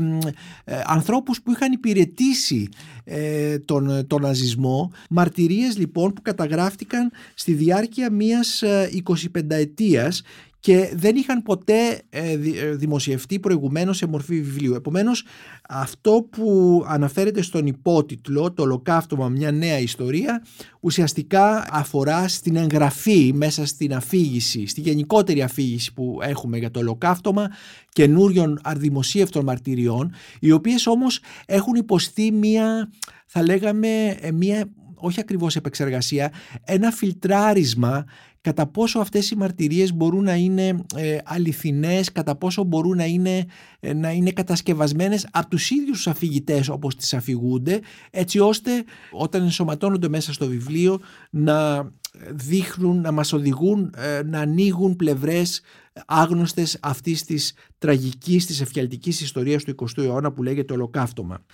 ε, 0.64 0.80
ανθρώπους 0.86 1.42
που 1.42 1.50
είχαν 1.50 1.72
υπηρετήσει 1.72 2.68
ε, 3.04 3.58
τον, 3.58 4.06
τον 4.06 4.22
ναζισμό. 4.22 4.90
Μαρτυρίες 5.10 5.78
λοιπόν 5.78 6.12
που 6.12 6.22
καταγράφτηκαν 6.22 7.10
στη 7.34 7.52
διάρκεια 7.52 8.12
μιας 8.12 8.62
25 9.04 9.50
ετίας 9.50 10.22
και 10.62 10.90
δεν 10.94 11.16
είχαν 11.16 11.42
ποτέ 11.42 12.02
ε, 12.10 12.32
ε, 12.32 12.74
δημοσιευτεί 12.74 13.38
προηγουμένως 13.38 13.96
σε 13.96 14.06
μορφή 14.06 14.40
βιβλίου. 14.40 14.74
Επομένως 14.74 15.24
αυτό 15.68 16.28
που 16.30 16.84
αναφέρεται 16.88 17.42
στον 17.42 17.66
υπότιτλο 17.66 18.52
το 18.52 18.62
ολοκαύτωμα 18.62 19.28
μια 19.28 19.52
νέα 19.52 19.78
ιστορία 19.78 20.44
ουσιαστικά 20.80 21.66
αφορά 21.70 22.28
στην 22.28 22.56
εγγραφή 22.56 23.32
μέσα 23.34 23.66
στην 23.66 23.94
αφήγηση, 23.94 24.66
στη 24.66 24.80
γενικότερη 24.80 25.42
αφήγηση 25.42 25.92
που 25.92 26.18
έχουμε 26.22 26.58
για 26.58 26.70
το 26.70 26.78
ολοκαύτωμα 26.78 27.50
καινούριων 27.88 28.60
αρδημοσίευτων 28.62 29.44
μαρτυριών 29.44 30.14
οι 30.40 30.52
οποίες 30.52 30.86
όμως 30.86 31.20
έχουν 31.46 31.74
υποστεί 31.74 32.32
μια 32.32 32.90
θα 33.26 33.42
λέγαμε 33.42 34.16
ε, 34.20 34.32
μια 34.32 34.68
όχι 35.02 35.20
ακριβώς 35.20 35.56
επεξεργασία, 35.56 36.32
ένα 36.64 36.90
φιλτράρισμα 36.90 38.04
κατά 38.42 38.66
πόσο 38.66 38.98
αυτές 38.98 39.30
οι 39.30 39.36
μαρτυρίες 39.36 39.94
μπορούν 39.94 40.24
να 40.24 40.34
είναι 40.34 40.84
ε, 40.96 41.18
αληθινές, 41.24 42.12
κατά 42.12 42.36
πόσο 42.36 42.64
μπορούν 42.64 42.96
να 42.96 43.04
είναι, 43.04 43.46
ε, 43.80 43.92
να 43.92 44.10
είναι 44.10 44.30
κατασκευασμένες 44.30 45.28
από 45.30 45.48
τους 45.48 45.70
ίδιους 45.70 45.96
τους 45.96 46.06
αφηγητές 46.06 46.68
όπως 46.68 46.96
τις 46.96 47.14
αφηγούνται, 47.14 47.80
έτσι 48.10 48.38
ώστε 48.38 48.84
όταν 49.10 49.42
ενσωματώνονται 49.42 50.08
μέσα 50.08 50.32
στο 50.32 50.46
βιβλίο 50.46 51.00
να 51.30 51.90
δείχνουν, 52.30 53.00
να 53.00 53.12
μας 53.12 53.32
οδηγούν, 53.32 53.94
ε, 53.96 54.22
να 54.22 54.40
ανοίγουν 54.40 54.96
πλευρές 54.96 55.60
άγνωστες 56.06 56.78
αυτής 56.82 57.24
της 57.24 57.54
τραγικής, 57.78 58.46
της 58.46 58.60
εφιαλτικής 58.60 59.20
ιστορίας 59.20 59.64
του 59.64 59.70
20ου 59.70 60.02
αιώνα 60.02 60.32
που 60.32 60.42
λέγεται 60.42 60.72
Ολοκαύτωμα. 60.72 61.44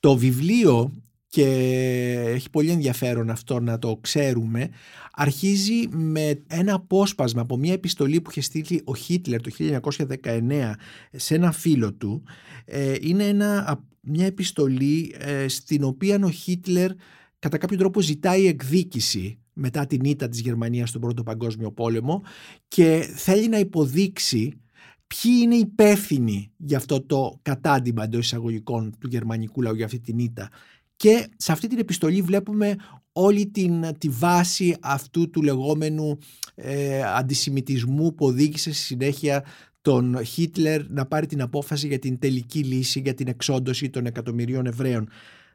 Το 0.00 0.16
βιβλίο 0.16 0.92
και 1.36 2.22
έχει 2.26 2.50
πολύ 2.50 2.70
ενδιαφέρον 2.70 3.30
αυτό 3.30 3.60
να 3.60 3.78
το 3.78 3.98
ξέρουμε, 4.00 4.68
αρχίζει 5.12 5.88
με 5.90 6.42
ένα 6.46 6.74
απόσπασμα 6.74 7.40
από 7.40 7.56
μια 7.56 7.72
επιστολή 7.72 8.20
που 8.20 8.30
είχε 8.30 8.40
στείλει 8.40 8.80
ο 8.84 8.94
Χίτλερ 8.94 9.40
το 9.40 9.50
1919 9.58 10.72
σε 11.12 11.34
ένα 11.34 11.52
φίλο 11.52 11.92
του. 11.94 12.22
Ε, 12.64 12.94
είναι 13.00 13.24
ένα, 13.24 13.84
μια 14.00 14.26
επιστολή 14.26 15.14
ε, 15.18 15.48
στην 15.48 15.84
οποία 15.84 16.20
ο 16.24 16.30
Χίτλερ 16.30 16.90
κατά 17.38 17.58
κάποιο 17.58 17.76
τρόπο 17.76 18.00
ζητάει 18.00 18.46
εκδίκηση 18.46 19.38
μετά 19.52 19.86
την 19.86 20.04
ήττα 20.04 20.28
της 20.28 20.40
Γερμανίας 20.40 20.88
στον 20.88 21.00
Πρώτο 21.00 21.22
Παγκόσμιο 21.22 21.72
Πόλεμο 21.72 22.22
και 22.68 23.12
θέλει 23.14 23.48
να 23.48 23.58
υποδείξει 23.58 24.60
ποιοι 25.06 25.32
είναι 25.42 25.54
υπεύθυνοι 25.54 26.52
για 26.56 26.76
αυτό 26.76 27.02
το 27.02 27.38
κατάντημα 27.42 28.04
εντός 28.04 28.24
εισαγωγικών 28.24 28.94
του 28.98 29.08
γερμανικού 29.08 29.62
λαού 29.62 29.74
για 29.74 29.84
αυτή 29.84 30.00
την 30.00 30.18
ήττα 30.18 30.50
και 30.96 31.26
σε 31.36 31.52
αυτή 31.52 31.66
την 31.66 31.78
επιστολή 31.78 32.22
βλέπουμε 32.22 32.76
όλη 33.12 33.46
την, 33.46 33.84
τη 33.98 34.08
βάση 34.08 34.76
αυτού 34.80 35.30
του 35.30 35.42
λεγόμενου 35.42 36.18
ε, 36.54 37.02
αντισημιτισμού 37.02 38.14
που 38.14 38.26
οδήγησε 38.26 38.72
στη 38.72 38.82
συνέχεια 38.82 39.44
τον 39.80 40.24
Χίτλερ 40.24 40.90
να 40.90 41.06
πάρει 41.06 41.26
την 41.26 41.42
απόφαση 41.42 41.86
για 41.86 41.98
την 41.98 42.18
τελική 42.18 42.58
λύση 42.58 43.00
για 43.00 43.14
την 43.14 43.28
εξόντωση 43.28 43.90
των 43.90 44.06
εκατομμυρίων 44.06 44.66
Εβραίων. 44.66 45.08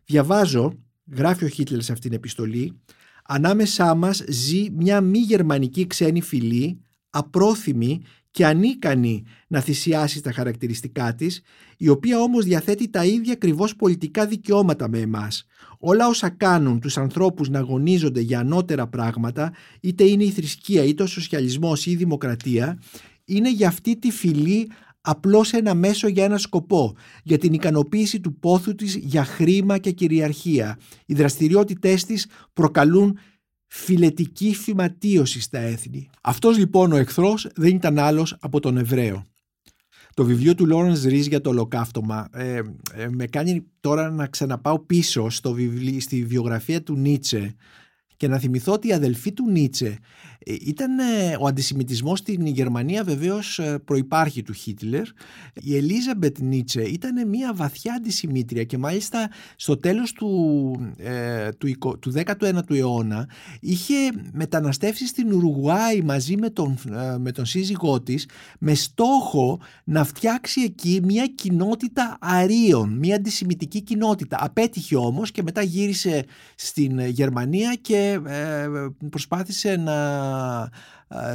Διαβάζω, 0.06 0.74
γράφει 1.16 1.46
ο 1.46 1.48
Χίτλερ 1.48 1.82
σε 1.82 1.92
αυτήν 1.92 2.10
την 2.10 2.20
επιστολή, 2.20 2.80
ανάμεσά 3.24 3.96
μας 3.96 4.24
ζει 4.28 4.70
μια 4.70 5.02
μη 5.02 5.20
γερμανική 5.20 5.88
ξένη 5.88 6.22
φυλή, 6.22 6.82
απρόθυμη 7.10 8.02
και 8.32 8.45
ανίκανη 8.45 9.23
να 9.47 9.59
θυσιάσει 9.59 10.21
τα 10.21 10.32
χαρακτηριστικά 10.32 11.15
της, 11.15 11.41
η 11.77 11.89
οποία 11.89 12.19
όμως 12.19 12.45
διαθέτει 12.45 12.89
τα 12.89 13.05
ίδια 13.05 13.34
ακριβώς 13.34 13.75
πολιτικά 13.75 14.25
δικαιώματα 14.25 14.89
με 14.89 14.99
εμάς. 14.99 15.45
Όλα 15.79 16.07
όσα 16.07 16.29
κάνουν 16.29 16.79
τους 16.79 16.97
ανθρώπους 16.97 17.49
να 17.49 17.59
αγωνίζονται 17.59 18.19
για 18.19 18.39
ανώτερα 18.39 18.88
πράγματα, 18.88 19.53
είτε 19.82 20.03
είναι 20.03 20.23
η 20.23 20.29
θρησκεία, 20.29 20.84
είτε 20.84 21.03
ο 21.03 21.07
σοσιαλισμός 21.07 21.86
ή 21.86 21.91
η 21.91 21.95
δημοκρατία, 21.95 22.79
είναι 23.25 23.51
για 23.51 23.67
αυτή 23.67 23.97
τη 23.97 24.11
φυλή 24.11 24.69
απλώς 25.01 25.53
ένα 25.53 25.73
μέσο 25.73 26.07
για 26.07 26.23
ένα 26.23 26.38
σκοπό, 26.38 26.95
για 27.23 27.38
την 27.38 27.53
ικανοποίηση 27.53 28.19
του 28.19 28.39
πόθου 28.39 28.75
της 28.75 28.95
για 28.95 29.25
χρήμα 29.25 29.77
και 29.77 29.91
κυριαρχία. 29.91 30.79
Οι 31.05 31.13
δραστηριότητές 31.13 32.05
της 32.05 32.27
προκαλούν 32.53 33.17
φιλετική 33.74 34.53
φυματίωση 34.55 35.41
στα 35.41 35.59
έθνη. 35.59 36.09
Αυτός 36.22 36.57
λοιπόν 36.57 36.91
ο 36.91 36.95
εχθρός 36.95 37.47
δεν 37.55 37.76
ήταν 37.76 37.99
άλλος 37.99 38.36
από 38.39 38.59
τον 38.59 38.78
Εβραίο. 38.78 39.26
Το 40.13 40.26
βιβλίο 40.26 40.55
του 40.55 40.65
Λόρενς 40.65 41.03
Ρίζ 41.03 41.28
για 41.28 41.41
το 41.41 41.49
ολοκαύτωμα 41.49 42.30
ε, 42.34 42.61
ε, 42.93 43.07
με 43.09 43.26
κάνει 43.26 43.65
τώρα 43.80 44.09
να 44.09 44.28
ξαναπάω 44.28 44.80
πίσω 44.80 45.30
στο 45.30 45.53
βιβλίο, 45.53 45.99
στη 45.99 46.26
βιογραφία 46.26 46.84
του 46.84 46.95
Νίτσε 46.95 47.55
και 48.22 48.28
να 48.28 48.38
θυμηθώ 48.38 48.74
ότι 48.74 48.88
η 48.88 48.93
αδελφή 48.93 49.32
του 49.32 49.49
Νίτσε 49.49 49.99
ε, 50.45 50.55
ήταν 50.61 50.99
ε, 50.99 51.36
ο 51.39 51.47
αντισημιτισμός 51.47 52.19
στην 52.19 52.45
Γερμανία 52.45 53.03
βεβαίως 53.03 53.59
ε, 53.59 53.80
προϋπάρχει 53.86 54.41
του 54.43 54.53
Χίτλερ. 54.53 55.03
Η 55.53 55.76
Ελίζαμπετ 55.78 56.39
Νίτσε 56.39 56.82
ήταν 56.82 57.28
μια 57.28 57.53
βαθιά 57.53 57.93
αντισημίτρια 57.93 58.63
και 58.63 58.78
μάλιστα 58.78 59.30
στο 59.55 59.78
τέλος 59.78 60.11
του, 60.13 60.30
του, 61.57 61.97
του 61.99 62.13
19ου 62.15 62.69
αιώνα 62.69 63.30
είχε 63.59 63.95
μεταναστεύσει 64.32 65.07
στην 65.07 65.34
Ουρουγουάη 65.34 66.01
μαζί 66.01 66.38
με 66.38 66.49
τον, 66.49 66.78
με 67.17 67.32
τον 67.32 67.45
σύζυγό 67.45 68.01
της 68.01 68.28
με 68.59 68.74
στόχο 68.74 69.59
να 69.84 70.03
φτιάξει 70.03 70.61
εκεί 70.61 70.99
μια 71.03 71.26
κοινότητα 71.28 72.17
αρίων, 72.22 72.97
μια 72.97 73.15
αντισημιτική 73.15 73.82
κοινότητα. 73.82 74.38
Απέτυχε 74.39 74.95
όμως 74.95 75.32
και 75.32 75.43
μετά 75.43 75.61
γύρισε 75.61 76.26
στην 76.55 76.99
Γερμανία 76.99 77.78
και 77.82 78.11
προσπάθησε 79.09 79.76
να 79.76 80.70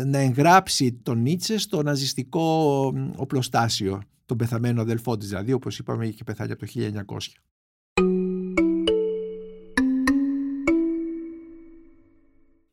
να 0.06 0.18
εγγράψει 0.18 0.92
τον 0.92 1.22
Νίτσε 1.22 1.58
στο 1.58 1.82
ναζιστικό 1.82 2.92
οπλοστάσιο, 3.16 4.02
τον 4.26 4.36
πεθαμένο 4.36 4.80
αδελφό 4.80 5.16
της 5.16 5.28
δηλαδή, 5.28 5.52
όπως 5.52 5.78
είπαμε 5.78 6.06
είχε 6.06 6.24
πεθάνει 6.24 6.52
από 6.52 6.66
το 6.66 6.72
1900. 6.74 7.18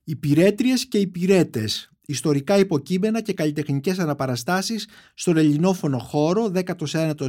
Οι 0.04 0.16
πυρέτριες 0.16 0.88
και 0.88 0.98
οι 0.98 1.08
πυρέτες, 1.08 1.92
ιστορικά 2.06 2.58
υποκείμενα 2.58 3.22
και 3.22 3.34
καλλιτεχνικές 3.34 4.00
αναπαραστάσεις 4.00 4.88
στον 5.14 5.38
ελληνόφωνο 5.38 5.98
χώρο 5.98 6.52
19ο 6.56 7.28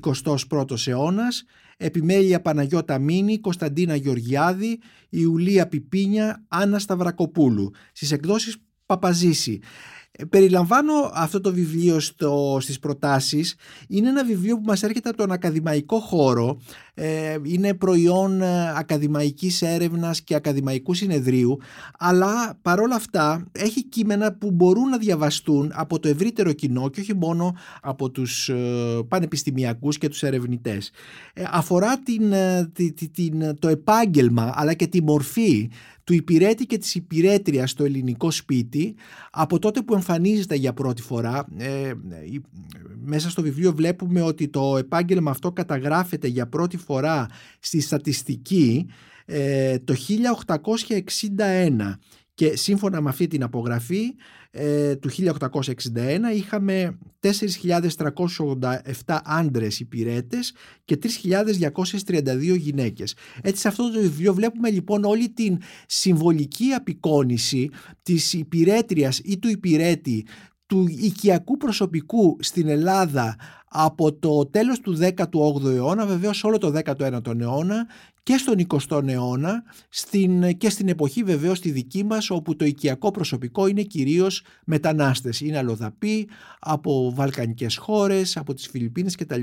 21ος 0.00 0.86
αιώνας, 0.86 1.44
επιμέλεια 1.76 2.40
Παναγιώτα 2.40 2.98
Μίνη, 2.98 3.38
Κωνσταντίνα 3.38 3.94
Γεωργιάδη, 3.94 4.80
Ιουλία 5.08 5.68
Πιπίνια, 5.68 6.44
Άννα 6.48 6.78
Σταυρακοπούλου, 6.78 7.70
στις 7.92 8.12
εκδόσεις 8.12 8.56
Παπαζήση. 8.86 9.60
Ε, 10.18 10.24
περιλαμβάνω 10.24 10.92
αυτό 11.14 11.40
το 11.40 11.52
βιβλίο 11.52 12.00
στο, 12.00 12.58
στις 12.60 12.78
προτάσεις. 12.78 13.54
Είναι 13.88 14.08
ένα 14.08 14.24
βιβλίο 14.24 14.56
που 14.56 14.62
μας 14.64 14.82
έρχεται 14.82 15.08
από 15.08 15.18
τον 15.18 15.32
ακαδημαϊκό 15.32 16.00
χώρο. 16.00 16.60
Ε, 16.94 17.36
είναι 17.42 17.74
προϊόν 17.74 18.42
ε, 18.42 18.72
ακαδημαϊκής 18.76 19.62
έρευνας 19.62 20.20
και 20.20 20.34
ακαδημαϊκού 20.34 20.94
συνεδρίου. 20.94 21.58
Αλλά 21.98 22.58
παρόλα 22.62 22.94
αυτά 22.94 23.44
έχει 23.52 23.84
κείμενα 23.84 24.32
που 24.32 24.50
μπορούν 24.50 24.88
να 24.88 24.98
διαβαστούν 24.98 25.72
από 25.74 25.98
το 25.98 26.08
ευρύτερο 26.08 26.52
κοινό 26.52 26.88
και 26.88 27.00
όχι 27.00 27.14
μόνο 27.14 27.56
από 27.82 28.10
τους 28.10 28.48
ε, 28.48 28.54
πανεπιστημιακούς 29.08 29.98
και 29.98 30.08
τους 30.08 30.22
ερευνητές. 30.22 30.90
αφορά 31.50 31.98
την, 31.98 32.32
την, 33.12 33.58
το 33.58 33.68
επάγγελμα 33.68 34.52
αλλά 34.54 34.74
και 34.74 34.86
τη 34.86 35.02
μορφή 35.02 35.70
του 36.06 36.12
υπηρέτη 36.12 36.66
και 36.66 36.78
της 36.78 36.94
υπηρέτριας 36.94 37.70
στο 37.70 37.84
ελληνικό 37.84 38.30
σπίτι 38.30 38.94
από 39.30 39.58
τότε 39.58 39.82
που 39.82 39.94
εμφανίζεται 40.08 40.54
για 40.54 40.72
πρώτη 40.72 41.02
φορά. 41.02 41.46
Ε, 41.56 41.92
μέσα 43.04 43.30
στο 43.30 43.42
βιβλίο 43.42 43.72
βλέπουμε 43.72 44.20
ότι 44.20 44.48
το 44.48 44.76
επάγγελμα 44.76 45.30
αυτό 45.30 45.52
καταγράφεται 45.52 46.26
για 46.26 46.46
πρώτη 46.46 46.76
φορά 46.76 47.28
στη 47.58 47.80
στατιστική 47.80 48.86
ε, 49.24 49.78
το 49.78 49.94
1861 49.94 49.98
και 52.36 52.56
σύμφωνα 52.56 53.00
με 53.00 53.08
αυτή 53.08 53.26
την 53.26 53.42
απογραφή 53.42 54.14
ε, 54.50 54.96
του 54.96 55.10
1861 55.10 55.20
είχαμε 56.34 56.98
4.387 57.20 59.18
άντρες 59.24 59.80
υπηρέτες 59.80 60.54
και 60.84 60.98
3.232 61.22 62.58
γυναίκες. 62.58 63.14
Έτσι 63.42 63.60
σε 63.60 63.68
αυτό 63.68 63.90
το 63.90 64.00
βιβλίο 64.00 64.34
βλέπουμε 64.34 64.70
λοιπόν 64.70 65.04
όλη 65.04 65.28
την 65.28 65.58
συμβολική 65.86 66.72
απεικόνηση 66.72 67.70
της 68.02 68.32
υπηρέτριας 68.32 69.20
ή 69.24 69.38
του 69.38 69.48
υπηρέτη 69.48 70.26
του 70.66 70.86
οικιακού 70.88 71.56
προσωπικού 71.56 72.36
στην 72.40 72.68
Ελλάδα 72.68 73.36
από 73.68 74.12
το 74.12 74.46
τέλος 74.46 74.80
του 74.80 74.98
18ου 75.00 75.64
αιώνα, 75.64 76.06
βεβαίως 76.06 76.44
όλο 76.44 76.58
το 76.58 76.72
19ο 76.84 77.40
αιώνα 77.40 77.86
και 78.22 78.36
στον 78.36 78.66
20ο 78.68 79.08
αιώνα 79.08 79.62
στην, 79.88 80.56
και 80.56 80.70
στην 80.70 80.88
εποχή 80.88 81.22
βεβαίως 81.22 81.60
τη 81.60 81.70
δική 81.70 82.04
μας 82.04 82.30
όπου 82.30 82.56
το 82.56 82.64
οικιακό 82.64 83.10
προσωπικό 83.10 83.66
είναι 83.66 83.82
κυρίως 83.82 84.42
μετανάστες. 84.64 85.40
Είναι 85.40 85.58
αλλοδαποί 85.58 86.28
από 86.58 87.12
βαλκανικές 87.14 87.76
χώρες, 87.76 88.36
από 88.36 88.54
τις 88.54 88.66
Φιλιππίνες 88.66 89.14
κτλ. 89.14 89.40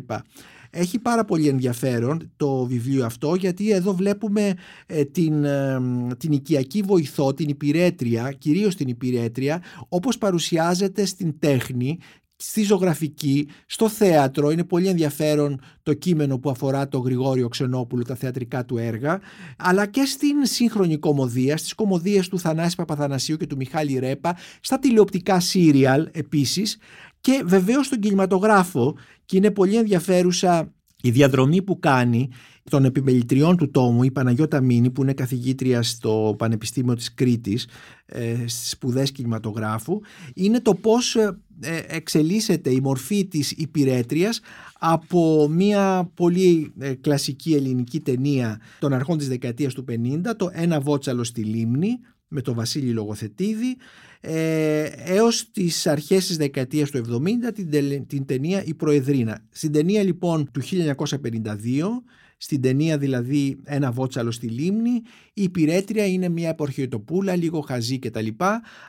Έχει 0.76 1.00
πάρα 1.00 1.26
πολύ 1.26 1.48
ενδιαφέρον 1.48 2.32
το 2.38 2.66
βιβλίο 2.66 3.06
αυτό 3.06 3.36
γιατί 3.36 3.72
εδώ 3.72 3.94
βλέπουμε 3.94 4.54
ε, 4.86 5.06
την, 5.06 5.44
ε, 5.44 5.80
την 6.18 6.32
οικιακή 6.32 6.82
βοηθό, 6.82 7.34
την 7.34 7.50
υπηρέτρια, 7.50 8.32
κυρίως 8.32 8.76
την 8.76 8.88
υπηρέτρια, 8.88 9.62
όπως 9.90 10.18
παρουσιάζεται 10.18 11.06
στην 11.06 11.40
τέχνη 11.40 11.98
στη 12.46 12.64
ζωγραφική, 12.64 13.48
στο 13.66 13.90
θέατρο. 13.90 14.52
Είναι 14.52 14.64
πολύ 14.64 14.88
ενδιαφέρον 14.88 15.60
το 15.84 15.94
κείμενο 15.94 16.38
που 16.38 16.50
αφορά 16.50 16.88
το 16.88 17.00
Γρηγόριο 17.00 17.48
Ξενόπουλο, 17.48 18.04
τα 18.04 18.16
θεατρικά 18.16 18.66
του 18.66 18.78
έργα, 18.78 19.20
αλλά 19.58 19.86
και 19.86 20.06
στην 20.06 20.36
σύγχρονη 20.42 20.98
κομμωδία, 20.98 21.58
στις 21.58 21.74
κομμωδίες 21.74 22.28
του 22.28 22.40
Θανάση 22.40 22.76
Παπαθανασίου 22.76 23.38
και 23.38 23.48
του 23.48 23.56
Μιχάλη 23.56 24.00
Ρέπα, 24.00 24.38
στα 24.62 24.80
τηλεοπτικά 24.80 25.40
σύριαλ 25.40 26.10
επίσης 26.12 26.78
και 27.22 27.44
βεβαίως 27.46 27.86
στον 27.86 28.00
κινηματογράφο 28.00 28.98
και 29.26 29.38
είναι 29.38 29.52
πολύ 29.52 29.76
ενδιαφέρουσα 29.76 30.74
η 31.02 31.10
διαδρομή 31.12 31.62
που 31.62 31.80
κάνει 31.80 32.30
των 32.70 32.86
επιμελητριών 32.86 33.58
του 33.58 33.72
τόμου 33.72 34.04
η 34.04 34.12
Παναγιώτα 34.12 34.62
Μίνη 34.62 34.90
που 34.90 35.02
είναι 35.02 35.14
καθηγήτρια 35.14 35.84
στο 35.84 36.36
Πανεπιστήμιο 36.38 36.96
της 36.96 37.14
Κρήτης 37.14 37.68
ε, 38.06 38.48
στις 38.48 38.70
σπουδές 38.70 39.12
κινηματογράφου 39.12 40.00
είναι 40.34 40.60
το 40.60 40.74
πώς 40.76 41.16
ε, 41.16 41.22
ε, 41.22 41.32
εξελίσσεται 41.88 42.70
η 42.70 42.80
μορφή 42.80 43.26
της 43.26 43.52
υπηρέτριας 43.52 44.40
από 44.80 45.48
μια 45.50 46.12
πολύ 46.14 46.74
ε, 46.80 46.94
κλασική 46.94 47.54
ελληνική 47.54 48.00
ταινία 48.00 48.62
των 48.80 48.94
αρχών 48.94 49.18
της 49.18 49.28
δεκαετίας 49.28 49.74
του 49.74 49.86
50 49.90 49.96
το 50.38 50.50
«Ένα 50.54 50.80
βότσαλο 50.80 51.24
στη 51.24 51.44
λίμνη» 51.44 52.00
με 52.28 52.42
τον 52.42 52.56
Βασίλη 52.56 52.92
Λογοθετίδη 52.92 53.78
ε, 54.22 54.84
έως 54.84 55.52
τις 55.52 55.88
αρχές 55.88 56.28
της 56.28 56.38
δεκαετίας 56.38 56.90
του 56.90 57.22
70 57.48 57.54
την, 57.54 58.08
την 58.08 58.26
ταινία 58.26 58.64
«Η 58.64 58.74
Προεδρίνα». 58.74 59.46
Στην 59.50 59.72
ταινία 59.72 60.04
λοιπόν 60.04 60.52
του 60.52 60.62
1952 60.62 61.84
στην 62.44 62.62
ταινία 62.62 62.98
δηλαδή 62.98 63.58
ένα 63.64 63.92
βότσαλο 63.92 64.32
στη 64.32 64.48
λίμνη, 64.48 65.02
η 65.34 65.44
υπηρέτρια 65.44 66.06
είναι 66.06 66.30
μια 66.30 66.50
επορχιωτοπούλα, 66.50 67.36
λίγο 67.36 67.60
χαζή 67.60 68.00
κτλ. 68.00 68.28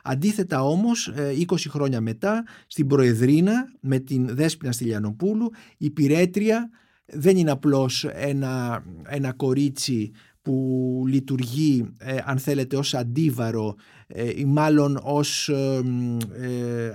Αντίθετα 0.03 0.63
όμως 0.63 1.13
20 1.49 1.51
ε, 1.65 1.69
χρόνια 1.69 2.01
μετά 2.01 2.43
στην 2.67 2.87
Προεδρίνα 2.87 3.71
με 3.79 3.99
την 3.99 4.35
Δέσποινα 4.35 4.71
Στυλιανοπούλου 4.71 5.51
η 5.77 5.85
υπηρέτρια 5.85 6.69
δεν 7.05 7.37
είναι 7.37 7.51
απλώς 7.51 8.03
ένα, 8.03 8.83
ένα 9.07 9.33
κορίτσι 9.33 10.11
που 10.41 11.03
λειτουργεί 11.07 11.85
ε, 11.97 12.17
αν 12.25 12.37
θέλετε 12.37 12.77
ως 12.77 12.93
αντίβαρο 12.93 13.75
ε, 14.07 14.31
ή 14.35 14.45
μάλλον 14.45 14.99
ως 15.03 15.51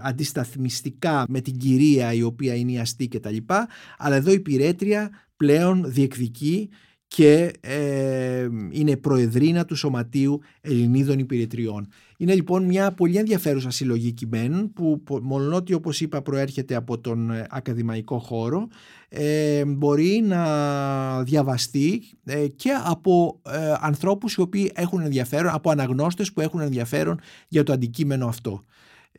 αντισταθμιστικά 0.02 1.24
με 1.28 1.40
την 1.40 1.56
κυρία 1.56 2.12
η 2.12 2.22
οποία 2.22 2.54
είναι 2.54 2.72
η 2.72 2.78
αστή 2.78 3.08
κτλ. 3.08 3.36
Αλλά 3.98 4.16
εδώ 4.16 4.32
η 4.32 4.40
πυρέτρια 4.40 5.10
πλέον 5.40 5.84
διεκδικεί 5.86 6.68
και 7.06 7.52
ε, 7.60 8.48
είναι 8.70 8.96
προεδρίνα 8.96 9.64
του 9.64 9.74
Σωματείου 9.74 10.40
Ελληνίδων 10.60 11.18
Υπηρετριών. 11.18 11.88
Είναι 12.16 12.34
λοιπόν 12.34 12.64
μια 12.64 12.92
πολύ 12.92 13.16
ενδιαφέρουσα 13.16 13.70
συλλογή 13.70 14.12
κειμένων 14.12 14.72
που 14.72 15.02
ότι 15.52 15.74
όπως 15.74 16.00
είπα 16.00 16.22
προέρχεται 16.22 16.74
από 16.74 16.98
τον 16.98 17.30
ε, 17.30 17.46
ακαδημαϊκό 17.50 18.18
χώρο 18.18 18.68
ε, 19.08 19.64
μπορεί 19.64 20.22
να 20.24 21.22
διαβαστεί 21.22 22.02
ε, 22.24 22.46
και 22.46 22.70
από 22.84 23.40
ε, 23.46 23.74
ανθρώπους 23.80 24.34
οι 24.34 24.40
οποίοι 24.40 24.72
έχουν 24.74 25.00
ενδιαφέρον, 25.00 25.52
από 25.52 25.70
αναγνώστες 25.70 26.32
που 26.32 26.40
έχουν 26.40 26.60
ενδιαφέρον 26.60 27.20
για 27.48 27.62
το 27.62 27.72
αντικείμενο 27.72 28.26
αυτό. 28.26 28.64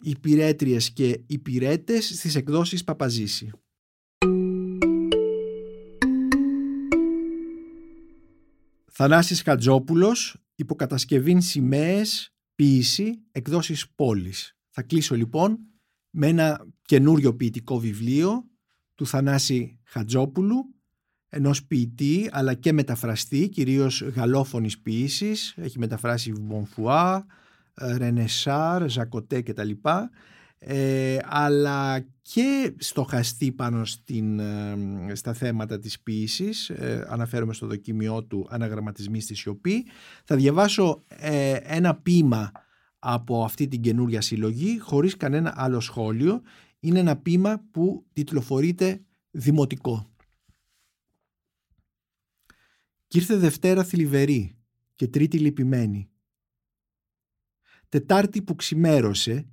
Υπηρέτριες 0.02 0.92
και 0.92 1.20
υπηρέτες 1.28 2.06
στις 2.06 2.36
εκδόσεις 2.36 2.84
Παπαζήση. 2.84 3.52
Θανάσης 9.04 9.42
Χατζόπουλος, 9.42 10.36
υποκατασκευήν 10.56 11.42
σημαίες, 11.42 12.34
ποίηση, 12.56 13.22
εκδόσεις 13.32 13.90
πόλης. 13.96 14.58
Θα 14.70 14.82
κλείσω 14.82 15.16
λοιπόν 15.16 15.58
με 16.10 16.28
ένα 16.28 16.68
καινούριο 16.82 17.36
ποιητικό 17.36 17.80
βιβλίο 17.80 18.44
του 18.96 19.06
Θανάση 19.06 19.80
Χατζόπουλου, 19.84 20.76
ενός 21.30 21.66
ποιητή 21.66 22.30
αλλά 22.32 22.54
και 22.54 22.74
μεταφραστή, 22.74 23.50
κυρίως 23.50 24.02
γαλλόφωνης 24.02 24.80
ποίησης, 24.80 25.54
έχει 25.58 25.80
μεταφράσει 25.80 26.32
Μπονφουά, 26.42 27.26
Ρενεσάρ, 27.74 28.90
Ζακοτέ 28.90 29.42
κτλ 29.42 29.72
ε, 30.64 31.18
αλλά 31.24 32.00
και 32.22 32.74
στοχαστεί 32.78 33.52
πάνω 33.52 33.86
στην, 33.86 34.40
ε, 34.40 34.76
στα 35.14 35.34
θέματα 35.34 35.80
της 35.80 36.02
ποίησης 36.02 36.70
ε, 36.70 37.06
αναφέρομαι 37.10 37.54
στο 37.54 37.68
δοκιμιό 37.68 38.24
του 38.24 38.48
«Αναγραμματισμοί 38.50 39.22
στη 39.22 39.36
σιωπή» 39.36 39.86
θα 40.24 40.36
διαβάσω 40.36 41.04
ε, 41.08 41.58
ένα 41.64 41.96
ποίημα 41.96 42.52
από 43.00 43.44
αυτή 43.44 43.68
την 43.68 43.82
καινούρια 43.82 44.22
συλλογή 44.22 44.80
χωρίς 44.80 45.18
κανένα 45.18 45.54
άλλο 45.56 45.80
σχόλιο. 45.80 46.42
Είναι 46.80 47.00
ένα 47.00 47.18
ποίημα 47.18 47.64
που 47.72 48.06
τιτλοφορείται 48.14 49.02
«Δημοτικό» 49.32 50.12
Κι 53.08 53.18
ήρθε 53.18 53.36
Δευτέρα 53.36 53.84
θλιβερή 53.84 54.56
και 54.96 55.08
Τρίτη 55.08 55.40
λυπημένη. 55.40 56.10
Τετάρτη 57.90 58.42
που 58.42 58.56
ξημέρωσε 58.56 59.51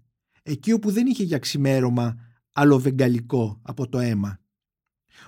εκεί 0.48 0.72
όπου 0.72 0.90
δεν 0.90 1.06
είχε 1.06 1.22
για 1.22 1.38
ξημέρωμα 1.38 2.16
βεγγαλικό 2.78 3.60
από 3.62 3.88
το 3.88 3.98
αίμα, 3.98 4.40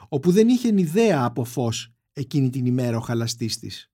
όπου 0.08 0.30
δεν 0.30 0.48
είχε 0.48 0.80
ιδέα 0.80 1.24
από 1.24 1.44
φως 1.44 1.92
εκείνη 2.12 2.50
την 2.50 2.66
ημέρα 2.66 2.96
ο 2.96 3.00
χαλαστής 3.00 3.58
της. 3.58 3.90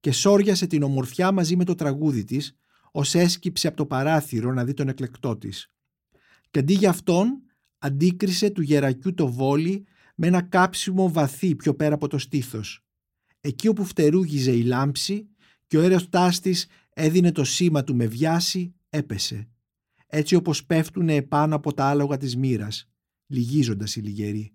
Και 0.00 0.12
σόριασε 0.12 0.66
την 0.66 0.82
ομορφιά 0.82 1.32
μαζί 1.32 1.56
με 1.56 1.64
το 1.64 1.74
τραγούδι 1.74 2.24
της, 2.24 2.56
ως 2.92 3.14
έσκυψε 3.14 3.68
από 3.68 3.76
το 3.76 3.86
παράθυρο 3.86 4.52
να 4.52 4.64
δει 4.64 4.74
τον 4.74 4.88
εκλεκτό 4.88 5.36
της. 5.36 5.70
Και 6.50 6.58
αντί 6.58 6.74
για 6.74 6.90
αυτόν, 6.90 7.42
αντίκρισε 7.78 8.50
του 8.50 8.62
γερακιού 8.62 9.14
το 9.14 9.32
βόλι 9.32 9.86
με 10.14 10.26
ένα 10.26 10.42
κάψιμο 10.42 11.10
βαθύ 11.10 11.54
πιο 11.54 11.74
πέρα 11.74 11.94
από 11.94 12.08
το 12.08 12.18
στήθος. 12.18 12.84
Εκεί 13.40 13.68
όπου 13.68 13.84
φτερούγιζε 13.84 14.52
η 14.52 14.62
λάμψη 14.62 15.28
και 15.66 15.78
ο 15.78 15.80
έρωτάς 15.80 16.40
της 16.40 16.66
έδινε 16.90 17.32
το 17.32 17.44
σήμα 17.44 17.84
του 17.84 17.94
με 17.94 18.06
βιάση, 18.06 18.74
έπεσε 18.88 19.50
έτσι 20.06 20.34
όπως 20.34 20.64
πέφτουν 20.64 21.08
επάνω 21.08 21.54
από 21.54 21.72
τα 21.72 21.84
άλογα 21.84 22.16
της 22.16 22.36
μοίρας, 22.36 22.88
λυγίζοντας 23.26 23.96
οι 23.96 24.00
λιγεροί. 24.00 24.52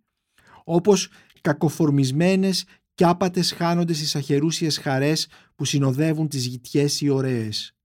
Όπως 0.64 1.10
κακοφορμισμένες 1.41 2.66
κι 2.93 3.04
άπατες 3.04 3.52
χάνονται 3.52 3.93
στις 3.93 4.16
αχερούσιες 4.16 4.78
χαρές 4.78 5.28
που 5.56 5.66
συνοδεύουν 5.66 6.28
τις 6.28 6.45
γητιές 6.45 7.02
οι 7.02 7.10
ωραίες. 7.10 7.76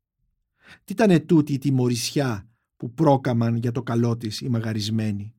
Τι 0.84 0.92
ήταν 0.92 1.26
τούτη 1.26 1.52
η 1.52 1.58
τιμωρησιά 1.58 2.48
που 2.76 2.94
πρόκαμαν 2.94 3.56
για 3.56 3.72
το 3.72 3.82
καλό 3.82 4.16
της 4.16 4.40
οι 4.40 4.48
μαγαρισμένοι. 4.48 5.34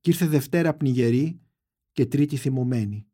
Κι 0.00 0.10
ήρθε 0.10 0.26
Δευτέρα 0.26 0.74
πνιγερή 0.74 1.40
και 1.92 2.06
Τρίτη 2.06 2.36
θυμωμένη. 2.36 3.06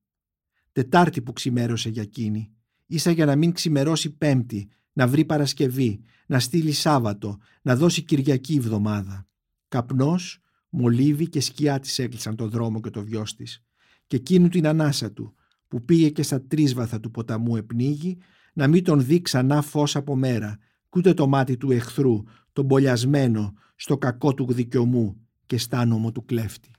Τετάρτη 0.73 1.23
που 1.23 1.33
ξημέρωσε 1.33 1.89
για 1.89 2.03
εκείνη, 2.03 2.53
ίσα 2.87 3.11
για 3.11 3.25
να 3.25 3.37
μην 3.37 3.53
ξημερώσει 3.53 4.11
Πέμπτη 4.11 4.69
να 4.99 5.07
βρει 5.07 5.24
Παρασκευή, 5.24 6.01
να 6.26 6.40
στείλει 6.40 6.72
Σάββατο, 6.72 7.38
να 7.62 7.76
δώσει 7.76 8.03
Κυριακή 8.03 8.55
εβδομάδα. 8.55 9.26
Καπνός, 9.68 10.40
μολύβι 10.68 11.28
και 11.28 11.40
σκιά 11.40 11.78
της 11.78 11.99
έκλεισαν 11.99 12.36
το 12.36 12.49
δρόμο 12.49 12.80
και 12.80 12.90
το 12.90 13.05
βιός 13.05 13.34
της. 13.34 13.62
Και 14.07 14.16
εκείνου 14.16 14.49
την 14.49 14.66
ανάσα 14.66 15.12
του, 15.12 15.34
που 15.68 15.84
πήγε 15.84 16.11
και 16.11 16.22
στα 16.22 16.42
τρίσβαθα 16.42 17.01
του 17.01 17.11
ποταμού 17.11 17.57
επνίγει, 17.57 18.18
να 18.53 18.66
μην 18.66 18.84
τον 18.84 19.05
δει 19.05 19.22
ξανά 19.22 19.62
φως 19.62 19.96
από 19.96 20.16
μέρα, 20.16 20.59
κι 20.90 20.99
ούτε 20.99 21.14
το 21.14 21.26
μάτι 21.26 21.57
του 21.57 21.70
εχθρού, 21.70 22.22
τον 22.53 22.64
μπολιασμένο, 22.64 23.55
στο 23.76 23.99
κακό 23.99 24.34
του 24.34 24.53
δικαιωμού 24.53 25.26
και 25.46 25.59
στάνομο 25.59 26.12
του 26.12 26.24
κλέφτη. 26.24 26.70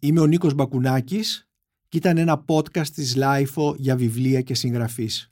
Είμαι 0.00 0.20
ο 0.20 0.26
Νίκος 0.26 0.54
Μπακουνάκης 0.54 1.48
και 1.88 1.96
ήταν 1.96 2.18
ένα 2.18 2.44
podcast 2.46 2.88
της 2.88 3.16
LIFO 3.16 3.74
για 3.78 3.96
βιβλία 3.96 4.40
και 4.40 4.54
συγγραφείς. 4.54 5.31